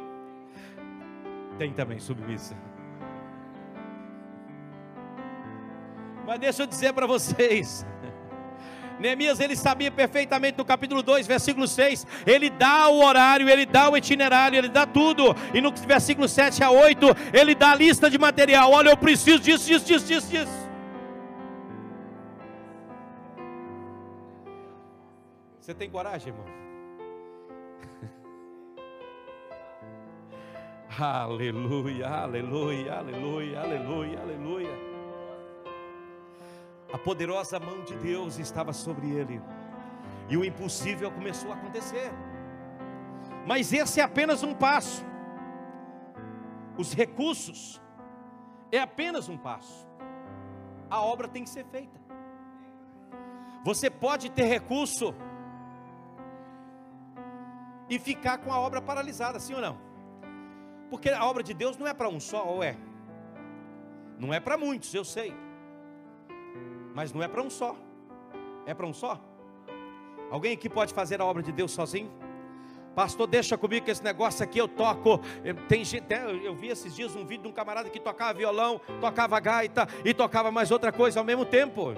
Tem 1.62 1.72
também, 1.72 2.00
submissa. 2.00 2.58
Mas 6.26 6.40
deixa 6.40 6.64
eu 6.64 6.66
dizer 6.66 6.92
para 6.92 7.06
vocês. 7.06 7.86
Neemias 9.00 9.40
ele 9.40 9.56
sabia 9.56 9.92
perfeitamente 9.92 10.58
no 10.58 10.66
capítulo 10.66 11.04
2, 11.04 11.28
versículo 11.28 11.68
6, 11.68 12.08
ele 12.26 12.50
dá 12.50 12.88
o 12.88 13.06
horário, 13.06 13.48
ele 13.48 13.68
dá 13.68 13.92
o 13.92 13.96
itinerário, 13.96 14.58
ele 14.58 14.70
dá 14.70 14.88
tudo. 14.88 15.36
E 15.54 15.62
no 15.62 15.72
versículo 15.72 16.28
7 16.28 16.64
a 16.64 16.72
8, 16.72 17.06
ele 17.32 17.54
dá 17.54 17.74
a 17.74 17.76
lista 17.76 18.10
de 18.10 18.18
material. 18.18 18.72
Olha, 18.72 18.90
eu 18.90 18.98
preciso 18.98 19.40
disso, 19.40 19.68
disso, 19.68 19.86
disso, 19.86 20.08
disso, 20.08 20.32
disso. 20.32 20.70
Você 25.60 25.76
tem 25.76 25.92
coragem, 25.92 26.30
irmão? 26.30 26.62
Aleluia, 31.00 32.08
aleluia, 32.08 32.98
aleluia, 32.98 33.62
aleluia, 33.62 34.20
aleluia. 34.20 34.92
A 36.92 36.98
poderosa 36.98 37.60
mão 37.60 37.84
de 37.84 37.96
Deus 37.96 38.38
estava 38.38 38.74
sobre 38.74 39.10
ele. 39.10 39.42
E 40.30 40.36
o 40.36 40.44
impossível 40.44 41.10
começou 41.12 41.52
a 41.52 41.56
acontecer. 41.56 42.12
Mas 43.46 43.72
esse 43.72 44.00
é 44.00 44.04
apenas 44.04 44.44
um 44.44 44.54
passo. 44.54 45.04
Os 46.78 46.94
recursos 46.94 47.82
é 48.72 48.80
apenas 48.80 49.30
um 49.30 49.38
passo. 49.38 49.88
A 50.90 51.02
obra 51.02 51.28
tem 51.28 51.44
que 51.44 51.50
ser 51.50 51.66
feita. 51.66 52.00
Você 53.64 53.90
pode 53.90 54.30
ter 54.30 54.46
recurso 54.46 55.14
e 57.90 58.00
ficar 58.00 58.40
com 58.40 58.52
a 58.52 58.60
obra 58.60 58.82
paralisada, 58.82 59.40
sim 59.40 59.54
ou 59.54 59.62
não? 59.62 59.91
Porque 60.92 61.10
a 61.10 61.26
obra 61.26 61.42
de 61.42 61.54
Deus 61.54 61.78
não 61.78 61.88
é 61.88 61.94
para 61.94 62.10
um 62.10 62.20
só, 62.20 62.46
ou 62.46 62.62
é? 62.62 62.76
Não 64.20 64.34
é 64.34 64.42
para 64.42 64.58
muitos, 64.58 64.94
eu 64.94 65.06
sei. 65.06 65.34
Mas 66.94 67.14
não 67.14 67.24
é 67.24 67.30
para 67.30 67.42
um 67.42 67.50
só. 67.50 67.78
É 68.66 68.74
para 68.74 68.86
um 68.86 68.94
só? 68.94 69.18
Alguém 70.30 70.54
aqui 70.54 70.70
pode 70.70 70.94
fazer 70.94 71.22
a 71.22 71.26
obra 71.26 71.42
de 71.42 71.54
Deus 71.54 71.72
sozinho? 71.72 72.12
Pastor, 72.94 73.26
deixa 73.26 73.58
comigo 73.58 73.86
que 73.86 73.92
esse 73.92 74.04
negócio 74.04 74.44
aqui 74.44 74.60
eu 74.60 74.68
toco. 74.68 75.22
Tem 75.70 75.86
gente, 75.86 76.14
eu 76.44 76.54
vi 76.54 76.68
esses 76.68 76.94
dias 76.94 77.16
um 77.16 77.26
vídeo 77.26 77.44
de 77.44 77.48
um 77.48 77.54
camarada 77.54 77.90
que 77.90 77.98
tocava 77.98 78.34
violão, 78.34 78.82
tocava 79.00 79.40
gaita 79.40 79.88
e 80.04 80.14
tocava 80.14 80.52
mais 80.52 80.72
outra 80.72 80.92
coisa 80.92 81.22
ao 81.22 81.26
mesmo 81.26 81.46
tempo. 81.46 81.94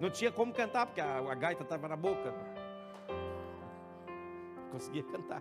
Não 0.00 0.10
tinha 0.10 0.32
como 0.32 0.52
cantar 0.52 0.86
porque 0.86 1.00
a, 1.00 1.18
a 1.18 1.34
gaita 1.36 1.62
estava 1.62 1.86
na 1.86 1.96
boca. 1.96 2.34
Conseguia 4.72 5.04
cantar. 5.04 5.40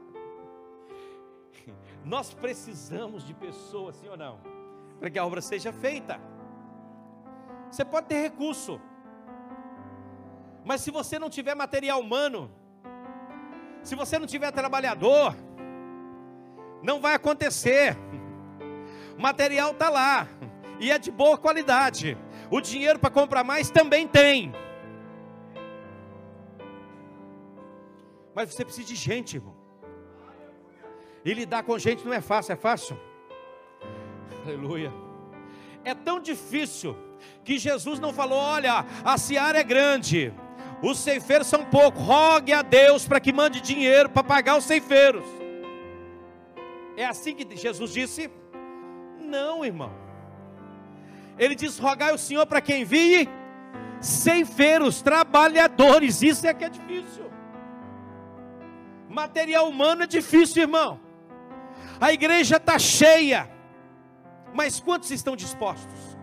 Nós 2.04 2.34
precisamos 2.34 3.26
de 3.26 3.34
pessoas, 3.34 3.96
sim 3.96 4.08
ou 4.08 4.18
não, 4.18 4.40
para 5.00 5.10
que 5.10 5.20
a 5.20 5.26
obra 5.26 5.42
seja 5.42 5.72
feita. 5.74 6.20
Você 7.70 7.84
pode 7.84 8.08
ter 8.08 8.22
recurso, 8.22 8.80
mas 10.64 10.82
se 10.82 10.92
você 10.92 11.20
não 11.20 11.30
tiver 11.30 11.56
material 11.56 12.00
humano, 12.00 12.52
se 13.84 13.96
você 13.96 14.20
não 14.20 14.28
tiver 14.28 14.52
trabalhador, 14.52 15.36
não 16.82 17.00
vai 17.00 17.14
acontecer. 17.14 17.98
O 19.18 19.22
material 19.22 19.72
está 19.72 19.90
lá 19.90 20.28
e 20.80 20.92
é 20.92 21.00
de 21.00 21.12
boa 21.12 21.38
qualidade. 21.38 22.18
O 22.52 22.62
dinheiro 22.62 23.00
para 23.00 23.10
comprar 23.10 23.44
mais 23.44 23.70
também 23.70 24.08
tem. 24.08 24.54
Mas 28.36 28.54
você 28.54 28.64
precisa 28.64 28.88
de 28.88 28.96
gente, 28.96 29.38
irmão. 29.38 29.57
E 31.24 31.34
lidar 31.34 31.64
com 31.64 31.78
gente 31.78 32.06
não 32.06 32.14
é 32.14 32.22
fácil, 32.22 32.54
é 32.54 32.56
fácil? 32.56 33.00
Aleluia. 34.46 34.94
É 35.84 35.94
tão 35.94 36.20
difícil 36.20 36.98
que 37.44 37.58
Jesus 37.58 38.00
não 38.00 38.14
falou: 38.14 38.38
olha, 38.38 38.86
a 39.04 39.18
seara 39.18 39.60
é 39.60 39.64
grande, 39.64 40.34
os 40.82 41.00
ceifeiros 41.00 41.48
são 41.48 41.66
poucos, 41.66 42.02
rogue 42.02 42.54
a 42.54 42.62
Deus 42.62 43.08
para 43.08 43.20
que 43.20 43.34
mande 43.34 43.62
dinheiro 43.62 44.10
para 44.10 44.24
pagar 44.24 44.58
os 44.58 44.64
ceifeiros. 44.64 45.24
É 46.96 47.06
assim 47.06 47.36
que 47.36 47.56
Jesus 47.56 47.94
disse? 47.94 48.30
Não, 49.20 49.64
irmão. 49.64 49.92
Ele 51.38 51.56
diz: 51.56 51.78
rogai 51.78 52.14
o 52.14 52.18
Senhor 52.18 52.46
para 52.46 52.62
que 52.62 52.76
envie 52.76 53.30
ceifeiros, 54.00 55.02
trabalhadores. 55.02 56.22
Isso 56.22 56.48
é 56.48 56.54
que 56.54 56.66
é 56.66 56.70
difícil. 56.70 57.26
Material 59.10 59.68
humano 59.68 60.04
é 60.04 60.08
difícil, 60.08 60.64
irmão. 60.64 61.00
A 62.00 62.12
igreja 62.14 62.58
está 62.58 62.78
cheia, 62.78 63.50
mas 64.54 64.80
quantos 64.80 65.12
estão 65.12 65.36
dispostos? 65.36 66.18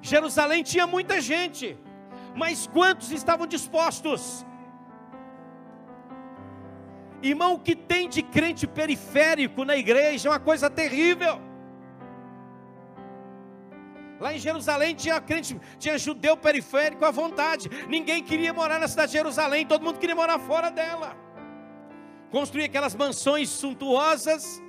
Jerusalém 0.00 0.62
tinha 0.62 0.86
muita 0.86 1.20
gente, 1.20 1.78
mas 2.34 2.66
quantos 2.66 3.10
estavam 3.10 3.46
dispostos? 3.46 4.44
Irmão, 7.22 7.54
o 7.54 7.58
que 7.58 7.74
tem 7.74 8.08
de 8.08 8.22
crente 8.22 8.66
periférico 8.66 9.64
na 9.64 9.76
igreja 9.76 10.28
é 10.28 10.30
uma 10.30 10.40
coisa 10.40 10.68
terrível. 10.68 11.40
Lá 14.20 14.34
em 14.34 14.38
Jerusalém 14.38 14.94
tinha 14.94 15.20
crente, 15.20 15.58
tinha 15.78 15.96
judeu 15.98 16.36
periférico 16.36 17.04
à 17.04 17.10
vontade. 17.10 17.70
Ninguém 17.88 18.22
queria 18.22 18.52
morar 18.52 18.78
na 18.78 18.88
cidade 18.88 19.12
de 19.12 19.18
Jerusalém, 19.18 19.66
todo 19.66 19.82
mundo 19.82 19.98
queria 19.98 20.14
morar 20.14 20.38
fora 20.38 20.70
dela. 20.70 21.23
Construir 22.34 22.64
aquelas 22.64 22.96
mansões 22.96 23.48
suntuosas, 23.48 24.60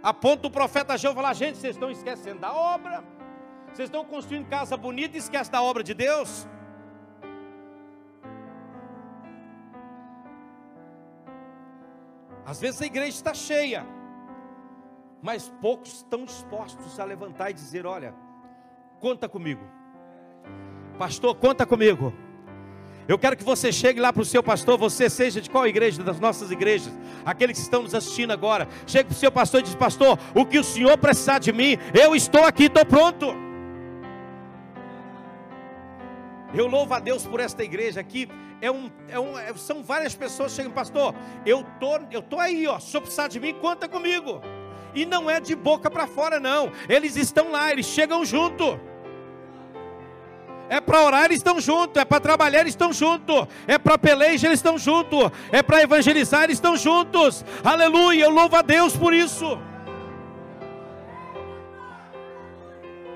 a 0.00 0.14
ponto 0.14 0.42
do 0.42 0.50
profeta 0.52 0.96
João 0.96 1.16
falar: 1.16 1.34
gente, 1.34 1.58
vocês 1.58 1.74
estão 1.74 1.90
esquecendo 1.90 2.38
da 2.38 2.52
obra. 2.54 3.02
Vocês 3.72 3.88
estão 3.88 4.04
construindo 4.04 4.48
casa 4.48 4.76
bonita 4.76 5.16
e 5.16 5.18
esquece 5.18 5.50
da 5.50 5.60
obra 5.60 5.82
de 5.82 5.92
Deus? 5.92 6.46
Às 12.46 12.60
vezes 12.60 12.80
a 12.80 12.86
igreja 12.86 13.16
está 13.16 13.34
cheia, 13.34 13.84
mas 15.20 15.52
poucos 15.60 15.92
estão 15.94 16.24
dispostos 16.24 17.00
a 17.00 17.04
levantar 17.04 17.50
e 17.50 17.54
dizer: 17.54 17.84
Olha, 17.84 18.14
conta 19.00 19.28
comigo, 19.28 19.64
pastor, 20.96 21.34
conta 21.34 21.66
comigo. 21.66 22.14
Eu 23.08 23.18
quero 23.18 23.36
que 23.36 23.42
você 23.42 23.72
chegue 23.72 24.00
lá 24.00 24.12
para 24.12 24.22
o 24.22 24.24
seu 24.24 24.42
pastor, 24.42 24.78
você 24.78 25.10
seja 25.10 25.40
de 25.40 25.50
qual 25.50 25.66
igreja, 25.66 26.02
das 26.02 26.20
nossas 26.20 26.50
igrejas, 26.50 26.92
aqueles 27.24 27.56
que 27.56 27.62
estão 27.62 27.82
nos 27.82 27.94
assistindo 27.94 28.32
agora. 28.32 28.68
Chegue 28.86 29.08
para 29.08 29.16
o 29.16 29.18
seu 29.18 29.32
pastor 29.32 29.60
e 29.60 29.64
diz: 29.64 29.74
Pastor, 29.74 30.18
o 30.34 30.46
que 30.46 30.58
o 30.58 30.64
senhor 30.64 30.96
precisar 30.96 31.38
de 31.38 31.52
mim, 31.52 31.76
eu 31.92 32.14
estou 32.14 32.44
aqui, 32.44 32.64
estou 32.64 32.86
pronto. 32.86 33.34
Eu 36.54 36.66
louvo 36.66 36.92
a 36.92 37.00
Deus 37.00 37.26
por 37.26 37.40
esta 37.40 37.64
igreja 37.64 38.00
aqui. 38.00 38.28
É 38.60 38.70
um, 38.70 38.90
é 39.08 39.18
um, 39.18 39.38
é, 39.38 39.54
são 39.54 39.82
várias 39.82 40.14
pessoas 40.14 40.52
que 40.52 40.56
chegam, 40.56 40.70
pastor. 40.70 41.14
Eu 41.46 41.64
tô, 41.80 41.98
eu 42.10 42.22
tô 42.22 42.38
aí, 42.38 42.66
ó. 42.66 42.78
Se 42.78 43.00
precisar 43.00 43.28
de 43.28 43.40
mim, 43.40 43.54
conta 43.54 43.88
comigo. 43.88 44.40
E 44.94 45.06
não 45.06 45.30
é 45.30 45.40
de 45.40 45.56
boca 45.56 45.90
para 45.90 46.06
fora, 46.06 46.38
não. 46.38 46.70
Eles 46.88 47.16
estão 47.16 47.50
lá, 47.50 47.72
eles 47.72 47.86
chegam 47.86 48.24
junto. 48.24 48.78
É 50.72 50.80
para 50.80 51.04
orar, 51.04 51.26
eles 51.26 51.36
estão 51.36 51.60
juntos. 51.60 52.00
É 52.00 52.04
para 52.04 52.18
trabalhar, 52.18 52.60
eles 52.60 52.72
estão 52.72 52.94
juntos. 52.94 53.46
É 53.66 53.76
para 53.76 53.98
peleja, 53.98 54.46
eles 54.46 54.58
estão 54.58 54.78
juntos. 54.78 55.30
É 55.52 55.62
para 55.62 55.82
evangelizar, 55.82 56.44
eles 56.44 56.56
estão 56.56 56.78
juntos. 56.78 57.44
Aleluia, 57.62 58.24
eu 58.24 58.30
louvo 58.30 58.56
a 58.56 58.62
Deus 58.62 58.96
por 58.96 59.12
isso. 59.12 59.58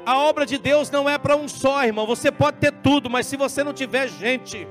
A 0.04 0.18
obra 0.18 0.44
de 0.44 0.58
Deus 0.58 0.90
não 0.90 1.08
é 1.08 1.16
para 1.16 1.34
um 1.34 1.48
só, 1.48 1.82
irmão. 1.82 2.06
Você 2.06 2.30
pode 2.30 2.58
ter 2.58 2.72
tudo, 2.72 3.08
mas 3.08 3.26
se 3.26 3.38
você 3.38 3.64
não 3.64 3.72
tiver 3.72 4.06
gente, 4.06 4.68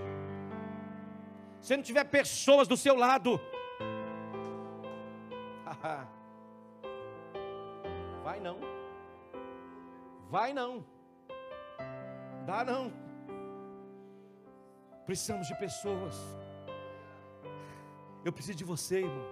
se 1.60 1.76
não 1.76 1.82
tiver 1.82 2.04
pessoas 2.04 2.68
do 2.68 2.78
seu 2.78 2.96
lado, 2.96 3.42
vai 8.24 8.40
não, 8.40 8.60
vai 10.30 10.54
não. 10.54 10.95
Dá 12.46 12.64
não. 12.64 12.92
Precisamos 15.06 15.48
de 15.48 15.56
pessoas. 15.56 16.16
Eu 18.24 18.32
preciso 18.32 18.58
de 18.58 18.64
você, 18.64 19.00
irmão. 19.00 19.26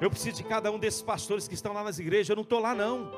Eu 0.00 0.10
preciso 0.10 0.36
de 0.36 0.44
cada 0.44 0.70
um 0.70 0.78
desses 0.78 1.02
pastores 1.02 1.46
que 1.46 1.54
estão 1.54 1.72
lá 1.72 1.84
nas 1.84 1.98
igrejas. 1.98 2.28
Eu 2.28 2.36
não 2.36 2.42
estou 2.42 2.58
lá, 2.58 2.74
não. 2.74 3.10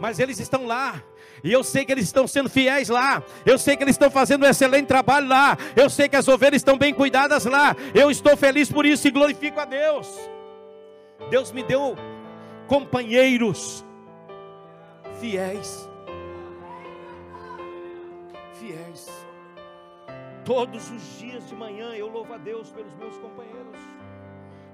Mas 0.00 0.18
eles 0.18 0.38
estão 0.38 0.66
lá. 0.66 1.02
E 1.42 1.52
eu 1.52 1.62
sei 1.62 1.84
que 1.84 1.92
eles 1.92 2.04
estão 2.04 2.26
sendo 2.26 2.48
fiéis 2.50 2.88
lá. 2.88 3.22
Eu 3.46 3.58
sei 3.58 3.76
que 3.76 3.84
eles 3.84 3.94
estão 3.94 4.10
fazendo 4.10 4.44
um 4.44 4.48
excelente 4.48 4.86
trabalho 4.86 5.28
lá. 5.28 5.56
Eu 5.76 5.88
sei 5.88 6.08
que 6.08 6.16
as 6.16 6.26
ovelhas 6.28 6.56
estão 6.56 6.76
bem 6.76 6.92
cuidadas 6.92 7.44
lá. 7.44 7.76
Eu 7.94 8.10
estou 8.10 8.36
feliz 8.36 8.70
por 8.70 8.84
isso 8.84 9.06
e 9.06 9.10
glorifico 9.10 9.60
a 9.60 9.64
Deus. 9.64 10.08
Deus 11.30 11.52
me 11.52 11.62
deu 11.62 11.96
companheiros 12.66 13.84
fiéis. 15.20 15.88
Todos 20.44 20.90
os 20.90 21.18
dias 21.18 21.48
de 21.48 21.54
manhã 21.54 21.94
eu 21.94 22.08
louvo 22.08 22.34
a 22.34 22.38
Deus 22.38 22.70
pelos 22.70 22.94
meus 22.96 23.16
companheiros. 23.16 23.78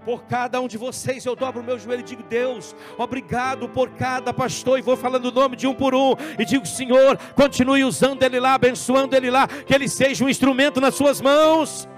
Por 0.04 0.24
cada 0.24 0.60
um 0.60 0.66
de 0.66 0.78
vocês 0.78 1.24
eu 1.26 1.36
dobro 1.36 1.60
o 1.60 1.64
meu 1.64 1.78
joelho 1.78 2.00
e 2.00 2.04
digo: 2.04 2.22
Deus, 2.22 2.74
obrigado 2.98 3.68
por 3.68 3.90
cada 3.90 4.32
pastor. 4.32 4.78
E 4.78 4.82
vou 4.82 4.96
falando 4.96 5.26
o 5.26 5.30
nome 5.30 5.56
de 5.56 5.66
um 5.66 5.74
por 5.74 5.94
um. 5.94 6.14
E 6.38 6.44
digo: 6.44 6.66
Senhor, 6.66 7.16
continue 7.34 7.84
usando 7.84 8.22
ele 8.22 8.40
lá, 8.40 8.54
abençoando 8.54 9.14
ele 9.14 9.30
lá. 9.30 9.46
Que 9.46 9.74
ele 9.74 9.88
seja 9.88 10.24
um 10.24 10.28
instrumento 10.28 10.80
nas 10.80 10.94
suas 10.94 11.20
mãos. 11.20 11.88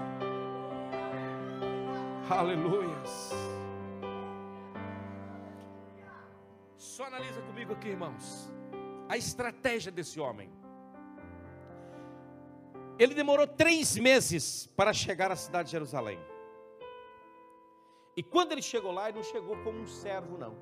Aleluias. 2.29 3.31
Só 6.77 7.05
analisa 7.05 7.41
comigo 7.41 7.73
aqui, 7.73 7.89
irmãos. 7.89 8.51
A 9.09 9.17
estratégia 9.17 9.91
desse 9.91 10.19
homem. 10.19 10.49
Ele 12.97 13.13
demorou 13.13 13.47
três 13.47 13.97
meses 13.97 14.67
para 14.75 14.93
chegar 14.93 15.31
à 15.31 15.35
cidade 15.35 15.65
de 15.67 15.71
Jerusalém. 15.71 16.19
E 18.15 18.21
quando 18.21 18.51
ele 18.51 18.61
chegou 18.61 18.91
lá, 18.91 19.09
ele 19.09 19.17
não 19.17 19.23
chegou 19.23 19.57
como 19.57 19.79
um 19.79 19.87
servo, 19.87 20.37
não. 20.37 20.55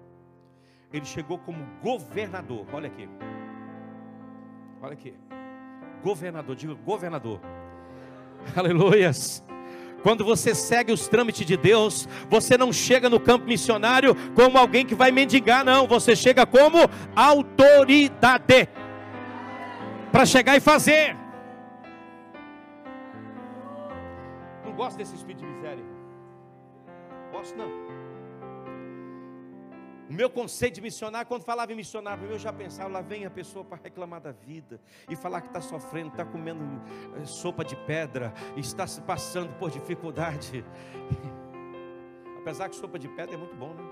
Ele 0.94 1.06
chegou 1.06 1.38
como 1.38 1.66
governador. 1.82 2.66
Olha 2.72 2.88
aqui. 2.88 3.10
Olha 4.82 4.94
aqui. 4.94 5.14
Governador, 6.02 6.56
diga 6.56 6.74
governador. 6.74 7.40
Aleluias. 8.56 9.44
Quando 10.02 10.26
você 10.26 10.56
segue 10.56 10.92
os 10.92 11.08
trâmites 11.08 11.46
de 11.46 11.56
Deus, 11.56 12.08
você 12.28 12.58
não 12.58 12.74
chega 12.74 13.08
no 13.10 13.20
campo 13.20 13.46
missionário 13.46 14.16
como 14.34 14.58
alguém 14.58 14.86
que 14.86 14.96
vai 14.96 15.12
mendigar, 15.12 15.64
não. 15.64 15.86
Você 15.88 16.16
chega 16.16 16.46
como 16.46 16.78
autoridade 17.16 18.68
para 20.12 20.26
chegar 20.26 20.58
e 20.58 20.60
fazer. 20.60 21.21
Gosto 24.82 24.98
desse 24.98 25.16
espírito 25.16 25.46
de 25.46 25.52
miséria. 25.54 25.86
Gosto 27.32 27.56
não. 27.56 27.70
O 30.10 30.14
meu 30.14 30.30
conceito 30.30 30.76
de 30.76 30.82
missionário, 30.82 31.28
quando 31.28 31.44
falava 31.44 31.72
em 31.72 31.76
missionário, 31.76 32.28
eu 32.28 32.40
já 32.40 32.52
pensava, 32.52 32.90
lá 32.90 33.02
vem 33.02 33.24
a 33.26 33.30
pessoa 33.30 33.64
para 33.64 33.78
reclamar 33.82 34.20
da 34.20 34.32
vida 34.32 34.82
e 35.08 35.16
falar 35.16 35.40
que 35.42 35.48
está 35.48 35.62
sofrendo, 35.62 36.10
está 36.10 36.26
comendo 36.26 36.64
eh, 37.16 37.26
sopa 37.26 37.64
de 37.64 37.76
pedra, 37.76 38.34
está 38.58 38.88
se 38.88 39.00
passando 39.02 39.54
por 39.60 39.70
dificuldade. 39.70 40.66
Apesar 42.42 42.68
que 42.68 42.76
sopa 42.76 42.98
de 42.98 43.08
pedra 43.08 43.36
é 43.36 43.38
muito 43.38 43.56
bom, 43.56 43.74
né? 43.76 43.84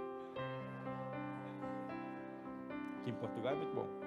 Aqui 2.99 3.11
em 3.11 3.13
Portugal 3.13 3.53
é 3.53 3.55
muito 3.55 3.75
bom. 3.75 3.98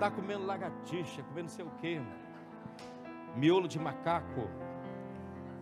Está 0.00 0.10
comendo 0.10 0.46
lagartixa, 0.46 1.22
comendo 1.24 1.42
não 1.42 1.48
sei 1.50 1.62
o 1.62 1.70
quê. 1.72 2.00
Miolo 3.36 3.68
de 3.68 3.78
macaco. 3.78 4.48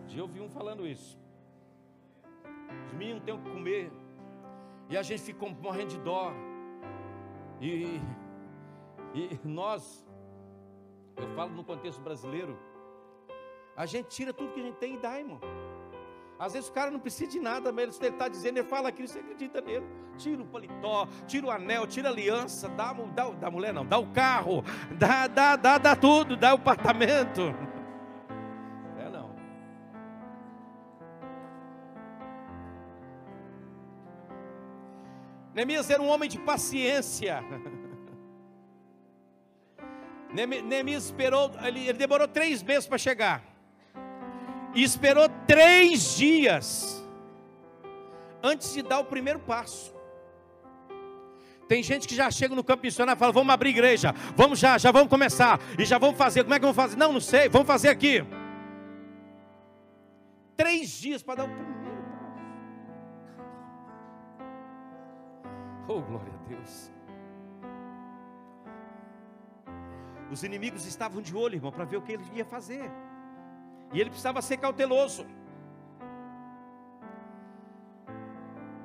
Já 0.07 0.21
ouvi 0.21 0.39
um 0.39 0.49
falando 0.49 0.87
isso. 0.87 1.19
Os 2.85 2.93
meninos 2.93 3.21
têm 3.23 3.33
o 3.33 3.37
que 3.37 3.49
comer. 3.51 3.91
E 4.89 4.95
a 4.95 5.01
gente 5.01 5.23
fica 5.23 5.45
morrendo 5.45 5.89
de 5.89 5.99
dó. 5.99 6.31
E, 7.59 7.99
e 9.13 9.37
nós, 9.43 10.07
eu 11.17 11.27
falo 11.35 11.51
no 11.51 11.65
contexto 11.65 12.01
brasileiro, 12.01 12.57
a 13.75 13.85
gente 13.85 14.07
tira 14.07 14.31
tudo 14.31 14.53
que 14.53 14.61
a 14.61 14.63
gente 14.63 14.77
tem 14.77 14.95
e 14.95 14.99
dá, 14.99 15.19
irmão. 15.19 15.41
Às 16.39 16.53
vezes 16.53 16.69
o 16.69 16.71
cara 16.71 16.89
não 16.89 17.01
precisa 17.01 17.29
de 17.29 17.37
nada, 17.37 17.69
mas 17.69 17.99
ele 17.99 18.07
está 18.07 18.29
dizendo, 18.29 18.59
ele 18.59 18.67
fala 18.67 18.87
aquilo, 18.87 19.09
você 19.09 19.19
acredita 19.19 19.59
nele. 19.59 19.85
Tira 20.17 20.41
o 20.41 20.45
paletó, 20.45 21.05
tira 21.27 21.47
o 21.47 21.51
anel, 21.51 21.85
tira 21.85 22.07
a 22.07 22.11
aliança, 22.13 22.69
dá, 22.69 22.93
dá, 22.93 23.29
dá 23.29 23.51
mulher 23.51 23.73
não, 23.73 23.85
dá 23.85 23.97
o 23.97 24.07
carro, 24.07 24.63
dá, 24.97 25.27
dá, 25.27 25.57
dá, 25.57 25.77
dá 25.77 25.97
tudo, 25.97 26.37
dá 26.37 26.53
o 26.53 26.55
apartamento. 26.55 27.53
É 28.97 29.09
não. 29.09 29.35
Neemias 35.53 35.89
era 35.89 36.01
um 36.01 36.07
homem 36.07 36.29
de 36.29 36.39
paciência. 36.39 37.43
Neemias 40.31 41.03
esperou, 41.03 41.51
ele, 41.61 41.81
ele 41.81 41.97
demorou 41.97 42.29
três 42.29 42.63
meses 42.63 42.87
para 42.87 42.97
chegar 42.97 43.48
e 44.73 44.83
esperou 44.83 45.29
três 45.47 46.15
dias 46.15 47.03
antes 48.43 48.73
de 48.73 48.81
dar 48.81 48.99
o 48.99 49.05
primeiro 49.05 49.39
passo. 49.39 49.93
Tem 51.67 51.83
gente 51.83 52.07
que 52.07 52.15
já 52.15 52.31
chega 52.31 52.55
no 52.55 52.63
campo 52.63 52.83
missionário 52.83 53.17
e 53.17 53.19
fala: 53.19 53.31
Vamos 53.31 53.53
abrir 53.53 53.69
igreja, 53.69 54.13
vamos 54.35 54.57
já, 54.57 54.77
já 54.77 54.91
vamos 54.91 55.09
começar, 55.09 55.59
e 55.77 55.85
já 55.85 55.99
vamos 55.99 56.17
fazer. 56.17 56.43
Como 56.43 56.55
é 56.55 56.57
que 56.57 56.63
vamos 56.63 56.75
fazer? 56.75 56.95
Não, 56.95 57.13
não 57.13 57.19
sei, 57.21 57.47
vamos 57.47 57.67
fazer 57.67 57.89
aqui. 57.89 58.25
Três 60.57 60.89
dias 60.89 61.21
para 61.21 61.35
dar 61.35 61.43
o 61.45 61.47
primeiro 61.47 61.73
passo. 61.73 61.89
Oh, 65.87 66.01
glória 66.01 66.33
a 66.33 66.47
Deus. 66.47 66.91
Os 70.31 70.43
inimigos 70.43 70.85
estavam 70.85 71.21
de 71.21 71.35
olho, 71.35 71.55
irmão, 71.55 71.71
para 71.71 71.85
ver 71.85 71.97
o 71.97 72.01
que 72.01 72.13
ele 72.13 72.23
ia 72.33 72.45
fazer. 72.45 72.91
E 73.93 73.99
ele 73.99 74.09
precisava 74.09 74.41
ser 74.41 74.57
cauteloso. 74.57 75.25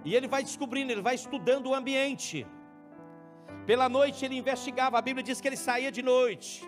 E 0.05 0.15
ele 0.15 0.29
vai 0.29 0.43
descobrindo, 0.43 0.93
ele 0.93 1.01
vai 1.01 1.15
estudando 1.15 1.67
o 1.69 1.75
ambiente. 1.75 2.47
Pela 3.67 3.89
noite 3.89 4.25
ele 4.25 4.37
investigava, 4.37 4.99
a 4.99 5.03
Bíblia 5.03 5.23
diz 5.23 5.41
que 5.41 5.49
ele 5.49 5.57
saía 5.57 5.91
de 5.91 6.03
noite. 6.03 6.63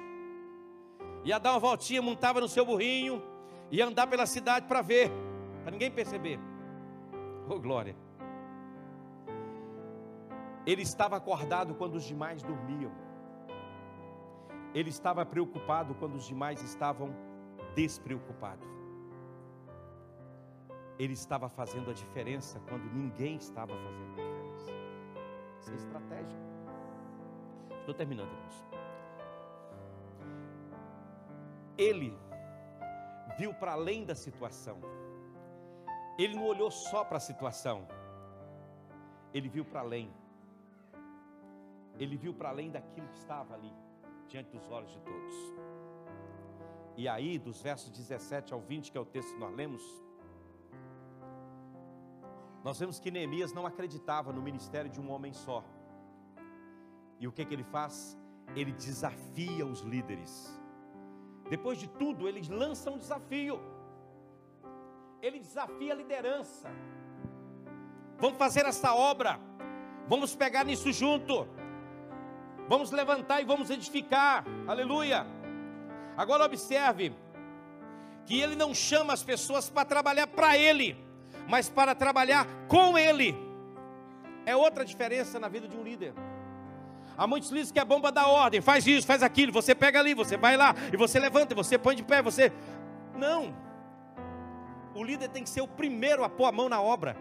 Ia 1.24 1.38
dar 1.38 1.52
uma 1.52 1.58
voltinha, 1.58 2.00
montava 2.00 2.40
no 2.40 2.48
seu 2.48 2.64
burrinho, 2.64 3.22
ia 3.70 3.86
andar 3.86 4.06
pela 4.06 4.26
cidade 4.26 4.66
para 4.66 4.80
ver, 4.80 5.10
para 5.62 5.72
ninguém 5.72 5.90
perceber. 5.90 6.38
Oh 7.48 7.58
glória. 7.58 7.96
Ele 10.64 10.82
estava 10.82 11.16
acordado 11.16 11.74
quando 11.74 11.94
os 11.94 12.04
demais 12.04 12.42
dormiam. 12.42 12.92
Ele 14.74 14.88
estava 14.88 15.24
preocupado 15.24 15.94
quando 15.94 16.16
os 16.16 16.26
demais 16.26 16.62
estavam 16.62 17.14
despreocupados. 17.76 18.66
Ele 20.98 21.12
estava 21.12 21.48
fazendo 21.48 21.90
a 21.90 21.92
diferença 21.92 22.58
quando 22.68 22.84
ninguém 22.92 23.36
estava 23.36 23.74
fazendo 23.76 24.12
a 24.12 24.14
diferença. 24.14 24.70
Isso 25.60 25.72
é 25.72 25.74
estratégia. 25.74 26.38
Estou 27.80 27.94
terminando, 27.94 28.32
irmãos. 28.32 28.64
Ele 31.76 32.18
viu 33.38 33.52
para 33.52 33.72
além 33.72 34.06
da 34.06 34.14
situação. 34.14 34.78
Ele 36.18 36.34
não 36.34 36.46
olhou 36.46 36.70
só 36.70 37.04
para 37.04 37.18
a 37.18 37.20
situação. 37.20 37.86
Ele 39.34 39.50
viu 39.50 39.66
para 39.66 39.80
além. 39.80 40.10
Ele 41.98 42.16
viu 42.16 42.32
para 42.32 42.48
além 42.48 42.70
daquilo 42.70 43.06
que 43.08 43.18
estava 43.18 43.54
ali, 43.54 43.72
diante 44.28 44.50
dos 44.50 44.70
olhos 44.70 44.90
de 44.90 45.00
todos. 45.00 45.75
E 46.96 47.06
aí, 47.06 47.38
dos 47.38 47.60
versos 47.60 47.90
17 47.90 48.54
ao 48.54 48.60
20, 48.60 48.90
que 48.90 48.96
é 48.96 49.00
o 49.00 49.04
texto 49.04 49.34
que 49.34 49.38
nós 49.38 49.54
lemos, 49.54 49.82
nós 52.64 52.78
vemos 52.78 52.98
que 52.98 53.10
Neemias 53.10 53.52
não 53.52 53.66
acreditava 53.66 54.32
no 54.32 54.42
ministério 54.42 54.90
de 54.90 55.00
um 55.00 55.10
homem 55.10 55.32
só. 55.32 55.62
E 57.20 57.28
o 57.28 57.32
que, 57.32 57.44
que 57.44 57.54
ele 57.54 57.64
faz? 57.64 58.18
Ele 58.54 58.72
desafia 58.72 59.64
os 59.66 59.80
líderes. 59.80 60.60
Depois 61.48 61.78
de 61.78 61.86
tudo, 61.88 62.26
ele 62.26 62.42
lança 62.48 62.90
um 62.90 62.98
desafio. 62.98 63.60
Ele 65.22 65.38
desafia 65.38 65.92
a 65.92 65.96
liderança. 65.96 66.70
Vamos 68.18 68.38
fazer 68.38 68.64
essa 68.64 68.94
obra. 68.94 69.38
Vamos 70.08 70.34
pegar 70.34 70.64
nisso 70.64 70.90
junto. 70.92 71.46
Vamos 72.68 72.90
levantar 72.90 73.40
e 73.40 73.44
vamos 73.44 73.70
edificar. 73.70 74.44
Aleluia. 74.66 75.35
Agora 76.16 76.44
observe 76.44 77.12
que 78.24 78.40
ele 78.40 78.56
não 78.56 78.74
chama 78.74 79.12
as 79.12 79.22
pessoas 79.22 79.68
para 79.70 79.84
trabalhar 79.84 80.26
para 80.26 80.56
ele, 80.56 80.96
mas 81.48 81.68
para 81.68 81.94
trabalhar 81.94 82.46
com 82.68 82.98
ele. 82.98 83.36
É 84.44 84.56
outra 84.56 84.84
diferença 84.84 85.38
na 85.38 85.48
vida 85.48 85.68
de 85.68 85.76
um 85.76 85.82
líder. 85.82 86.14
Há 87.16 87.26
muitos 87.26 87.50
líderes 87.50 87.72
que 87.72 87.78
é 87.78 87.84
bomba 87.84 88.12
da 88.12 88.26
ordem, 88.26 88.60
faz 88.60 88.86
isso, 88.86 89.06
faz 89.06 89.22
aquilo, 89.22 89.52
você 89.52 89.74
pega 89.74 89.98
ali, 89.98 90.12
você 90.12 90.36
vai 90.36 90.56
lá, 90.56 90.74
e 90.92 90.96
você 90.96 91.18
levanta, 91.18 91.54
e 91.54 91.56
você 91.56 91.78
põe 91.78 91.96
de 91.96 92.02
pé, 92.02 92.20
você. 92.20 92.52
Não. 93.14 93.54
O 94.94 95.02
líder 95.02 95.28
tem 95.28 95.42
que 95.42 95.50
ser 95.50 95.60
o 95.60 95.68
primeiro 95.68 96.24
a 96.24 96.28
pôr 96.28 96.46
a 96.46 96.52
mão 96.52 96.68
na 96.68 96.80
obra. 96.80 97.16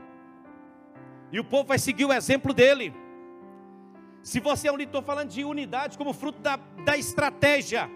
E 1.31 1.39
o 1.39 1.43
povo 1.43 1.67
vai 1.67 1.79
seguir 1.79 2.05
o 2.05 2.13
exemplo 2.13 2.53
dele. 2.53 2.93
Se 4.21 4.39
você 4.39 4.67
é 4.67 4.71
um 4.71 4.75
líder, 4.75 4.89
estou 4.89 5.01
falando 5.01 5.29
de 5.29 5.43
unidade 5.43 5.97
como 5.97 6.13
fruto 6.13 6.39
da, 6.39 6.57
da 6.83 6.97
estratégia. 6.97 7.89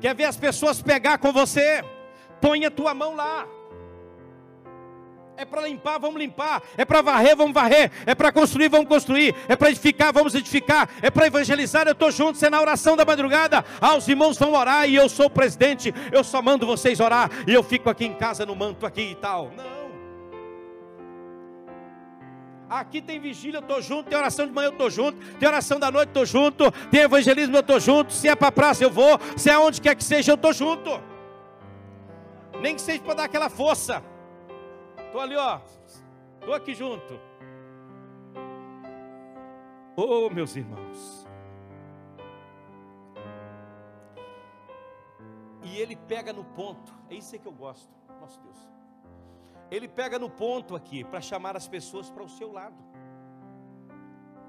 Quer 0.00 0.14
ver 0.14 0.24
as 0.24 0.36
pessoas 0.36 0.82
pegar 0.82 1.18
com 1.18 1.32
você? 1.32 1.84
Põe 2.40 2.64
a 2.64 2.70
tua 2.70 2.92
mão 2.92 3.14
lá. 3.14 3.46
É 5.36 5.44
para 5.44 5.62
limpar, 5.62 5.98
vamos 5.98 6.20
limpar. 6.20 6.62
É 6.76 6.84
para 6.84 7.00
varrer, 7.00 7.36
vamos 7.36 7.54
varrer. 7.54 7.90
É 8.06 8.14
para 8.14 8.30
construir, 8.30 8.68
vamos 8.68 8.86
construir. 8.86 9.34
É 9.48 9.56
para 9.56 9.70
edificar, 9.70 10.12
vamos 10.12 10.34
edificar. 10.34 10.88
É 11.00 11.10
para 11.10 11.26
evangelizar, 11.26 11.86
eu 11.86 11.92
estou 11.92 12.10
junto. 12.10 12.38
Você 12.38 12.46
é 12.46 12.50
na 12.50 12.60
oração 12.60 12.96
da 12.96 13.04
madrugada. 13.04 13.64
Ah, 13.80 13.96
os 13.96 14.06
irmãos 14.06 14.38
vão 14.38 14.52
orar 14.52 14.88
e 14.88 14.94
eu 14.94 15.08
sou 15.08 15.26
o 15.26 15.30
presidente. 15.30 15.92
Eu 16.12 16.22
só 16.22 16.42
mando 16.42 16.66
vocês 16.66 17.00
orar. 17.00 17.30
E 17.46 17.52
eu 17.52 17.62
fico 17.62 17.88
aqui 17.88 18.04
em 18.04 18.14
casa 18.14 18.44
no 18.44 18.54
manto 18.54 18.86
aqui 18.86 19.12
e 19.12 19.14
tal. 19.14 19.50
Não. 19.56 19.81
Aqui 22.72 23.02
tem 23.02 23.20
vigília, 23.20 23.58
eu 23.58 23.60
estou 23.60 23.82
junto. 23.82 24.08
Tem 24.08 24.16
oração 24.16 24.46
de 24.46 24.52
manhã, 24.52 24.68
eu 24.68 24.72
estou 24.72 24.88
junto. 24.88 25.18
Tem 25.36 25.46
oração 25.46 25.78
da 25.78 25.90
noite, 25.90 26.08
eu 26.08 26.22
estou 26.22 26.24
junto. 26.24 26.72
Tem 26.90 27.02
evangelismo, 27.02 27.54
eu 27.54 27.60
estou 27.60 27.78
junto. 27.78 28.14
Se 28.14 28.28
é 28.28 28.34
para 28.34 28.50
praça, 28.50 28.82
eu 28.82 28.90
vou. 28.90 29.18
Se 29.36 29.50
é 29.50 29.58
onde 29.58 29.78
quer 29.78 29.94
que 29.94 30.02
seja, 30.02 30.32
eu 30.32 30.36
estou 30.36 30.54
junto. 30.54 30.90
Nem 32.62 32.74
que 32.74 32.80
seja 32.80 33.02
para 33.02 33.12
dar 33.12 33.24
aquela 33.24 33.50
força. 33.50 34.02
Estou 35.04 35.20
ali, 35.20 35.36
ó. 35.36 35.60
Estou 36.40 36.54
aqui 36.54 36.74
junto. 36.74 37.20
Oh, 39.94 40.30
meus 40.30 40.56
irmãos. 40.56 41.28
E 45.62 45.76
ele 45.76 45.94
pega 45.94 46.32
no 46.32 46.44
ponto. 46.44 46.90
É 47.10 47.16
isso 47.16 47.38
que 47.38 47.46
eu 47.46 47.52
gosto. 47.52 47.92
Nosso 48.18 48.40
Deus 48.40 48.81
ele 49.74 49.88
pega 49.88 50.18
no 50.18 50.28
ponto 50.28 50.76
aqui 50.76 51.02
para 51.02 51.20
chamar 51.20 51.56
as 51.56 51.66
pessoas 51.66 52.10
para 52.10 52.22
o 52.22 52.28
seu 52.28 52.52
lado. 52.52 52.76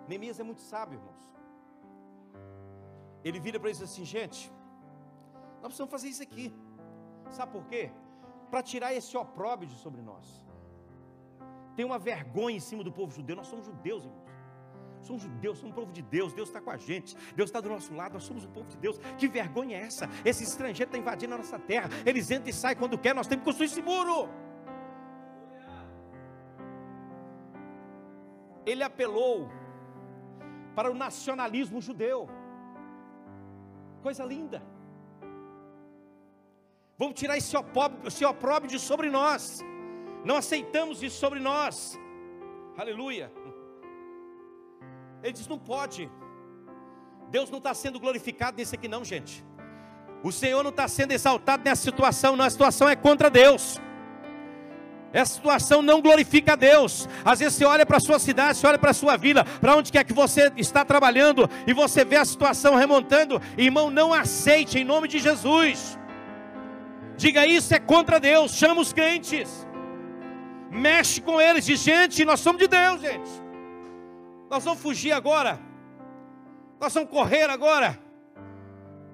Neemias 0.08 0.40
é 0.40 0.44
muito 0.44 0.62
sábio, 0.62 1.00
irmãos. 1.00 1.24
Ele 3.24 3.40
vira 3.40 3.58
para 3.58 3.70
eles 3.70 3.82
assim, 3.82 4.04
gente, 4.04 4.52
nós 5.62 5.68
precisamos 5.70 5.92
fazer 5.92 6.10
isso 6.10 6.22
aqui. 6.22 6.54
Sabe 7.30 7.54
por 7.54 7.66
quê? 7.68 7.90
Para 8.52 8.62
tirar 8.62 8.94
esse 8.94 9.16
opróbrio 9.16 9.70
de 9.70 9.76
sobre 9.76 10.02
nós. 10.02 10.46
Tem 11.74 11.86
uma 11.86 11.98
vergonha 11.98 12.58
em 12.58 12.60
cima 12.60 12.84
do 12.84 12.92
povo 12.92 13.16
judeu. 13.16 13.38
Nós 13.38 13.48
somos 13.48 13.66
judeus, 13.66 14.04
irmãos. 14.04 14.34
Somos 15.00 15.22
judeus, 15.22 15.58
somos 15.58 15.72
um 15.72 15.76
povo 15.76 15.92
de 15.94 16.02
Deus. 16.02 16.34
Deus 16.34 16.50
está 16.50 16.60
com 16.60 16.70
a 16.70 16.78
gente. 16.78 17.16
Deus 17.34 17.50
está 17.50 17.62
do 17.62 17.70
nosso 17.70 17.94
lado. 17.94 18.14
Nós 18.14 18.24
somos 18.24 18.44
o 18.44 18.50
povo 18.50 18.70
de 18.70 18.78
Deus. 18.78 19.00
Que 19.18 19.28
vergonha 19.28 19.78
é 19.78 19.82
essa? 19.84 20.10
Esse 20.26 20.44
estrangeiro 20.44 20.90
está 20.90 20.98
invadindo 20.98 21.34
a 21.34 21.38
nossa 21.38 21.58
terra. 21.58 21.90
Eles 22.06 22.30
entram 22.30 22.50
e 22.50 22.54
saem 22.54 22.76
quando 22.76 22.98
quer. 22.98 23.16
Nós 23.16 23.26
temos 23.26 23.44
que 23.44 23.50
construir 23.50 23.68
esse 23.68 23.82
muro. 23.82 24.43
Ele 28.66 28.84
apelou 28.84 29.50
para 30.76 30.92
o 30.92 30.96
nacionalismo 30.96 31.82
judeu. 31.82 32.30
Coisa 34.02 34.24
linda. 34.24 34.62
Vamos 36.98 37.16
tirar 37.20 37.38
esse 37.38 37.56
opróbrio, 37.56 38.08
esse 38.08 38.24
opróbrio 38.24 38.70
de 38.70 38.80
sobre 38.80 39.10
nós. 39.10 39.62
Não 40.24 40.36
aceitamos 40.36 41.04
isso 41.04 41.18
sobre 41.18 41.40
nós. 41.40 42.00
Aleluia. 42.78 43.32
Ele 45.22 45.34
diz: 45.34 45.48
não 45.48 45.60
pode. 45.60 46.10
Deus 47.30 47.50
não 47.50 47.58
está 47.58 47.74
sendo 47.74 48.00
glorificado 48.00 48.58
nisso 48.58 48.76
aqui, 48.76 48.88
não, 48.88 49.04
gente. 49.04 49.44
O 50.24 50.32
Senhor 50.32 50.64
não 50.64 50.70
está 50.70 50.88
sendo 50.88 51.12
exaltado 51.12 51.64
nessa 51.64 51.82
situação, 51.82 52.36
não. 52.36 52.46
A 52.46 52.50
situação 52.50 52.88
é 52.88 52.96
contra 52.96 53.30
Deus. 53.30 53.80
Essa 55.14 55.36
situação 55.36 55.84
não 55.84 56.02
glorifica 56.02 56.54
a 56.54 56.56
Deus. 56.56 57.08
Às 57.24 57.40
vezes 57.40 57.54
você 57.54 57.66
olha 57.66 57.86
para 57.86 57.98
a 57.98 58.00
sua 58.00 58.18
cidade, 58.18 58.58
você 58.58 58.66
olha 58.66 58.80
para 58.80 58.90
a 58.90 58.96
sua 58.96 59.16
vila, 59.16 59.46
para 59.62 59.76
onde 59.76 59.92
quer 59.92 60.04
que 60.04 60.12
você 60.12 60.52
está 60.58 60.84
trabalhando, 60.84 61.48
e 61.68 61.74
você 61.74 62.04
vê 62.04 62.16
a 62.16 62.26
situação 62.26 62.74
remontando. 62.74 63.40
Irmão, 63.56 63.92
não 63.92 64.12
aceite 64.12 64.80
em 64.80 64.84
nome 64.84 65.08
de 65.08 65.20
Jesus. 65.20 66.00
Diga 67.16 67.46
isso 67.46 67.76
é 67.76 67.80
contra 67.80 68.20
Deus. 68.20 68.56
Chama 68.56 68.82
os 68.82 68.92
crentes. 68.92 69.68
Mexe 70.72 71.22
com 71.22 71.40
eles. 71.40 71.66
Diz, 71.66 71.80
gente, 71.80 72.26
nós 72.26 72.40
somos 72.40 72.60
de 72.60 72.68
Deus, 72.68 73.00
gente. 73.00 73.30
Nós 74.50 74.64
vamos 74.64 74.82
fugir 74.82 75.12
agora. 75.12 75.60
Nós 76.80 76.92
vamos 76.92 77.12
correr 77.12 77.50
agora. 77.52 78.00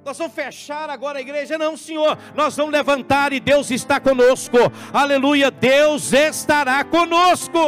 Nós 0.03 0.17
vamos 0.17 0.33
fechar 0.33 0.89
agora 0.89 1.19
a 1.19 1.21
igreja? 1.21 1.57
Não, 1.57 1.75
Senhor. 1.75 2.17
Nós 2.33 2.55
vamos 2.55 2.71
levantar 2.71 3.33
e 3.33 3.39
Deus 3.39 3.69
está 3.69 3.99
conosco. 3.99 4.57
Aleluia. 4.93 5.51
Deus 5.51 6.13
estará 6.13 6.83
conosco. 6.83 7.59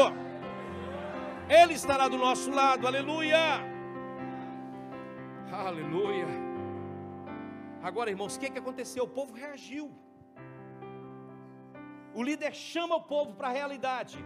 Ele 1.49 1.73
estará 1.73 2.07
do 2.07 2.17
nosso 2.17 2.49
lado. 2.49 2.87
Aleluia. 2.87 3.37
Aleluia. 5.51 6.27
Agora, 7.83 8.09
irmãos, 8.09 8.35
o 8.35 8.39
que, 8.39 8.49
que 8.49 8.59
aconteceu? 8.59 9.03
O 9.03 9.07
povo 9.07 9.33
reagiu. 9.33 9.91
O 12.13 12.23
líder 12.23 12.53
chama 12.53 12.95
o 12.95 13.01
povo 13.01 13.33
para 13.33 13.49
a 13.49 13.51
realidade. 13.51 14.23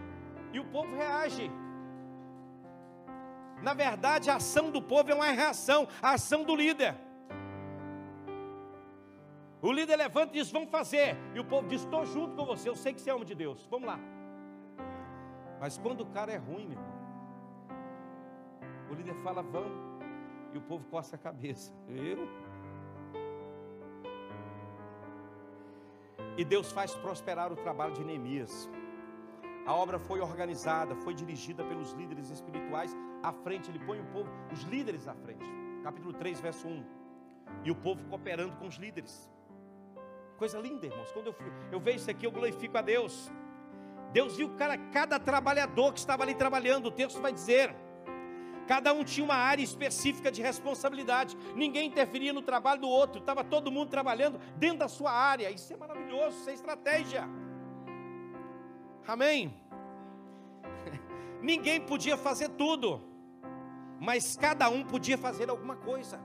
E 0.52 0.60
o 0.60 0.64
povo 0.66 0.94
reage. 0.96 1.50
Na 3.62 3.74
verdade, 3.74 4.30
a 4.30 4.36
ação 4.36 4.70
do 4.70 4.80
povo 4.80 5.10
é 5.10 5.14
uma 5.14 5.30
reação 5.30 5.88
à 6.00 6.12
ação 6.12 6.44
do 6.44 6.54
líder. 6.54 6.94
O 9.66 9.72
líder 9.72 9.96
levanta 9.96 10.30
e 10.32 10.40
diz: 10.40 10.52
Vamos 10.52 10.70
fazer. 10.70 11.16
E 11.34 11.40
o 11.40 11.44
povo 11.44 11.66
diz: 11.66 11.82
Estou 11.82 12.06
junto 12.06 12.36
com 12.36 12.44
você. 12.46 12.68
Eu 12.68 12.76
sei 12.76 12.94
que 12.94 13.00
você 13.00 13.10
é 13.10 13.14
homem 13.14 13.26
de 13.26 13.34
Deus. 13.34 13.66
Vamos 13.68 13.88
lá. 13.88 13.98
Mas 15.60 15.76
quando 15.76 16.02
o 16.02 16.06
cara 16.06 16.30
é 16.30 16.36
ruim, 16.36 16.66
meu 16.68 16.78
irmão, 16.78 16.96
o 18.88 18.94
líder 18.94 19.16
fala: 19.24 19.42
Vamos. 19.42 19.72
E 20.54 20.58
o 20.58 20.60
povo 20.60 20.84
coça 20.88 21.16
a 21.16 21.18
cabeça. 21.18 21.74
Eu? 21.88 22.28
E 26.38 26.44
Deus 26.44 26.70
faz 26.70 26.94
prosperar 26.94 27.52
o 27.52 27.56
trabalho 27.56 27.92
de 27.92 28.04
Neemias. 28.04 28.70
A 29.66 29.74
obra 29.74 29.98
foi 29.98 30.20
organizada, 30.20 30.94
foi 30.94 31.12
dirigida 31.12 31.64
pelos 31.64 31.90
líderes 31.92 32.30
espirituais 32.30 32.96
à 33.20 33.32
frente. 33.32 33.68
Ele 33.68 33.80
põe 33.80 33.98
o 34.00 34.04
povo, 34.12 34.30
os 34.52 34.62
líderes 34.62 35.08
à 35.08 35.14
frente. 35.14 35.44
Capítulo 35.82 36.12
3, 36.12 36.40
verso 36.40 36.68
1. 36.68 36.84
E 37.64 37.70
o 37.72 37.74
povo 37.74 38.04
cooperando 38.04 38.54
com 38.58 38.68
os 38.68 38.76
líderes. 38.76 39.28
Coisa 40.36 40.58
linda, 40.58 40.86
irmãos. 40.86 41.10
Quando 41.12 41.28
eu, 41.28 41.34
eu 41.72 41.80
vejo 41.80 41.98
isso 41.98 42.10
aqui, 42.10 42.26
eu 42.26 42.30
glorifico 42.30 42.76
a 42.76 42.82
Deus. 42.82 43.30
Deus 44.12 44.36
viu 44.36 44.50
cara, 44.56 44.76
cada 44.92 45.18
trabalhador 45.18 45.92
que 45.92 45.98
estava 45.98 46.22
ali 46.22 46.34
trabalhando. 46.34 46.86
O 46.86 46.90
texto 46.90 47.20
vai 47.20 47.32
dizer: 47.32 47.74
Cada 48.66 48.92
um 48.92 49.04
tinha 49.04 49.24
uma 49.24 49.36
área 49.36 49.62
específica 49.62 50.30
de 50.30 50.42
responsabilidade. 50.42 51.36
Ninguém 51.54 51.86
interferia 51.86 52.32
no 52.32 52.42
trabalho 52.42 52.80
do 52.80 52.88
outro. 52.88 53.20
Estava 53.20 53.44
todo 53.44 53.70
mundo 53.70 53.88
trabalhando 53.88 54.38
dentro 54.56 54.78
da 54.78 54.88
sua 54.88 55.12
área. 55.12 55.50
Isso 55.50 55.72
é 55.72 55.76
maravilhoso, 55.76 56.38
isso 56.38 56.50
é 56.50 56.54
estratégia. 56.54 57.28
Amém? 59.06 59.54
Ninguém 61.40 61.80
podia 61.80 62.16
fazer 62.16 62.48
tudo, 62.50 63.00
mas 64.00 64.36
cada 64.36 64.68
um 64.68 64.84
podia 64.84 65.16
fazer 65.16 65.48
alguma 65.48 65.76
coisa. 65.76 66.20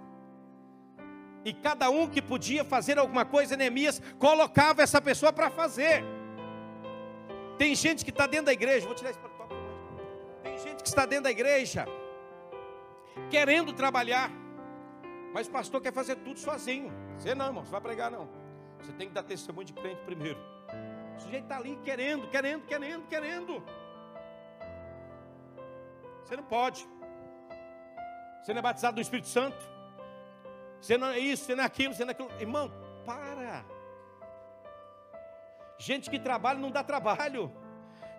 E 1.43 1.53
cada 1.53 1.89
um 1.89 2.07
que 2.07 2.21
podia 2.21 2.63
fazer 2.63 2.99
alguma 2.99 3.25
coisa, 3.25 3.57
Neemias 3.57 4.01
colocava 4.19 4.81
essa 4.81 5.01
pessoa 5.01 5.33
para 5.33 5.49
fazer. 5.49 6.03
Tem 7.57 7.73
gente 7.75 8.03
que 8.03 8.11
está 8.11 8.27
dentro 8.27 8.47
da 8.47 8.53
igreja, 8.53 8.85
vou 8.85 8.95
tirar 8.95 9.11
isso 9.11 9.19
para 9.19 9.29
Tem 10.43 10.57
gente 10.57 10.83
que 10.83 10.89
está 10.89 11.05
dentro 11.05 11.25
da 11.25 11.31
igreja, 11.31 11.87
querendo 13.29 13.73
trabalhar, 13.73 14.31
mas 15.33 15.47
o 15.47 15.51
pastor 15.51 15.81
quer 15.81 15.93
fazer 15.93 16.15
tudo 16.17 16.39
sozinho. 16.39 16.91
Você 17.17 17.33
não, 17.33 17.47
irmão, 17.47 17.65
você 17.65 17.71
vai 17.71 17.81
pregar 17.81 18.11
não. 18.11 18.27
Você 18.79 18.91
tem 18.93 19.07
que 19.07 19.13
dar 19.13 19.23
testemunho 19.23 19.65
de 19.65 19.73
crente 19.73 20.01
primeiro. 20.03 20.39
O 21.17 21.19
sujeito 21.21 21.43
está 21.43 21.57
ali 21.57 21.77
querendo, 21.83 22.27
querendo, 22.29 22.65
querendo, 22.65 23.07
querendo. 23.07 23.63
Você 26.23 26.35
não 26.35 26.43
pode. 26.43 26.87
Você 28.41 28.53
não 28.53 28.59
é 28.59 28.61
batizado 28.61 28.95
do 28.95 29.01
Espírito 29.01 29.27
Santo. 29.27 29.80
Você 30.81 30.97
não 30.97 31.07
é 31.07 31.19
isso, 31.19 31.45
você 31.45 31.55
não 31.55 31.63
é 31.63 31.67
aquilo, 31.67 31.93
você 31.93 32.03
não 32.03 32.09
é 32.09 32.13
aquilo. 32.13 32.31
Irmão, 32.39 32.71
para. 33.05 33.63
Gente 35.77 36.09
que 36.09 36.19
trabalha 36.19 36.59
não 36.59 36.71
dá 36.71 36.83
trabalho. 36.83 37.51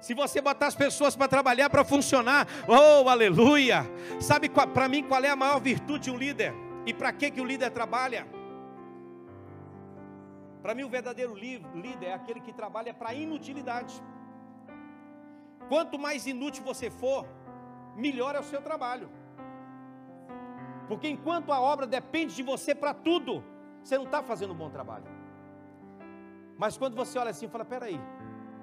Se 0.00 0.14
você 0.14 0.40
botar 0.40 0.66
as 0.66 0.74
pessoas 0.74 1.14
para 1.14 1.28
trabalhar, 1.28 1.70
para 1.70 1.84
funcionar, 1.84 2.46
oh, 2.66 3.08
aleluia! 3.08 3.84
Sabe 4.20 4.48
para 4.48 4.88
mim 4.88 5.04
qual 5.04 5.22
é 5.22 5.28
a 5.28 5.36
maior 5.36 5.60
virtude 5.60 6.04
de 6.04 6.10
um 6.10 6.16
líder? 6.16 6.52
E 6.86 6.92
para 6.92 7.12
que, 7.12 7.30
que 7.30 7.40
o 7.40 7.44
líder 7.44 7.70
trabalha? 7.70 8.26
Para 10.60 10.74
mim, 10.74 10.84
o 10.84 10.88
verdadeiro 10.88 11.34
líder 11.34 12.06
é 12.06 12.14
aquele 12.14 12.40
que 12.40 12.52
trabalha 12.52 12.94
para 12.94 13.12
inutilidade. 13.14 13.94
Quanto 15.68 15.98
mais 15.98 16.26
inútil 16.26 16.62
você 16.62 16.90
for, 16.90 17.26
melhor 17.96 18.36
é 18.36 18.40
o 18.40 18.44
seu 18.44 18.62
trabalho. 18.62 19.10
Porque 20.88 21.08
enquanto 21.08 21.52
a 21.52 21.60
obra 21.60 21.86
depende 21.86 22.34
de 22.34 22.42
você 22.42 22.74
para 22.74 22.92
tudo, 22.92 23.42
você 23.82 23.96
não 23.96 24.04
está 24.04 24.22
fazendo 24.22 24.52
um 24.52 24.56
bom 24.56 24.70
trabalho. 24.70 25.04
Mas 26.56 26.76
quando 26.76 26.94
você 26.94 27.18
olha 27.18 27.30
assim 27.30 27.46
e 27.46 27.48
fala: 27.48 27.64
peraí, 27.64 28.00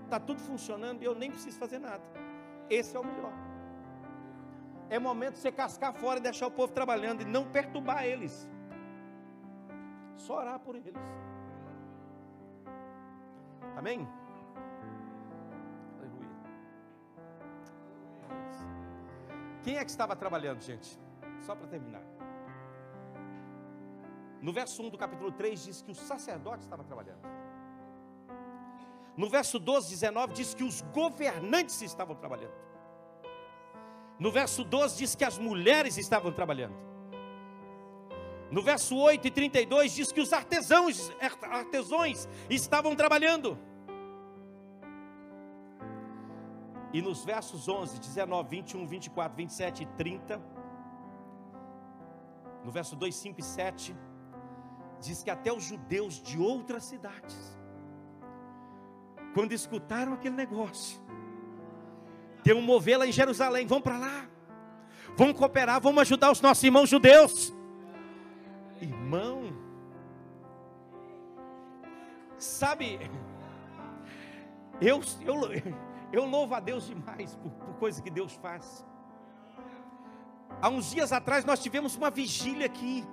está 0.05 0.19
tudo 0.19 0.39
funcionando 0.39 1.01
e 1.01 1.05
eu 1.05 1.15
nem 1.15 1.31
preciso 1.31 1.57
fazer 1.57 1.79
nada. 1.79 2.03
Esse 2.69 2.95
é 2.95 2.99
o 2.99 3.03
melhor. 3.03 3.33
É 4.89 4.97
momento 4.97 5.33
de 5.33 5.39
você 5.39 5.51
cascar 5.51 5.93
fora 5.93 6.19
e 6.19 6.23
deixar 6.23 6.47
o 6.47 6.51
povo 6.51 6.73
trabalhando 6.73 7.21
e 7.21 7.25
não 7.25 7.45
perturbar 7.45 8.05
eles. 8.05 8.49
Só 10.17 10.37
orar 10.37 10.59
por 10.59 10.75
eles. 10.75 10.93
Amém? 13.77 14.07
Aleluia. 15.97 16.29
Quem 19.63 19.77
é 19.77 19.85
que 19.85 19.91
estava 19.91 20.15
trabalhando, 20.15 20.61
gente? 20.61 20.99
Só 21.41 21.55
para 21.55 21.67
terminar. 21.67 22.03
No 24.41 24.53
verso 24.53 24.81
1 24.81 24.89
do 24.89 24.97
capítulo 24.97 25.31
3 25.31 25.65
diz 25.65 25.81
que 25.81 25.91
o 25.91 25.95
sacerdote 25.95 26.63
estava 26.63 26.83
trabalhando. 26.83 27.27
No 29.17 29.29
verso 29.29 29.59
12, 29.59 29.89
19 29.89 30.33
diz 30.33 30.53
que 30.53 30.63
os 30.63 30.81
governantes 30.93 31.81
estavam 31.81 32.15
trabalhando. 32.15 32.53
No 34.17 34.31
verso 34.31 34.63
12 34.63 34.97
diz 34.97 35.15
que 35.15 35.25
as 35.25 35.37
mulheres 35.37 35.97
estavam 35.97 36.31
trabalhando. 36.31 36.75
No 38.49 38.61
verso 38.61 38.97
8 38.97 39.27
e 39.27 39.31
32 39.31 39.93
diz 39.93 40.11
que 40.11 40.21
os 40.21 40.33
artesãos, 40.33 41.11
artesões 41.41 42.27
estavam 42.49 42.95
trabalhando. 42.95 43.59
E 46.91 47.01
nos 47.01 47.23
versos 47.23 47.67
11, 47.67 47.99
19, 47.99 48.49
21, 48.49 48.87
24, 48.87 49.37
27 49.37 49.83
e 49.83 49.85
30, 49.85 50.41
no 52.63 52.71
verso 52.71 52.95
2, 52.95 53.15
5 53.15 53.39
e 53.39 53.43
7, 53.43 53.95
diz 54.99 55.23
que 55.23 55.29
até 55.29 55.51
os 55.51 55.63
judeus 55.63 56.21
de 56.21 56.39
outras 56.39 56.83
cidades 56.83 57.59
quando 59.33 59.51
escutaram 59.51 60.13
aquele 60.13 60.35
negócio, 60.35 60.99
tem 62.43 62.53
um 62.53 62.61
mover 62.61 62.97
lá 62.97 63.07
em 63.07 63.11
Jerusalém, 63.11 63.65
vamos 63.67 63.83
para 63.83 63.97
lá, 63.97 64.27
vamos 65.15 65.37
cooperar, 65.37 65.79
vamos 65.81 66.01
ajudar 66.01 66.31
os 66.31 66.41
nossos 66.41 66.63
irmãos 66.63 66.89
judeus. 66.89 67.53
Irmão, 68.81 69.53
sabe, 72.37 72.99
eu, 74.81 75.01
eu, 75.21 75.35
eu 76.11 76.25
louvo 76.25 76.55
a 76.55 76.59
Deus 76.59 76.87
demais 76.87 77.35
por, 77.35 77.51
por 77.51 77.75
coisa 77.75 78.01
que 78.01 78.09
Deus 78.09 78.33
faz. 78.33 78.85
Há 80.61 80.69
uns 80.69 80.91
dias 80.91 81.11
atrás 81.11 81.45
nós 81.45 81.59
tivemos 81.59 81.95
uma 81.95 82.09
vigília 82.09 82.65
aqui. 82.65 83.05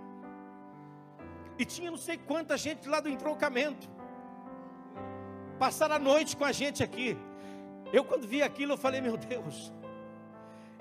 E 1.59 1.65
tinha 1.65 1.91
não 1.91 1.99
sei 1.99 2.19
quanta 2.19 2.57
gente 2.57 2.89
lá 2.89 3.01
do 3.01 3.09
entroncamento 3.09 3.89
passaram 5.59 5.97
a 5.97 5.99
noite 5.99 6.37
com 6.37 6.45
a 6.45 6.53
gente 6.53 6.83
aqui. 6.83 7.17
Eu, 7.93 8.05
quando 8.05 8.27
vi 8.27 8.43
aquilo, 8.43 8.73
eu 8.73 8.79
falei: 8.79 9.01
Meu 9.01 9.17
Deus, 9.17 9.73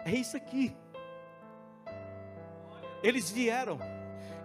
é 0.04 0.12
isso 0.12 0.36
aqui. 0.38 0.76
Eles 3.04 3.30
vieram, 3.30 3.80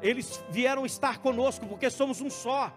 eles 0.02 0.42
vieram 0.50 0.84
estar 0.84 1.18
conosco, 1.18 1.66
porque 1.66 1.90
somos 1.90 2.20
um 2.20 2.30
só. 2.30 2.72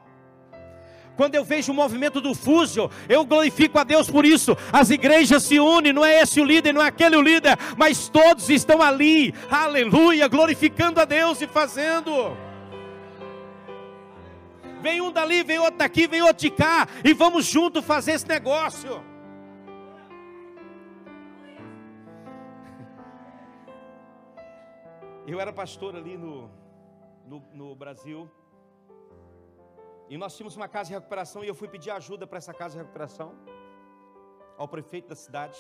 Quando 1.16 1.36
eu 1.36 1.44
vejo 1.44 1.72
o 1.72 1.76
movimento 1.76 2.20
do 2.20 2.34
Fúzio, 2.34 2.90
eu 3.08 3.24
glorifico 3.24 3.78
a 3.78 3.84
Deus 3.84 4.10
por 4.10 4.26
isso. 4.26 4.58
As 4.72 4.90
igrejas 4.90 5.44
se 5.44 5.60
unem, 5.60 5.94
não 5.94 6.04
é 6.04 6.22
esse 6.22 6.42
o 6.42 6.46
líder, 6.46 6.74
não 6.74 6.82
é 6.82 6.88
aquele 6.88 7.16
o 7.16 7.22
líder, 7.22 7.58
mas 7.78 8.10
todos 8.10 8.50
estão 8.50 8.82
ali, 8.82 9.34
aleluia, 9.50 10.28
glorificando 10.28 11.00
a 11.00 11.06
Deus 11.06 11.42
e 11.42 11.48
fazendo. 11.48 12.36
Vem 14.82 15.02
um 15.02 15.12
dali, 15.12 15.44
vem 15.44 15.60
outro 15.60 15.78
daqui, 15.78 16.08
vem 16.08 16.22
outro 16.22 16.42
de 16.42 16.50
cá, 16.50 16.88
e 17.06 17.14
vamos 17.14 17.46
junto 17.46 17.82
fazer 17.82 18.14
esse 18.14 18.28
negócio. 18.28 19.02
Eu 25.26 25.40
era 25.40 25.54
pastor 25.54 25.96
ali 25.96 26.18
no, 26.18 26.50
no, 27.26 27.42
no 27.54 27.76
Brasil, 27.76 28.30
e 30.14 30.18
nós 30.24 30.36
tínhamos 30.36 30.56
uma 30.56 30.68
casa 30.68 30.90
de 30.90 30.94
recuperação, 30.94 31.44
e 31.44 31.48
eu 31.48 31.56
fui 31.60 31.68
pedir 31.68 31.90
ajuda 31.90 32.28
para 32.28 32.38
essa 32.38 32.54
casa 32.54 32.74
de 32.74 32.82
recuperação, 32.84 33.30
ao 34.56 34.68
prefeito 34.68 35.08
da 35.10 35.16
cidade. 35.16 35.58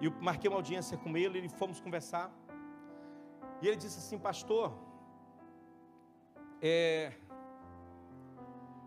E 0.00 0.04
eu 0.06 0.12
marquei 0.28 0.48
uma 0.48 0.58
audiência 0.58 0.96
com 0.96 1.16
ele, 1.16 1.40
e 1.40 1.48
fomos 1.48 1.80
conversar. 1.80 2.30
E 3.60 3.66
ele 3.66 3.76
disse 3.76 3.98
assim, 3.98 4.20
pastor, 4.20 4.72
é, 6.62 7.12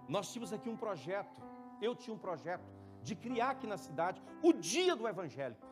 nós 0.08 0.32
tínhamos 0.32 0.54
aqui 0.54 0.70
um 0.70 0.78
projeto, 0.78 1.42
eu 1.82 1.94
tinha 1.94 2.16
um 2.16 2.24
projeto 2.28 2.64
de 3.02 3.18
criar 3.18 3.50
aqui 3.50 3.68
na 3.68 3.78
cidade 3.78 4.24
o 4.42 4.54
dia 4.54 4.96
do 4.96 5.06
evangélico. 5.06 5.68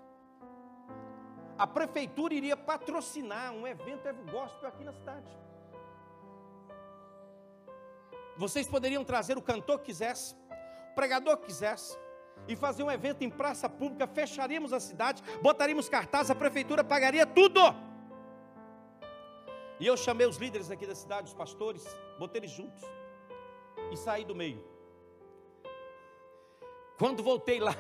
A 1.58 1.66
prefeitura 1.66 2.34
iria 2.34 2.58
patrocinar 2.58 3.54
um 3.54 3.66
evento 3.66 4.04
gospel 4.30 4.68
aqui 4.68 4.84
na 4.84 4.92
cidade. 4.92 5.32
Vocês 8.42 8.68
poderiam 8.68 9.04
trazer 9.04 9.38
o 9.38 9.42
cantor 9.42 9.78
que 9.78 9.86
quisesse, 9.86 10.34
o 10.92 10.96
pregador 10.96 11.38
que 11.38 11.46
quisesse, 11.46 11.96
e 12.48 12.56
fazer 12.56 12.82
um 12.82 12.90
evento 12.90 13.22
em 13.24 13.30
praça 13.30 13.70
pública, 13.70 14.08
fecharíamos 14.08 14.74
a 14.74 14.80
cidade, 14.80 15.22
botaríamos 15.44 15.88
cartaz, 15.88 16.32
a 16.32 16.34
prefeitura 16.34 16.84
pagaria 16.84 17.24
tudo. 17.24 17.62
E 19.80 19.86
eu 19.86 19.96
chamei 19.96 20.26
os 20.26 20.38
líderes 20.38 20.72
aqui 20.72 20.88
da 20.88 20.96
cidade, 20.96 21.28
os 21.28 21.36
pastores, 21.36 21.86
botei 22.18 22.40
eles 22.40 22.50
juntos 22.50 22.84
e 23.92 23.96
saí 23.96 24.26
do 24.26 24.34
meio. 24.34 24.66
Quando 26.98 27.22
voltei 27.22 27.60
lá, 27.60 27.76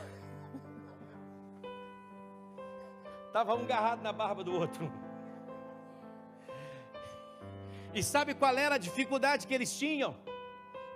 estava 3.25 3.55
um 3.55 3.63
agarrado 3.63 4.03
na 4.03 4.13
barba 4.13 4.43
do 4.43 4.53
outro. 4.53 4.91
E 7.95 8.03
sabe 8.03 8.35
qual 8.35 8.55
era 8.55 8.75
a 8.75 8.77
dificuldade 8.77 9.47
que 9.47 9.55
eles 9.55 9.75
tinham? 9.75 10.15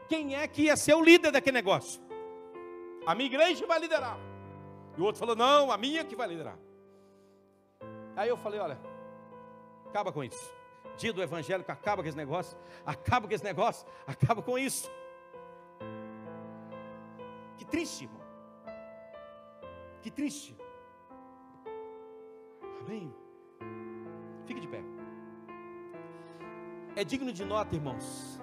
Quem 0.07 0.35
é 0.35 0.47
que 0.47 0.63
ia 0.63 0.75
ser 0.75 0.93
o 0.93 1.03
líder 1.03 1.31
daquele 1.31 1.55
negócio? 1.55 2.01
A 3.05 3.13
minha 3.15 3.27
igreja 3.27 3.65
vai 3.65 3.79
liderar. 3.79 4.17
E 4.97 5.01
o 5.01 5.03
outro 5.03 5.19
falou: 5.19 5.35
Não, 5.35 5.71
a 5.71 5.77
minha 5.77 6.03
que 6.03 6.15
vai 6.15 6.27
liderar. 6.27 6.57
Aí 8.15 8.29
eu 8.29 8.37
falei: 8.37 8.59
Olha, 8.59 8.79
acaba 9.87 10.11
com 10.11 10.23
isso. 10.23 10.53
Dia 10.97 11.11
do 11.11 11.21
evangélico, 11.21 11.71
acaba 11.71 12.01
com 12.01 12.07
esse 12.07 12.17
negócio. 12.17 12.57
Acaba 12.85 13.27
com 13.27 13.33
esse 13.33 13.43
negócio. 13.43 13.85
Acaba 14.07 14.41
com 14.41 14.57
isso. 14.57 14.89
Que 17.57 17.65
triste, 17.65 18.05
irmão. 18.05 18.21
Que 20.01 20.11
triste. 20.11 20.55
Amém. 22.81 23.13
É 26.95 27.03
digno 27.03 27.33
de 27.33 27.43
nota, 27.43 27.75
irmãos. 27.75 28.39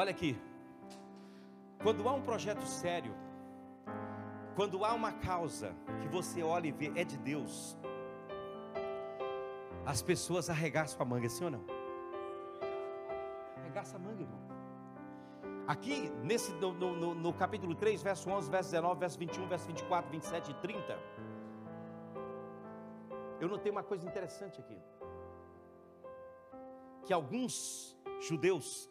Olha 0.00 0.12
aqui. 0.12 0.34
Quando 1.82 2.08
há 2.08 2.12
um 2.14 2.22
projeto 2.22 2.62
sério, 2.64 3.14
quando 4.56 4.82
há 4.82 4.94
uma 4.94 5.12
causa 5.12 5.76
que 6.00 6.08
você 6.08 6.42
olha 6.42 6.68
e 6.68 6.72
vê 6.72 6.90
é 6.96 7.04
de 7.04 7.18
Deus, 7.18 7.76
as 9.84 10.00
pessoas 10.00 10.48
arregaçam 10.48 11.02
a 11.02 11.04
manga, 11.04 11.28
sim 11.28 11.44
ou 11.44 11.50
não? 11.50 11.62
Arregaça 13.58 13.96
a 13.96 13.98
manga, 13.98 14.22
irmão. 14.22 14.40
Aqui, 15.68 16.08
nesse, 16.24 16.50
no, 16.54 16.72
no, 16.72 17.14
no, 17.14 17.32
capítulo 17.34 17.74
3, 17.74 18.02
verso 18.02 18.30
11, 18.30 18.50
verso 18.50 18.70
19, 18.70 19.00
verso 19.00 19.18
21, 19.18 19.48
verso 19.48 19.66
24, 19.66 20.10
27 20.10 20.50
e 20.50 20.54
30, 20.54 20.98
eu 23.38 23.48
notei 23.48 23.70
uma 23.70 23.82
coisa 23.82 24.08
interessante 24.08 24.58
aqui. 24.62 24.78
Que 27.04 27.12
alguns 27.12 27.94
judeus 28.18 28.90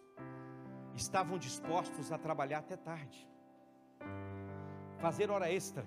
estavam 1.02 1.38
dispostos 1.38 2.12
a 2.12 2.18
trabalhar 2.18 2.60
até 2.60 2.76
tarde, 2.76 3.28
fazer 4.98 5.32
hora 5.32 5.52
extra. 5.52 5.86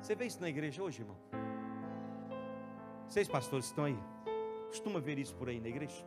Você 0.00 0.14
vê 0.14 0.26
isso 0.26 0.40
na 0.40 0.48
igreja 0.48 0.82
hoje, 0.82 1.02
irmão? 1.02 1.16
Vocês 3.06 3.28
pastores 3.28 3.66
estão 3.66 3.84
aí? 3.84 3.98
Costuma 4.68 5.00
ver 5.00 5.18
isso 5.18 5.34
por 5.34 5.48
aí 5.48 5.60
na 5.60 5.68
igreja? 5.68 6.06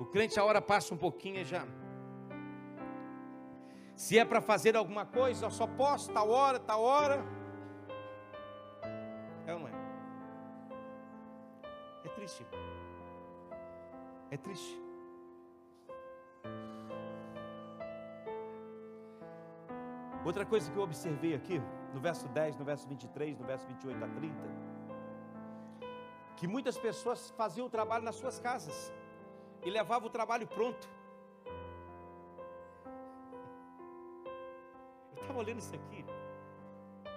O 0.00 0.06
crente 0.06 0.38
a 0.38 0.44
hora 0.44 0.62
passa 0.62 0.94
um 0.94 0.96
pouquinho 0.96 1.44
já. 1.44 1.66
Se 3.94 4.18
é 4.18 4.24
para 4.24 4.40
fazer 4.40 4.76
alguma 4.76 5.04
coisa, 5.04 5.46
eu 5.46 5.50
só 5.50 5.66
posso, 5.66 6.12
tal 6.12 6.30
hora, 6.30 6.58
tal 6.58 6.80
hora. 6.82 7.24
É 9.44 9.52
ou 9.52 9.60
não 9.60 9.68
é? 9.68 9.72
É 12.04 12.08
triste. 12.08 12.46
É 14.30 14.36
triste. 14.36 14.87
Outra 20.24 20.44
coisa 20.44 20.70
que 20.70 20.76
eu 20.76 20.82
observei 20.82 21.34
aqui, 21.34 21.58
no 21.94 22.00
verso 22.00 22.28
10, 22.28 22.56
no 22.58 22.64
verso 22.64 22.86
23, 22.86 23.38
no 23.38 23.46
verso 23.46 23.66
28 23.66 24.04
a 24.04 24.08
30, 24.08 24.34
que 26.36 26.46
muitas 26.46 26.76
pessoas 26.76 27.30
faziam 27.30 27.66
o 27.66 27.70
trabalho 27.70 28.04
nas 28.04 28.16
suas 28.16 28.38
casas 28.38 28.92
e 29.64 29.70
levavam 29.70 30.08
o 30.08 30.10
trabalho 30.10 30.46
pronto. 30.46 30.88
Eu 35.16 35.22
estava 35.22 35.38
olhando 35.38 35.60
isso 35.60 35.74
aqui, 35.74 36.04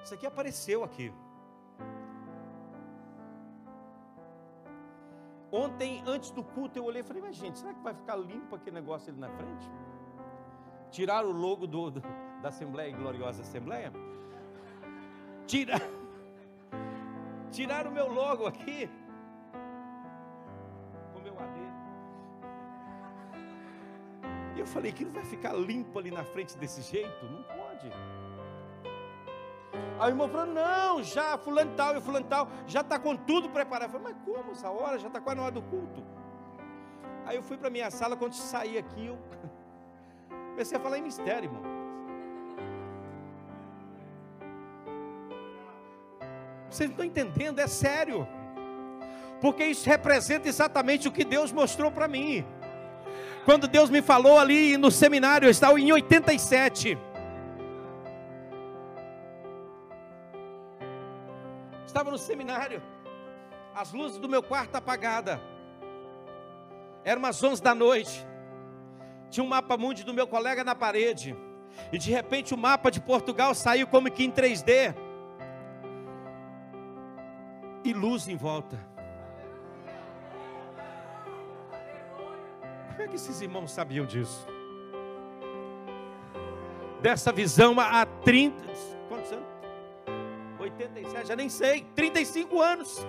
isso 0.04 0.14
aqui 0.14 0.26
apareceu 0.26 0.84
aqui. 0.84 1.14
Ontem, 5.52 6.02
antes 6.08 6.32
do 6.32 6.44
culto, 6.44 6.80
eu 6.80 6.86
olhei 6.86 7.02
e 7.02 7.04
falei, 7.04 7.22
mas 7.22 7.36
gente, 7.36 7.60
será 7.60 7.74
que 7.74 7.82
vai 7.82 7.94
ficar 7.94 8.16
limpo 8.16 8.56
aquele 8.56 8.76
negócio 8.76 9.12
ali 9.12 9.20
na 9.20 9.30
frente? 9.30 9.70
Tiraram 10.90 11.30
o 11.30 11.34
logo 11.34 11.68
do, 11.68 11.92
do 11.92 12.02
da 12.42 12.50
Assembleia, 12.50 12.96
gloriosa 12.96 13.42
Assembleia, 13.42 13.92
tira, 15.46 15.76
tiraram 17.52 17.92
o 17.92 17.94
meu 17.94 18.12
logo 18.12 18.48
aqui, 18.48 18.90
com 21.14 21.20
meu 21.20 21.38
AD. 21.38 21.60
E 24.56 24.60
eu 24.60 24.66
falei 24.66 24.94
não 25.04 25.12
vai 25.12 25.26
ficar 25.26 25.54
limpo 25.54 26.00
ali 26.00 26.12
na 26.12 26.24
frente 26.24 26.58
desse 26.58 26.82
jeito? 26.82 27.26
Não 27.26 27.44
pode. 27.44 27.92
Aí 30.02 30.08
o 30.08 30.14
irmão 30.14 30.28
falou: 30.28 30.48
Não, 30.48 31.04
já, 31.04 31.38
fulano 31.38 31.74
tal 31.78 31.96
e 31.96 32.02
fulano 32.02 32.26
tal, 32.26 32.50
já 32.66 32.82
está 32.82 32.98
com 32.98 33.16
tudo 33.16 33.48
preparado. 33.52 33.90
Eu 33.94 34.00
falei: 34.00 34.16
Mas 34.16 34.26
como 34.26 34.52
essa 34.52 34.68
hora? 34.68 34.98
Já 34.98 35.08
está 35.08 35.22
quase 35.22 35.38
na 35.38 35.44
hora 35.44 35.52
do 35.52 35.62
culto. 35.62 36.04
Aí 37.24 37.36
eu 37.36 37.44
fui 37.44 37.56
para 37.56 37.70
minha 37.70 37.92
sala, 37.92 38.18
quando 38.18 38.34
saí 38.34 38.80
aqui, 38.80 39.06
eu 39.06 39.20
comecei 40.50 40.76
a 40.76 40.82
falar 40.82 40.98
em 40.98 41.04
mistério, 41.04 41.50
irmão. 41.50 41.62
Vocês 46.68 46.90
não 46.90 46.96
estão 46.96 47.06
entendendo, 47.06 47.60
é 47.60 47.68
sério. 47.68 48.28
Porque 49.40 49.66
isso 49.66 49.88
representa 49.88 50.50
exatamente 50.50 51.08
o 51.08 51.12
que 51.12 51.24
Deus 51.24 51.52
mostrou 51.52 51.92
para 51.92 52.08
mim. 52.08 52.44
Quando 53.46 53.68
Deus 53.68 53.92
me 53.92 54.02
falou 54.02 54.40
ali 54.40 54.78
no 54.78 54.90
seminário, 54.90 55.46
eu 55.46 55.52
estava 55.52 55.80
em 55.80 55.92
87. 55.92 56.98
Estava 61.92 62.10
no 62.10 62.18
seminário, 62.18 62.82
as 63.76 63.92
luzes 63.92 64.18
do 64.18 64.30
meu 64.30 64.42
quarto 64.42 64.78
apagadas. 64.78 65.38
Eram 67.04 67.20
umas 67.20 67.44
11 67.44 67.62
da 67.62 67.76
noite. 67.76 68.26
Tinha 69.30 69.44
um 69.44 69.48
mapa 69.50 69.76
mundi 69.76 70.06
do 70.06 70.14
meu 70.14 70.26
colega 70.26 70.64
na 70.64 70.74
parede. 70.74 71.36
E 71.92 71.98
de 71.98 72.10
repente 72.10 72.54
o 72.54 72.58
mapa 72.58 72.90
de 72.90 73.02
Portugal 73.02 73.54
saiu 73.54 73.86
como 73.88 74.10
que 74.10 74.24
em 74.24 74.32
3D 74.32 74.96
e 77.84 77.92
luz 77.92 78.30
em 78.30 78.38
volta. 78.38 78.80
Como 82.88 83.02
é 83.02 83.08
que 83.10 83.16
esses 83.16 83.42
irmãos 83.42 83.70
sabiam 83.70 84.06
disso? 84.06 84.48
Dessa 87.02 87.34
visão 87.34 87.78
há 87.82 88.06
30, 88.06 88.56
quantos 89.10 89.34
anos? 89.34 89.51
87, 90.84 91.28
já 91.28 91.36
nem 91.36 91.50
sei, 91.50 91.86
35 91.96 92.62
anos. 92.62 93.06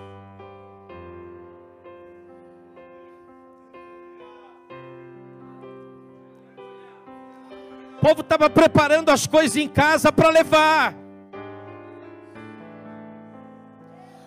O 7.97 8.05
povo 8.05 8.21
estava 8.21 8.49
preparando 8.49 9.09
as 9.09 9.25
coisas 9.25 9.55
em 9.55 9.69
casa 9.69 10.11
para 10.11 10.29
levar. 10.29 10.93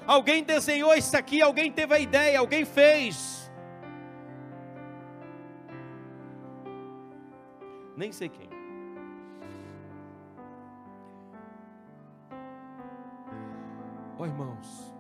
Alguém 0.07 0.43
desenhou 0.43 0.95
isso 0.95 1.17
aqui, 1.17 1.43
alguém 1.43 1.71
teve 1.71 1.93
a 1.95 1.99
ideia, 1.99 2.39
alguém 2.39 2.65
fez. 2.65 3.51
Nem 7.97 8.13
sei 8.13 8.29
quem. 8.29 8.49
Irmãos, 14.27 14.95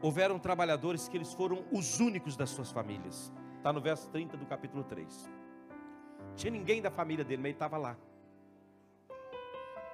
houveram 0.00 0.38
trabalhadores 0.38 1.08
que 1.08 1.16
eles 1.16 1.32
foram 1.32 1.64
os 1.70 2.00
únicos 2.00 2.36
das 2.36 2.50
suas 2.50 2.70
famílias. 2.70 3.32
Está 3.56 3.72
no 3.72 3.80
verso 3.80 4.08
30 4.10 4.36
do 4.36 4.44
capítulo 4.46 4.82
3. 4.84 5.30
Tinha 6.34 6.50
ninguém 6.50 6.82
da 6.82 6.90
família 6.90 7.24
dele, 7.24 7.40
mas 7.42 7.46
ele 7.46 7.54
estava 7.54 7.76
lá. 7.76 7.96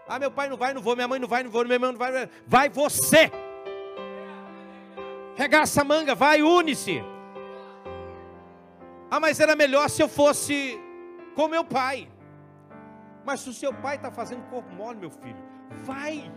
Ah, 0.08 0.18
meu 0.18 0.30
pai 0.30 0.48
não 0.48 0.56
vai, 0.56 0.72
não 0.72 0.80
vou, 0.80 0.96
minha 0.96 1.06
mãe 1.06 1.18
não 1.18 1.28
vai, 1.28 1.42
não 1.42 1.50
vou, 1.50 1.62
minha 1.64 1.74
irmã 1.74 1.92
não 1.92 1.98
vai. 1.98 2.30
Vai 2.46 2.68
você. 2.70 3.30
Regaça 5.36 5.82
a 5.82 5.84
manga, 5.84 6.14
vai, 6.14 6.42
une-se. 6.42 7.02
Ah, 9.10 9.20
mas 9.20 9.38
era 9.38 9.54
melhor 9.54 9.88
se 9.90 10.02
eu 10.02 10.08
fosse 10.08 10.80
com 11.34 11.46
meu 11.46 11.64
pai. 11.64 12.08
Mas 13.28 13.40
se 13.40 13.50
o 13.50 13.52
seu 13.52 13.74
pai 13.74 13.96
está 13.96 14.10
fazendo 14.10 14.42
corpo 14.48 14.70
mole, 14.72 15.00
meu 15.00 15.10
filho, 15.10 15.36
vai. 15.84 16.32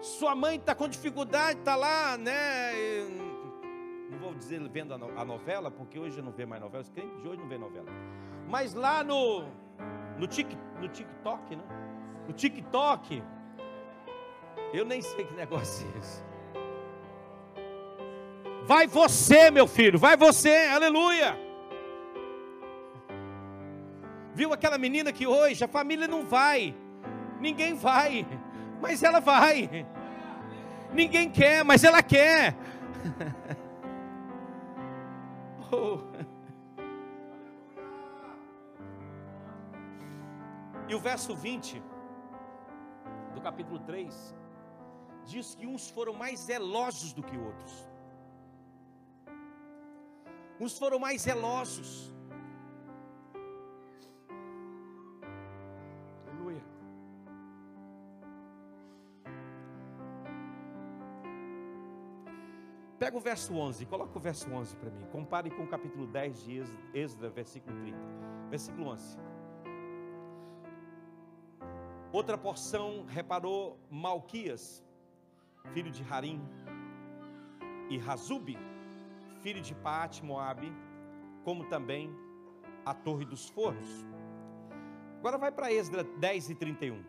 Sua 0.00 0.32
mãe 0.32 0.58
está 0.58 0.76
com 0.76 0.86
dificuldade, 0.86 1.58
está 1.58 1.74
lá, 1.74 2.16
né? 2.16 2.72
Não 4.08 4.20
vou 4.20 4.32
dizer 4.32 4.60
vendo 4.68 4.94
a 4.94 5.24
novela, 5.24 5.72
porque 5.72 5.98
hoje 5.98 6.22
não 6.22 6.30
vê 6.30 6.46
mais 6.46 6.62
novela. 6.62 6.84
Os 6.84 6.88
crentes 6.88 7.20
de 7.20 7.26
hoje 7.26 7.40
não 7.40 7.48
vê 7.48 7.58
novela. 7.58 7.88
Mas 8.48 8.74
lá 8.74 9.02
no 9.02 9.44
no, 10.16 10.28
tic, 10.28 10.56
no 10.80 10.86
TikTok, 10.86 11.56
né? 11.56 11.64
No 12.28 12.32
TikTok. 12.32 13.20
Eu 14.72 14.84
nem 14.84 15.02
sei 15.02 15.24
que 15.24 15.34
negócio 15.34 15.84
é 15.96 15.98
esse. 15.98 16.22
Vai 18.66 18.86
você, 18.86 19.50
meu 19.50 19.66
filho, 19.66 19.98
vai 19.98 20.16
você, 20.16 20.68
aleluia. 20.72 21.51
Viu 24.34 24.52
aquela 24.52 24.78
menina 24.78 25.12
que 25.12 25.26
hoje 25.26 25.62
a 25.62 25.68
família 25.68 26.08
não 26.08 26.24
vai, 26.24 26.74
ninguém 27.40 27.74
vai, 27.74 28.26
mas 28.80 29.02
ela 29.02 29.20
vai. 29.20 29.86
Ninguém 30.92 31.30
quer, 31.30 31.64
mas 31.64 31.84
ela 31.84 32.02
quer. 32.02 32.54
oh. 35.72 35.98
E 40.88 40.94
o 40.94 40.98
verso 40.98 41.34
20 41.34 41.82
do 43.34 43.40
capítulo 43.40 43.78
3 43.80 44.34
diz 45.24 45.54
que 45.54 45.66
uns 45.66 45.88
foram 45.88 46.12
mais 46.12 46.40
zelosos 46.40 47.12
do 47.12 47.22
que 47.22 47.36
outros. 47.36 47.88
Uns 50.60 50.78
foram 50.78 50.98
mais 50.98 51.22
zelosos. 51.22 52.12
Pega 63.02 63.16
o 63.16 63.20
verso 63.20 63.52
11, 63.52 63.84
coloca 63.86 64.16
o 64.16 64.20
verso 64.20 64.48
11 64.48 64.76
para 64.76 64.88
mim. 64.88 65.04
Compare 65.10 65.50
com 65.50 65.64
o 65.64 65.66
capítulo 65.66 66.06
10 66.06 66.44
de 66.44 66.62
Êxodo, 66.94 67.28
versículo 67.32 67.76
30. 67.80 67.98
Versículo 68.48 68.86
11. 68.90 69.18
Outra 72.12 72.38
porção 72.38 73.04
reparou 73.08 73.76
Malquias, 73.90 74.84
filho 75.72 75.90
de 75.90 76.04
Harim, 76.08 76.40
e 77.90 77.98
Razube, 77.98 78.56
filho 79.40 79.60
de 79.60 79.74
Paate, 79.74 80.24
Moabe, 80.24 80.72
como 81.42 81.64
também 81.64 82.08
a 82.86 82.94
Torre 82.94 83.24
dos 83.24 83.48
Fornos. 83.48 84.06
Agora 85.18 85.38
vai 85.38 85.50
para 85.50 85.72
Esdra 85.72 86.04
10 86.04 86.50
e 86.50 86.54
31. 86.54 87.04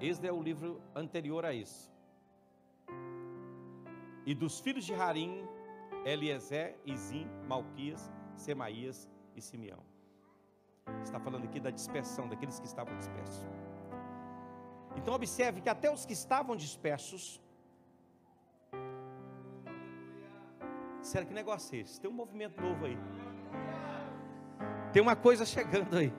Esdra 0.00 0.30
é 0.30 0.32
o 0.32 0.42
livro 0.42 0.80
anterior 0.94 1.44
a 1.44 1.54
esse. 1.54 1.94
E 4.26 4.34
dos 4.34 4.58
filhos 4.58 4.84
de 4.84 4.92
Harim, 4.92 5.48
Eliezer, 6.04 6.76
Izim, 6.84 7.26
Malquias, 7.48 8.10
Semaías 8.34 9.08
e 9.36 9.40
Simeão. 9.40 9.78
Está 11.02 11.18
falando 11.20 11.44
aqui 11.44 11.60
da 11.60 11.70
dispersão 11.70 12.28
daqueles 12.28 12.58
que 12.58 12.66
estavam 12.66 12.96
dispersos. 12.96 13.46
Então 14.96 15.14
observe 15.14 15.60
que 15.60 15.68
até 15.68 15.90
os 15.90 16.04
que 16.04 16.12
estavam 16.12 16.56
dispersos. 16.56 17.40
Será 21.00 21.24
que 21.24 21.32
negócio 21.32 21.76
é 21.76 21.82
esse? 21.82 22.00
Tem 22.00 22.10
um 22.10 22.14
movimento 22.14 22.60
novo 22.60 22.86
aí. 22.86 22.98
Tem 24.92 25.00
uma 25.00 25.14
coisa 25.14 25.46
chegando 25.46 25.96
aí. 25.96 26.12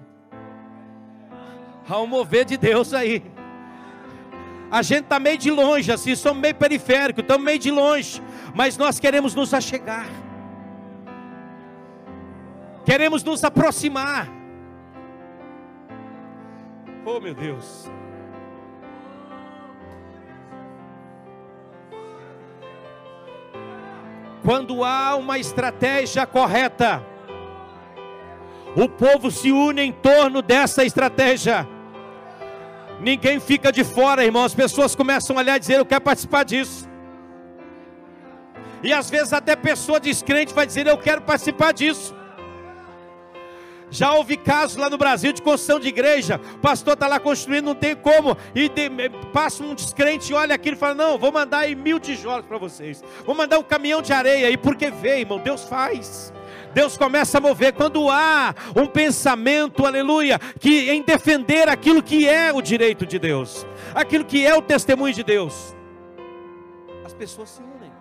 Há 1.90 2.00
um 2.00 2.08
mover 2.08 2.46
de 2.46 2.58
Deus 2.58 2.94
aí. 2.94 3.37
A 4.70 4.82
gente 4.82 5.04
está 5.04 5.20
meio 5.20 5.38
de 5.38 5.50
longe, 5.50 5.92
assim, 5.92 6.14
somos 6.16 6.42
meio 6.42 6.56
periférico, 6.56 7.22
estamos 7.22 7.44
meio 7.44 7.58
de 7.58 7.72
longe, 7.72 8.22
mas 8.54 8.78
nós 8.78 9.00
queremos 9.00 9.34
nos 9.34 9.54
achegar, 9.54 10.08
queremos 12.86 13.24
nos 13.24 13.44
aproximar. 13.44 14.28
Oh 17.06 17.20
meu 17.22 17.34
Deus. 17.34 17.90
Quando 24.44 24.84
há 24.84 25.16
uma 25.16 25.40
estratégia 25.40 26.26
correta, 26.26 27.02
o 28.76 28.88
povo 28.88 29.32
se 29.32 29.52
une 29.52 29.82
em 29.82 29.92
torno 29.92 30.42
dessa 30.42 30.86
estratégia. 30.86 31.68
Ninguém 33.00 33.40
fica 33.40 33.72
de 33.72 33.84
fora, 33.84 34.24
irmão. 34.24 34.44
As 34.44 34.56
pessoas 34.56 34.96
começam 34.96 35.36
a 35.38 35.40
olhar 35.40 35.58
e 35.58 35.60
dizer: 35.60 35.78
Eu 35.78 35.86
quero 35.86 36.02
participar 36.02 36.44
disso. 36.44 36.88
E 38.84 38.94
às 38.94 39.10
vezes 39.10 39.34
até 39.34 39.56
pessoa 39.56 40.00
descrente 40.00 40.54
vai 40.54 40.66
dizer: 40.66 40.88
Eu 40.88 40.98
quero 40.98 41.22
participar 41.22 41.74
disso. 41.74 42.16
Já 43.90 44.14
houve 44.14 44.36
casos 44.36 44.76
lá 44.76 44.90
no 44.90 44.98
Brasil 44.98 45.32
de 45.32 45.42
construção 45.42 45.80
de 45.80 45.88
igreja. 45.88 46.42
O 46.56 46.60
pastor 46.60 46.94
está 46.94 47.08
lá 47.08 47.20
construindo, 47.20 47.66
não 47.66 47.76
tem 47.76 47.96
como. 47.96 48.36
E 48.54 48.68
de, 48.68 48.90
passa 49.32 49.64
um 49.64 49.74
descrente 49.74 50.32
e 50.32 50.36
olha 50.36 50.56
aquilo 50.56 50.76
e 50.76 50.80
fala: 50.80 50.96
Não, 50.96 51.18
vou 51.18 51.32
mandar 51.32 51.60
aí 51.60 51.76
mil 51.76 52.00
tijolos 52.00 52.46
para 52.46 52.58
vocês. 52.58 53.04
Vou 53.26 53.36
mandar 53.36 53.60
um 53.60 53.64
caminhão 53.64 54.02
de 54.02 54.12
areia. 54.12 54.50
E 54.50 54.58
porque 54.58 54.90
vê, 54.90 55.20
irmão, 55.20 55.40
Deus 55.40 55.64
faz. 55.64 56.34
Deus 56.78 56.96
começa 56.96 57.40
a 57.40 57.42
mover 57.42 57.74
quando 57.74 58.08
há 58.08 58.54
um 58.76 58.86
pensamento, 58.86 59.84
aleluia, 59.84 60.38
que 60.38 60.92
em 60.92 61.02
defender 61.02 61.68
aquilo 61.68 62.04
que 62.04 62.30
é 62.30 62.54
o 62.54 62.62
direito 62.62 63.04
de 63.04 63.18
Deus, 63.18 63.66
aquilo 63.96 64.24
que 64.24 64.46
é 64.46 64.56
o 64.56 64.62
testemunho 64.62 65.12
de 65.12 65.24
Deus. 65.24 65.76
As 67.04 67.16
pessoas 67.16 67.50
se 67.50 67.64
unem. 67.64 67.92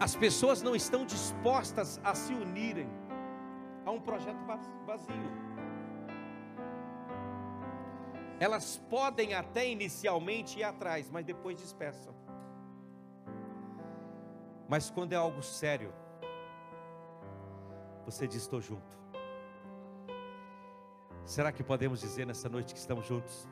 As 0.00 0.16
pessoas 0.16 0.62
não 0.62 0.74
estão 0.74 1.04
dispostas 1.04 2.00
a 2.02 2.14
se 2.14 2.32
unirem 2.32 2.88
a 3.84 3.90
um 3.90 4.00
projeto 4.00 4.42
vazio. 4.86 5.30
Elas 8.38 8.80
podem 8.88 9.34
até 9.34 9.68
inicialmente 9.68 10.60
ir 10.60 10.64
atrás, 10.64 11.10
mas 11.10 11.22
depois 11.22 11.58
dispersam. 11.58 12.19
Mas 14.70 14.88
quando 14.88 15.12
é 15.12 15.16
algo 15.16 15.42
sério, 15.42 15.92
você 18.04 18.24
diz: 18.28 18.42
estou 18.42 18.60
junto. 18.60 18.96
Será 21.24 21.50
que 21.50 21.64
podemos 21.64 22.00
dizer 22.00 22.24
nessa 22.24 22.48
noite 22.48 22.72
que 22.72 22.78
estamos 22.78 23.04
juntos? 23.04 23.48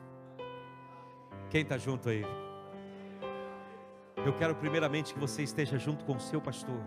Quem 1.49 1.63
está 1.63 1.77
junto 1.77 2.07
aí? 2.07 2.23
Eu 4.25 4.33
quero 4.37 4.55
primeiramente 4.55 5.13
que 5.13 5.19
você 5.19 5.43
esteja 5.43 5.77
junto 5.77 6.05
com 6.05 6.15
o 6.15 6.19
seu 6.21 6.39
pastor. 6.41 6.81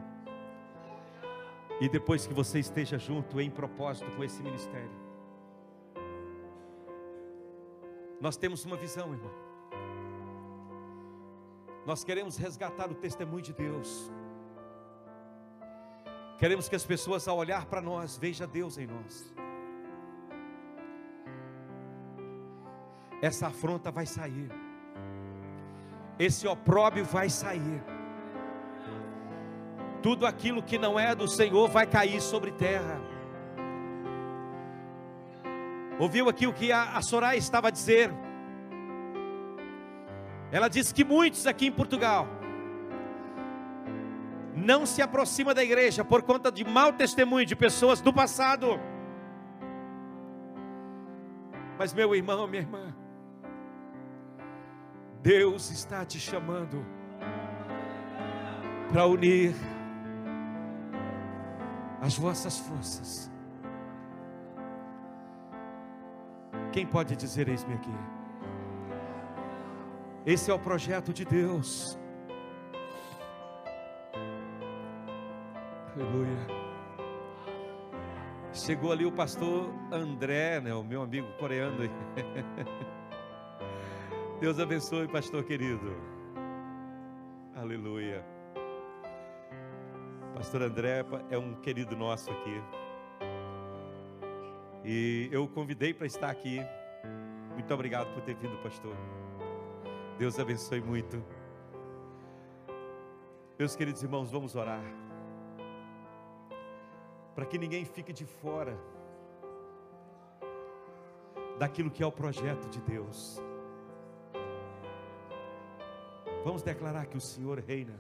E 1.79 1.87
depois 1.87 2.27
que 2.27 2.33
você 2.33 2.59
esteja 2.59 2.99
junto 2.99 3.39
em 3.39 3.51
propósito 3.51 4.11
com 4.17 4.25
esse 4.25 4.43
ministério. 4.43 4.91
Nós 8.19 8.39
temos 8.39 8.65
uma 8.65 8.79
visão, 8.79 9.13
irmão. 9.13 9.33
Nós 11.85 12.03
queremos 12.03 12.39
resgatar 12.39 12.91
o 12.91 12.95
testemunho 12.95 13.43
de 13.43 13.53
Deus. 13.53 14.11
Queremos 16.43 16.69
que 16.69 16.75
as 16.75 16.85
pessoas, 16.85 17.29
ao 17.29 17.37
olhar 17.37 17.67
para 17.67 17.81
nós, 17.81 18.19
vejam 18.19 18.49
Deus 18.49 18.77
em 18.77 18.85
nós. 18.85 19.33
Essa 23.23 23.47
afronta 23.47 23.93
vai 23.93 24.07
sair, 24.07 24.51
esse 26.19 26.45
opróbio 26.49 27.05
vai 27.05 27.31
sair, 27.31 27.81
tudo 30.03 30.27
aquilo 30.27 30.65
que 30.65 30.79
não 30.79 30.99
é 30.99 31.15
do 31.15 31.29
Senhor 31.29 31.69
vai 31.69 31.87
cair 31.87 32.21
sobre 32.21 32.51
terra. 32.51 33.01
Ouviu 35.97 36.29
aqui 36.29 36.49
o 36.49 36.53
que 36.53 36.73
a, 36.73 36.97
a 36.97 37.03
Soraya 37.03 37.39
estava 37.39 37.69
a 37.69 37.71
dizer? 37.71 38.11
Ela 40.51 40.67
disse 40.67 40.93
que 40.93 41.05
muitos 41.05 41.47
aqui 41.47 41.69
em 41.69 41.73
Portugal 41.73 42.27
não 44.63 44.87
se 44.87 45.03
aproxima 45.03 45.53
da 45.53 45.63
igreja 45.63 46.05
por 46.05 46.23
conta 46.23 46.51
de 46.51 46.65
mau 46.65 46.93
testemunho 46.93 47.45
de 47.45 47.57
pessoas 47.57 48.01
do 48.01 48.13
passado. 48.13 48.81
Mas 51.79 51.93
meu 51.93 52.15
irmão, 52.15 52.47
minha 52.47 52.63
irmã, 52.63 52.95
Deus 55.23 55.71
está 55.71 56.05
te 56.05 56.19
chamando 56.19 56.85
para 58.89 59.07
unir 59.07 59.55
as 62.01 62.17
vossas 62.17 62.59
forças. 62.59 63.31
Quem 66.73 66.87
pode 66.87 67.15
dizer 67.17 67.49
eis-me 67.49 67.75
aqui? 67.75 67.95
Esse 70.25 70.51
é 70.51 70.55
o 70.55 70.59
projeto 70.59 71.13
de 71.13 71.25
Deus. 71.25 71.99
Aleluia. 76.03 76.47
Chegou 78.53 78.91
ali 78.91 79.07
o 79.07 79.13
pastor 79.13 79.73
André, 79.93 80.61
né, 80.61 80.75
o 80.75 80.83
meu 80.83 81.01
amigo 81.01 81.29
coreano. 81.39 81.79
Deus 84.41 84.59
abençoe, 84.59 85.07
pastor 85.07 85.45
querido. 85.45 85.97
Aleluia. 87.55 88.25
Pastor 90.35 90.63
André 90.63 91.05
é 91.31 91.39
um 91.39 91.55
querido 91.55 91.97
nosso 91.97 92.33
aqui. 92.33 92.61
E 94.85 95.29
eu 95.31 95.45
o 95.45 95.49
convidei 95.49 95.95
para 95.95 96.09
estar 96.09 96.31
aqui. 96.31 96.61
Muito 97.53 97.73
obrigado 97.73 98.13
por 98.13 98.23
ter 98.23 98.35
vindo, 98.35 98.61
pastor. 98.61 98.97
Deus 100.19 100.37
abençoe 100.41 100.81
muito. 100.81 101.25
Meus 103.57 103.77
queridos 103.77 104.03
irmãos, 104.03 104.33
vamos 104.33 104.57
orar 104.57 104.83
para 107.35 107.47
que 107.47 107.59
ninguém 107.59 107.85
fique 107.85 108.13
de 108.13 108.27
fora 108.27 108.79
daquilo 111.59 111.91
que 111.91 112.03
é 112.03 112.07
o 112.07 112.13
projeto 112.13 112.69
de 112.69 112.81
Deus. 112.81 113.41
Vamos 116.45 116.63
declarar 116.63 117.07
que 117.07 117.17
o 117.17 117.21
Senhor 117.21 117.59
reina. 117.61 117.99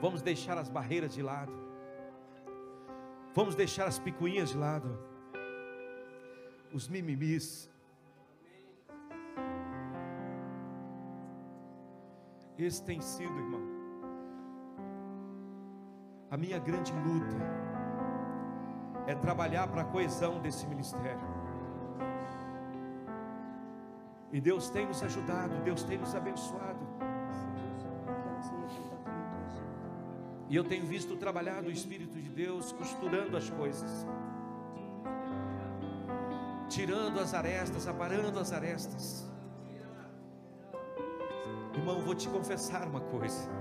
Vamos 0.00 0.20
deixar 0.20 0.58
as 0.58 0.68
barreiras 0.68 1.14
de 1.14 1.22
lado. 1.22 1.52
Vamos 3.34 3.54
deixar 3.54 3.86
as 3.86 3.98
picuinhas 3.98 4.50
de 4.50 4.58
lado. 4.58 4.98
Os 6.72 6.88
mimimis. 6.88 7.70
Esse 12.58 12.82
tem 12.82 13.00
sido, 13.00 13.36
irmão 13.38 13.79
a 16.30 16.36
minha 16.36 16.58
grande 16.58 16.92
luta 16.92 17.36
é 19.06 19.14
trabalhar 19.14 19.66
para 19.66 19.82
a 19.82 19.84
coesão 19.84 20.40
desse 20.40 20.66
ministério. 20.66 21.20
E 24.32 24.40
Deus 24.40 24.70
tem 24.70 24.86
nos 24.86 25.02
ajudado, 25.02 25.52
Deus 25.64 25.82
tem 25.82 25.98
nos 25.98 26.14
abençoado. 26.14 26.78
E 30.48 30.54
eu 30.54 30.64
tenho 30.64 30.86
visto 30.86 31.16
trabalhar 31.16 31.64
o 31.64 31.70
Espírito 31.70 32.20
de 32.20 32.28
Deus 32.28 32.72
costurando 32.72 33.36
as 33.36 33.50
coisas, 33.50 34.06
tirando 36.68 37.18
as 37.18 37.34
arestas, 37.34 37.88
aparando 37.88 38.38
as 38.38 38.52
arestas. 38.52 39.28
Irmão, 41.74 42.00
vou 42.02 42.14
te 42.14 42.28
confessar 42.28 42.86
uma 42.86 43.00
coisa. 43.00 43.59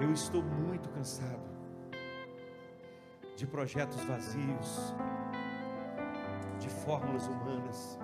Eu 0.00 0.12
estou 0.12 0.42
muito 0.42 0.88
cansado 0.88 1.54
de 3.36 3.46
projetos 3.46 4.02
vazios, 4.04 4.94
de 6.58 6.68
fórmulas 6.68 7.26
humanas. 7.28 7.98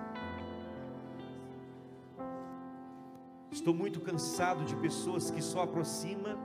Estou 3.51 3.73
muito 3.73 3.99
cansado 3.99 4.63
de 4.63 4.75
pessoas 4.77 5.29
que 5.29 5.41
só 5.41 5.63
aproximam 5.63 6.37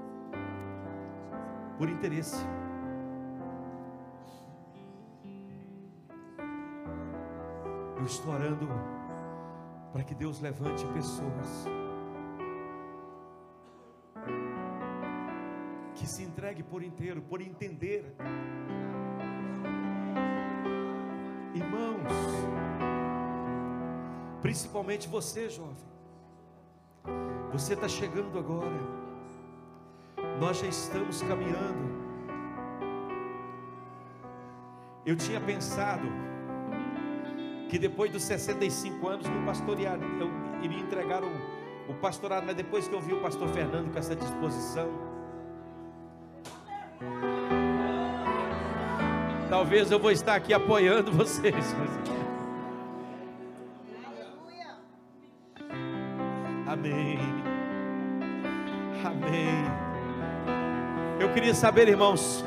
por 1.79 1.89
interesse. 1.89 2.45
Eu 7.97 8.05
estou 8.05 8.35
orando 8.35 8.69
para 9.93 10.03
que 10.03 10.15
Deus 10.15 10.41
levante 10.41 10.85
pessoas 10.87 11.67
por 16.71 16.83
inteiro, 16.83 17.23
por 17.23 17.41
entender. 17.41 18.05
Irmãos, 21.55 22.13
principalmente 24.43 25.09
você, 25.09 25.49
jovem, 25.49 25.77
você 27.53 27.75
está 27.75 27.89
chegando 27.89 28.39
agora, 28.39 28.81
nós 30.39 30.59
já 30.59 30.67
estamos 30.67 31.23
caminhando. 31.23 32.07
Eu 35.05 35.17
tinha 35.17 35.41
pensado 35.41 36.09
que 37.71 37.79
depois 37.79 38.11
dos 38.11 38.23
65 38.25 39.09
anos 39.09 39.27
no 39.29 39.45
pastoreado, 39.45 40.05
eu 40.21 40.29
iria 40.63 40.81
entregar 40.81 41.23
o, 41.23 41.29
o 41.89 41.95
pastorado, 41.95 42.45
mas 42.45 42.57
depois 42.57 42.89
que 42.89 42.95
eu 42.95 43.01
vi 43.01 43.13
o 43.13 43.21
pastor 43.21 43.49
Fernando 43.49 43.93
com 43.93 43.99
essa 43.99 44.15
disposição, 44.15 45.06
talvez 49.49 49.91
eu 49.91 49.99
vou 49.99 50.11
estar 50.11 50.35
aqui 50.35 50.53
apoiando 50.53 51.11
vocês. 51.13 51.55
Amém. 56.67 57.19
Amém. 59.05 59.65
Eu 61.19 61.33
queria 61.33 61.55
saber, 61.55 61.89
irmãos, 61.89 62.45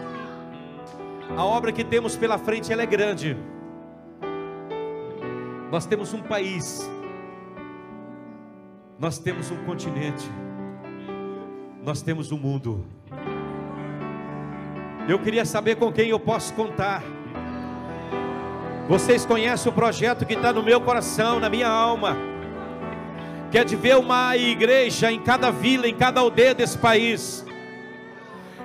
a 1.35 1.43
obra 1.43 1.71
que 1.71 1.84
temos 1.84 2.15
pela 2.15 2.38
frente 2.38 2.71
ela 2.71 2.84
é 2.84 2.85
grande. 2.85 3.35
Nós 5.71 5.85
temos 5.85 6.13
um 6.13 6.21
país, 6.21 6.89
nós 8.99 9.17
temos 9.17 9.49
um 9.51 9.65
continente, 9.65 10.30
nós 11.84 12.01
temos 12.01 12.31
um 12.31 12.38
mundo. 12.38 12.85
Eu 15.10 15.18
queria 15.18 15.44
saber 15.44 15.76
com 15.76 15.91
quem 15.91 16.10
eu 16.10 16.19
posso 16.19 16.53
contar. 16.53 17.02
Vocês 18.88 19.26
conhecem 19.26 19.72
o 19.72 19.73
projeto 19.73 20.23
que 20.23 20.34
está 20.34 20.53
no 20.53 20.61
meu 20.61 20.80
coração, 20.80 21.40
na 21.40 21.49
minha 21.49 21.68
alma, 21.68 22.15
que 23.49 23.57
é 23.57 23.64
de 23.64 23.76
ver 23.76 23.98
uma 23.98 24.38
igreja 24.38 25.11
em 25.11 25.19
cada 25.19 25.49
vila, 25.49 25.88
em 25.88 25.95
cada 25.95 26.19
aldeia 26.22 26.53
desse 26.53 26.77
país, 26.77 27.44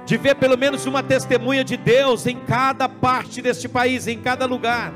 de 0.05 0.19
ver 0.19 0.35
pelo 0.35 0.59
menos 0.59 0.85
uma 0.85 1.03
testemunha 1.03 1.65
de 1.65 1.79
Deus 1.79 2.27
em 2.27 2.37
cada 2.37 2.91
parte 2.91 3.41
deste 3.41 3.67
país, 3.67 4.07
em 4.07 4.21
cada 4.21 4.45
lugar. 4.45 4.93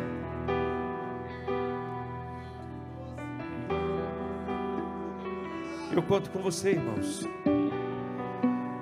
Eu 5.91 6.03
conto 6.03 6.29
com 6.29 6.41
você, 6.41 6.73
irmãos. 6.73 7.27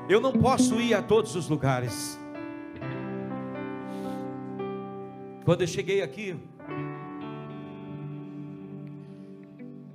Eu 0.08 0.20
não 0.20 0.32
posso 0.32 0.80
ir 0.80 0.94
a 0.94 1.00
todos 1.00 1.36
os 1.36 1.48
lugares. 1.48 2.25
Quando 5.46 5.60
eu 5.60 5.66
cheguei 5.68 6.02
aqui, 6.02 6.36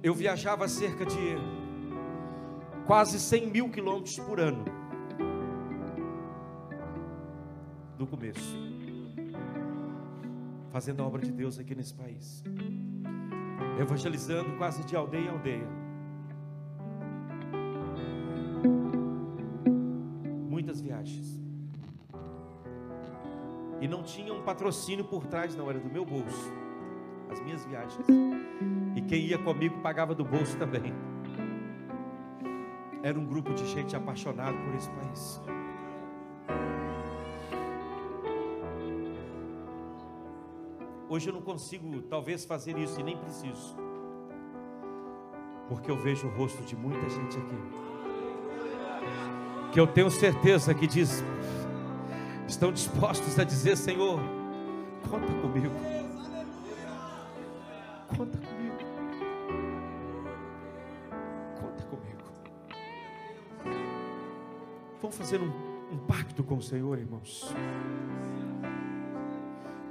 eu 0.02 0.14
viajava 0.14 0.65
cerca 0.69 1.06
de 1.06 1.36
quase 2.88 3.19
100 3.19 3.48
mil 3.48 3.69
quilômetros 3.69 4.18
por 4.19 4.40
ano. 4.40 4.64
No 7.99 8.07
começo, 8.07 8.57
fazendo 10.69 11.03
a 11.03 11.06
obra 11.06 11.22
de 11.22 11.34
Deus 11.34 11.60
aqui 11.60 11.76
nesse 11.76 11.95
país, 11.95 12.41
evangelizando 13.78 14.56
quase 14.57 14.86
de 14.86 14.95
aldeia 14.95 15.26
em 15.26 15.28
aldeia. 15.28 15.81
Um 24.41 24.43
patrocínio 24.43 25.05
por 25.05 25.27
trás, 25.27 25.55
não, 25.55 25.69
era 25.69 25.80
do 25.80 25.89
meu 25.89 26.03
bolso. 26.03 26.51
As 27.30 27.39
minhas 27.39 27.63
viagens. 27.63 28.05
E 28.95 29.01
quem 29.01 29.22
ia 29.22 29.38
comigo 29.38 29.80
pagava 29.80 30.15
do 30.15 30.26
bolso 30.26 30.57
também. 30.57 30.93
Era 33.03 33.18
um 33.18 33.26
grupo 33.26 33.53
de 33.53 33.65
gente 33.68 33.95
apaixonada 33.95 34.57
por 34.57 34.76
esse 34.76 34.89
país. 34.89 35.41
Hoje 41.07 41.30
eu 41.30 41.34
não 41.34 41.41
consigo, 41.41 42.01
talvez, 42.03 42.43
fazer 42.43 42.77
isso 42.77 42.99
e 42.99 43.03
nem 43.03 43.18
preciso. 43.18 43.77
Porque 45.69 45.89
eu 45.89 45.97
vejo 45.97 46.27
o 46.27 46.31
rosto 46.31 46.63
de 46.63 46.76
muita 46.76 47.09
gente 47.09 47.38
aqui 47.38 47.91
que 49.72 49.80
eu 49.80 49.88
tenho 49.88 50.11
certeza 50.11 50.73
que 50.73 50.85
diz, 50.85 51.23
estão 52.52 52.72
dispostos 52.72 53.40
a 53.40 53.44
dizer: 53.44 53.78
Senhor, 53.78 54.19
conta 55.10 55.34
comigo, 55.41 55.73
conta 58.10 58.38
comigo, 58.38 58.78
conta 61.60 61.84
comigo. 61.84 62.23
Vamos 65.02 65.18
fazer 65.18 65.41
um, 65.41 65.52
um 65.91 65.98
pacto 65.98 66.44
com 66.44 66.57
o 66.57 66.61
Senhor, 66.61 66.98
irmãos. 66.99 67.53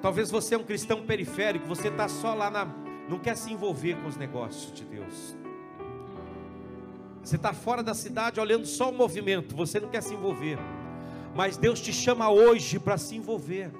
Talvez 0.00 0.30
você 0.30 0.54
é 0.54 0.58
um 0.58 0.64
cristão 0.64 1.04
periférico, 1.04 1.66
você 1.66 1.88
está 1.88 2.08
só 2.08 2.34
lá 2.34 2.50
na. 2.50 2.66
não 3.08 3.18
quer 3.18 3.36
se 3.36 3.52
envolver 3.52 3.96
com 4.00 4.08
os 4.08 4.16
negócios 4.16 4.72
de 4.72 4.84
Deus. 4.84 5.36
Você 7.22 7.36
está 7.36 7.52
fora 7.52 7.82
da 7.82 7.92
cidade 7.94 8.40
olhando 8.40 8.66
só 8.66 8.90
o 8.90 8.92
movimento, 8.92 9.54
você 9.54 9.78
não 9.78 9.90
quer 9.90 10.02
se 10.02 10.14
envolver. 10.14 10.58
Mas 11.34 11.56
Deus 11.56 11.80
te 11.80 11.92
chama 11.92 12.30
hoje 12.30 12.78
para 12.78 12.98
se 12.98 13.16
envolver. 13.16 13.70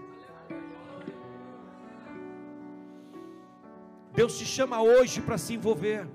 Deus 4.15 4.39
te 4.39 4.45
chama 4.45 4.81
hoje 4.83 5.21
para 5.21 5.39
se 5.39 5.55
envolver. 5.55 6.07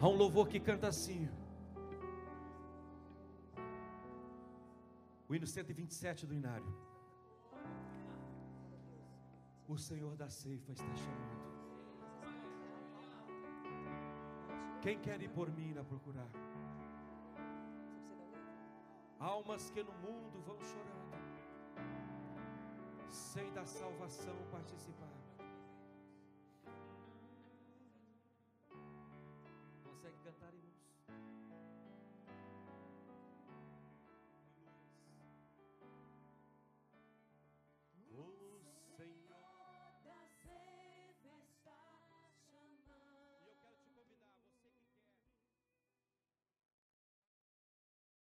Há 0.00 0.08
um 0.08 0.16
louvor 0.16 0.48
que 0.48 0.58
canta 0.58 0.88
assim. 0.88 1.28
O 5.28 5.34
hino 5.34 5.46
127 5.46 6.26
do 6.26 6.34
Inário. 6.34 6.74
O 9.68 9.76
Senhor 9.78 10.16
da 10.16 10.28
ceifa 10.28 10.72
está 10.72 10.92
chamando. 10.96 11.40
Quem 14.82 14.98
quer 14.98 15.20
ir 15.22 15.28
por 15.28 15.48
mim 15.50 15.76
a 15.78 15.84
procurar? 15.84 16.28
Almas 19.20 19.68
que 19.68 19.82
no 19.82 19.92
mundo 19.92 20.40
vão 20.46 20.56
chorando, 20.60 21.14
sem 23.10 23.52
da 23.52 23.66
salvação 23.66 24.34
participar. 24.50 25.19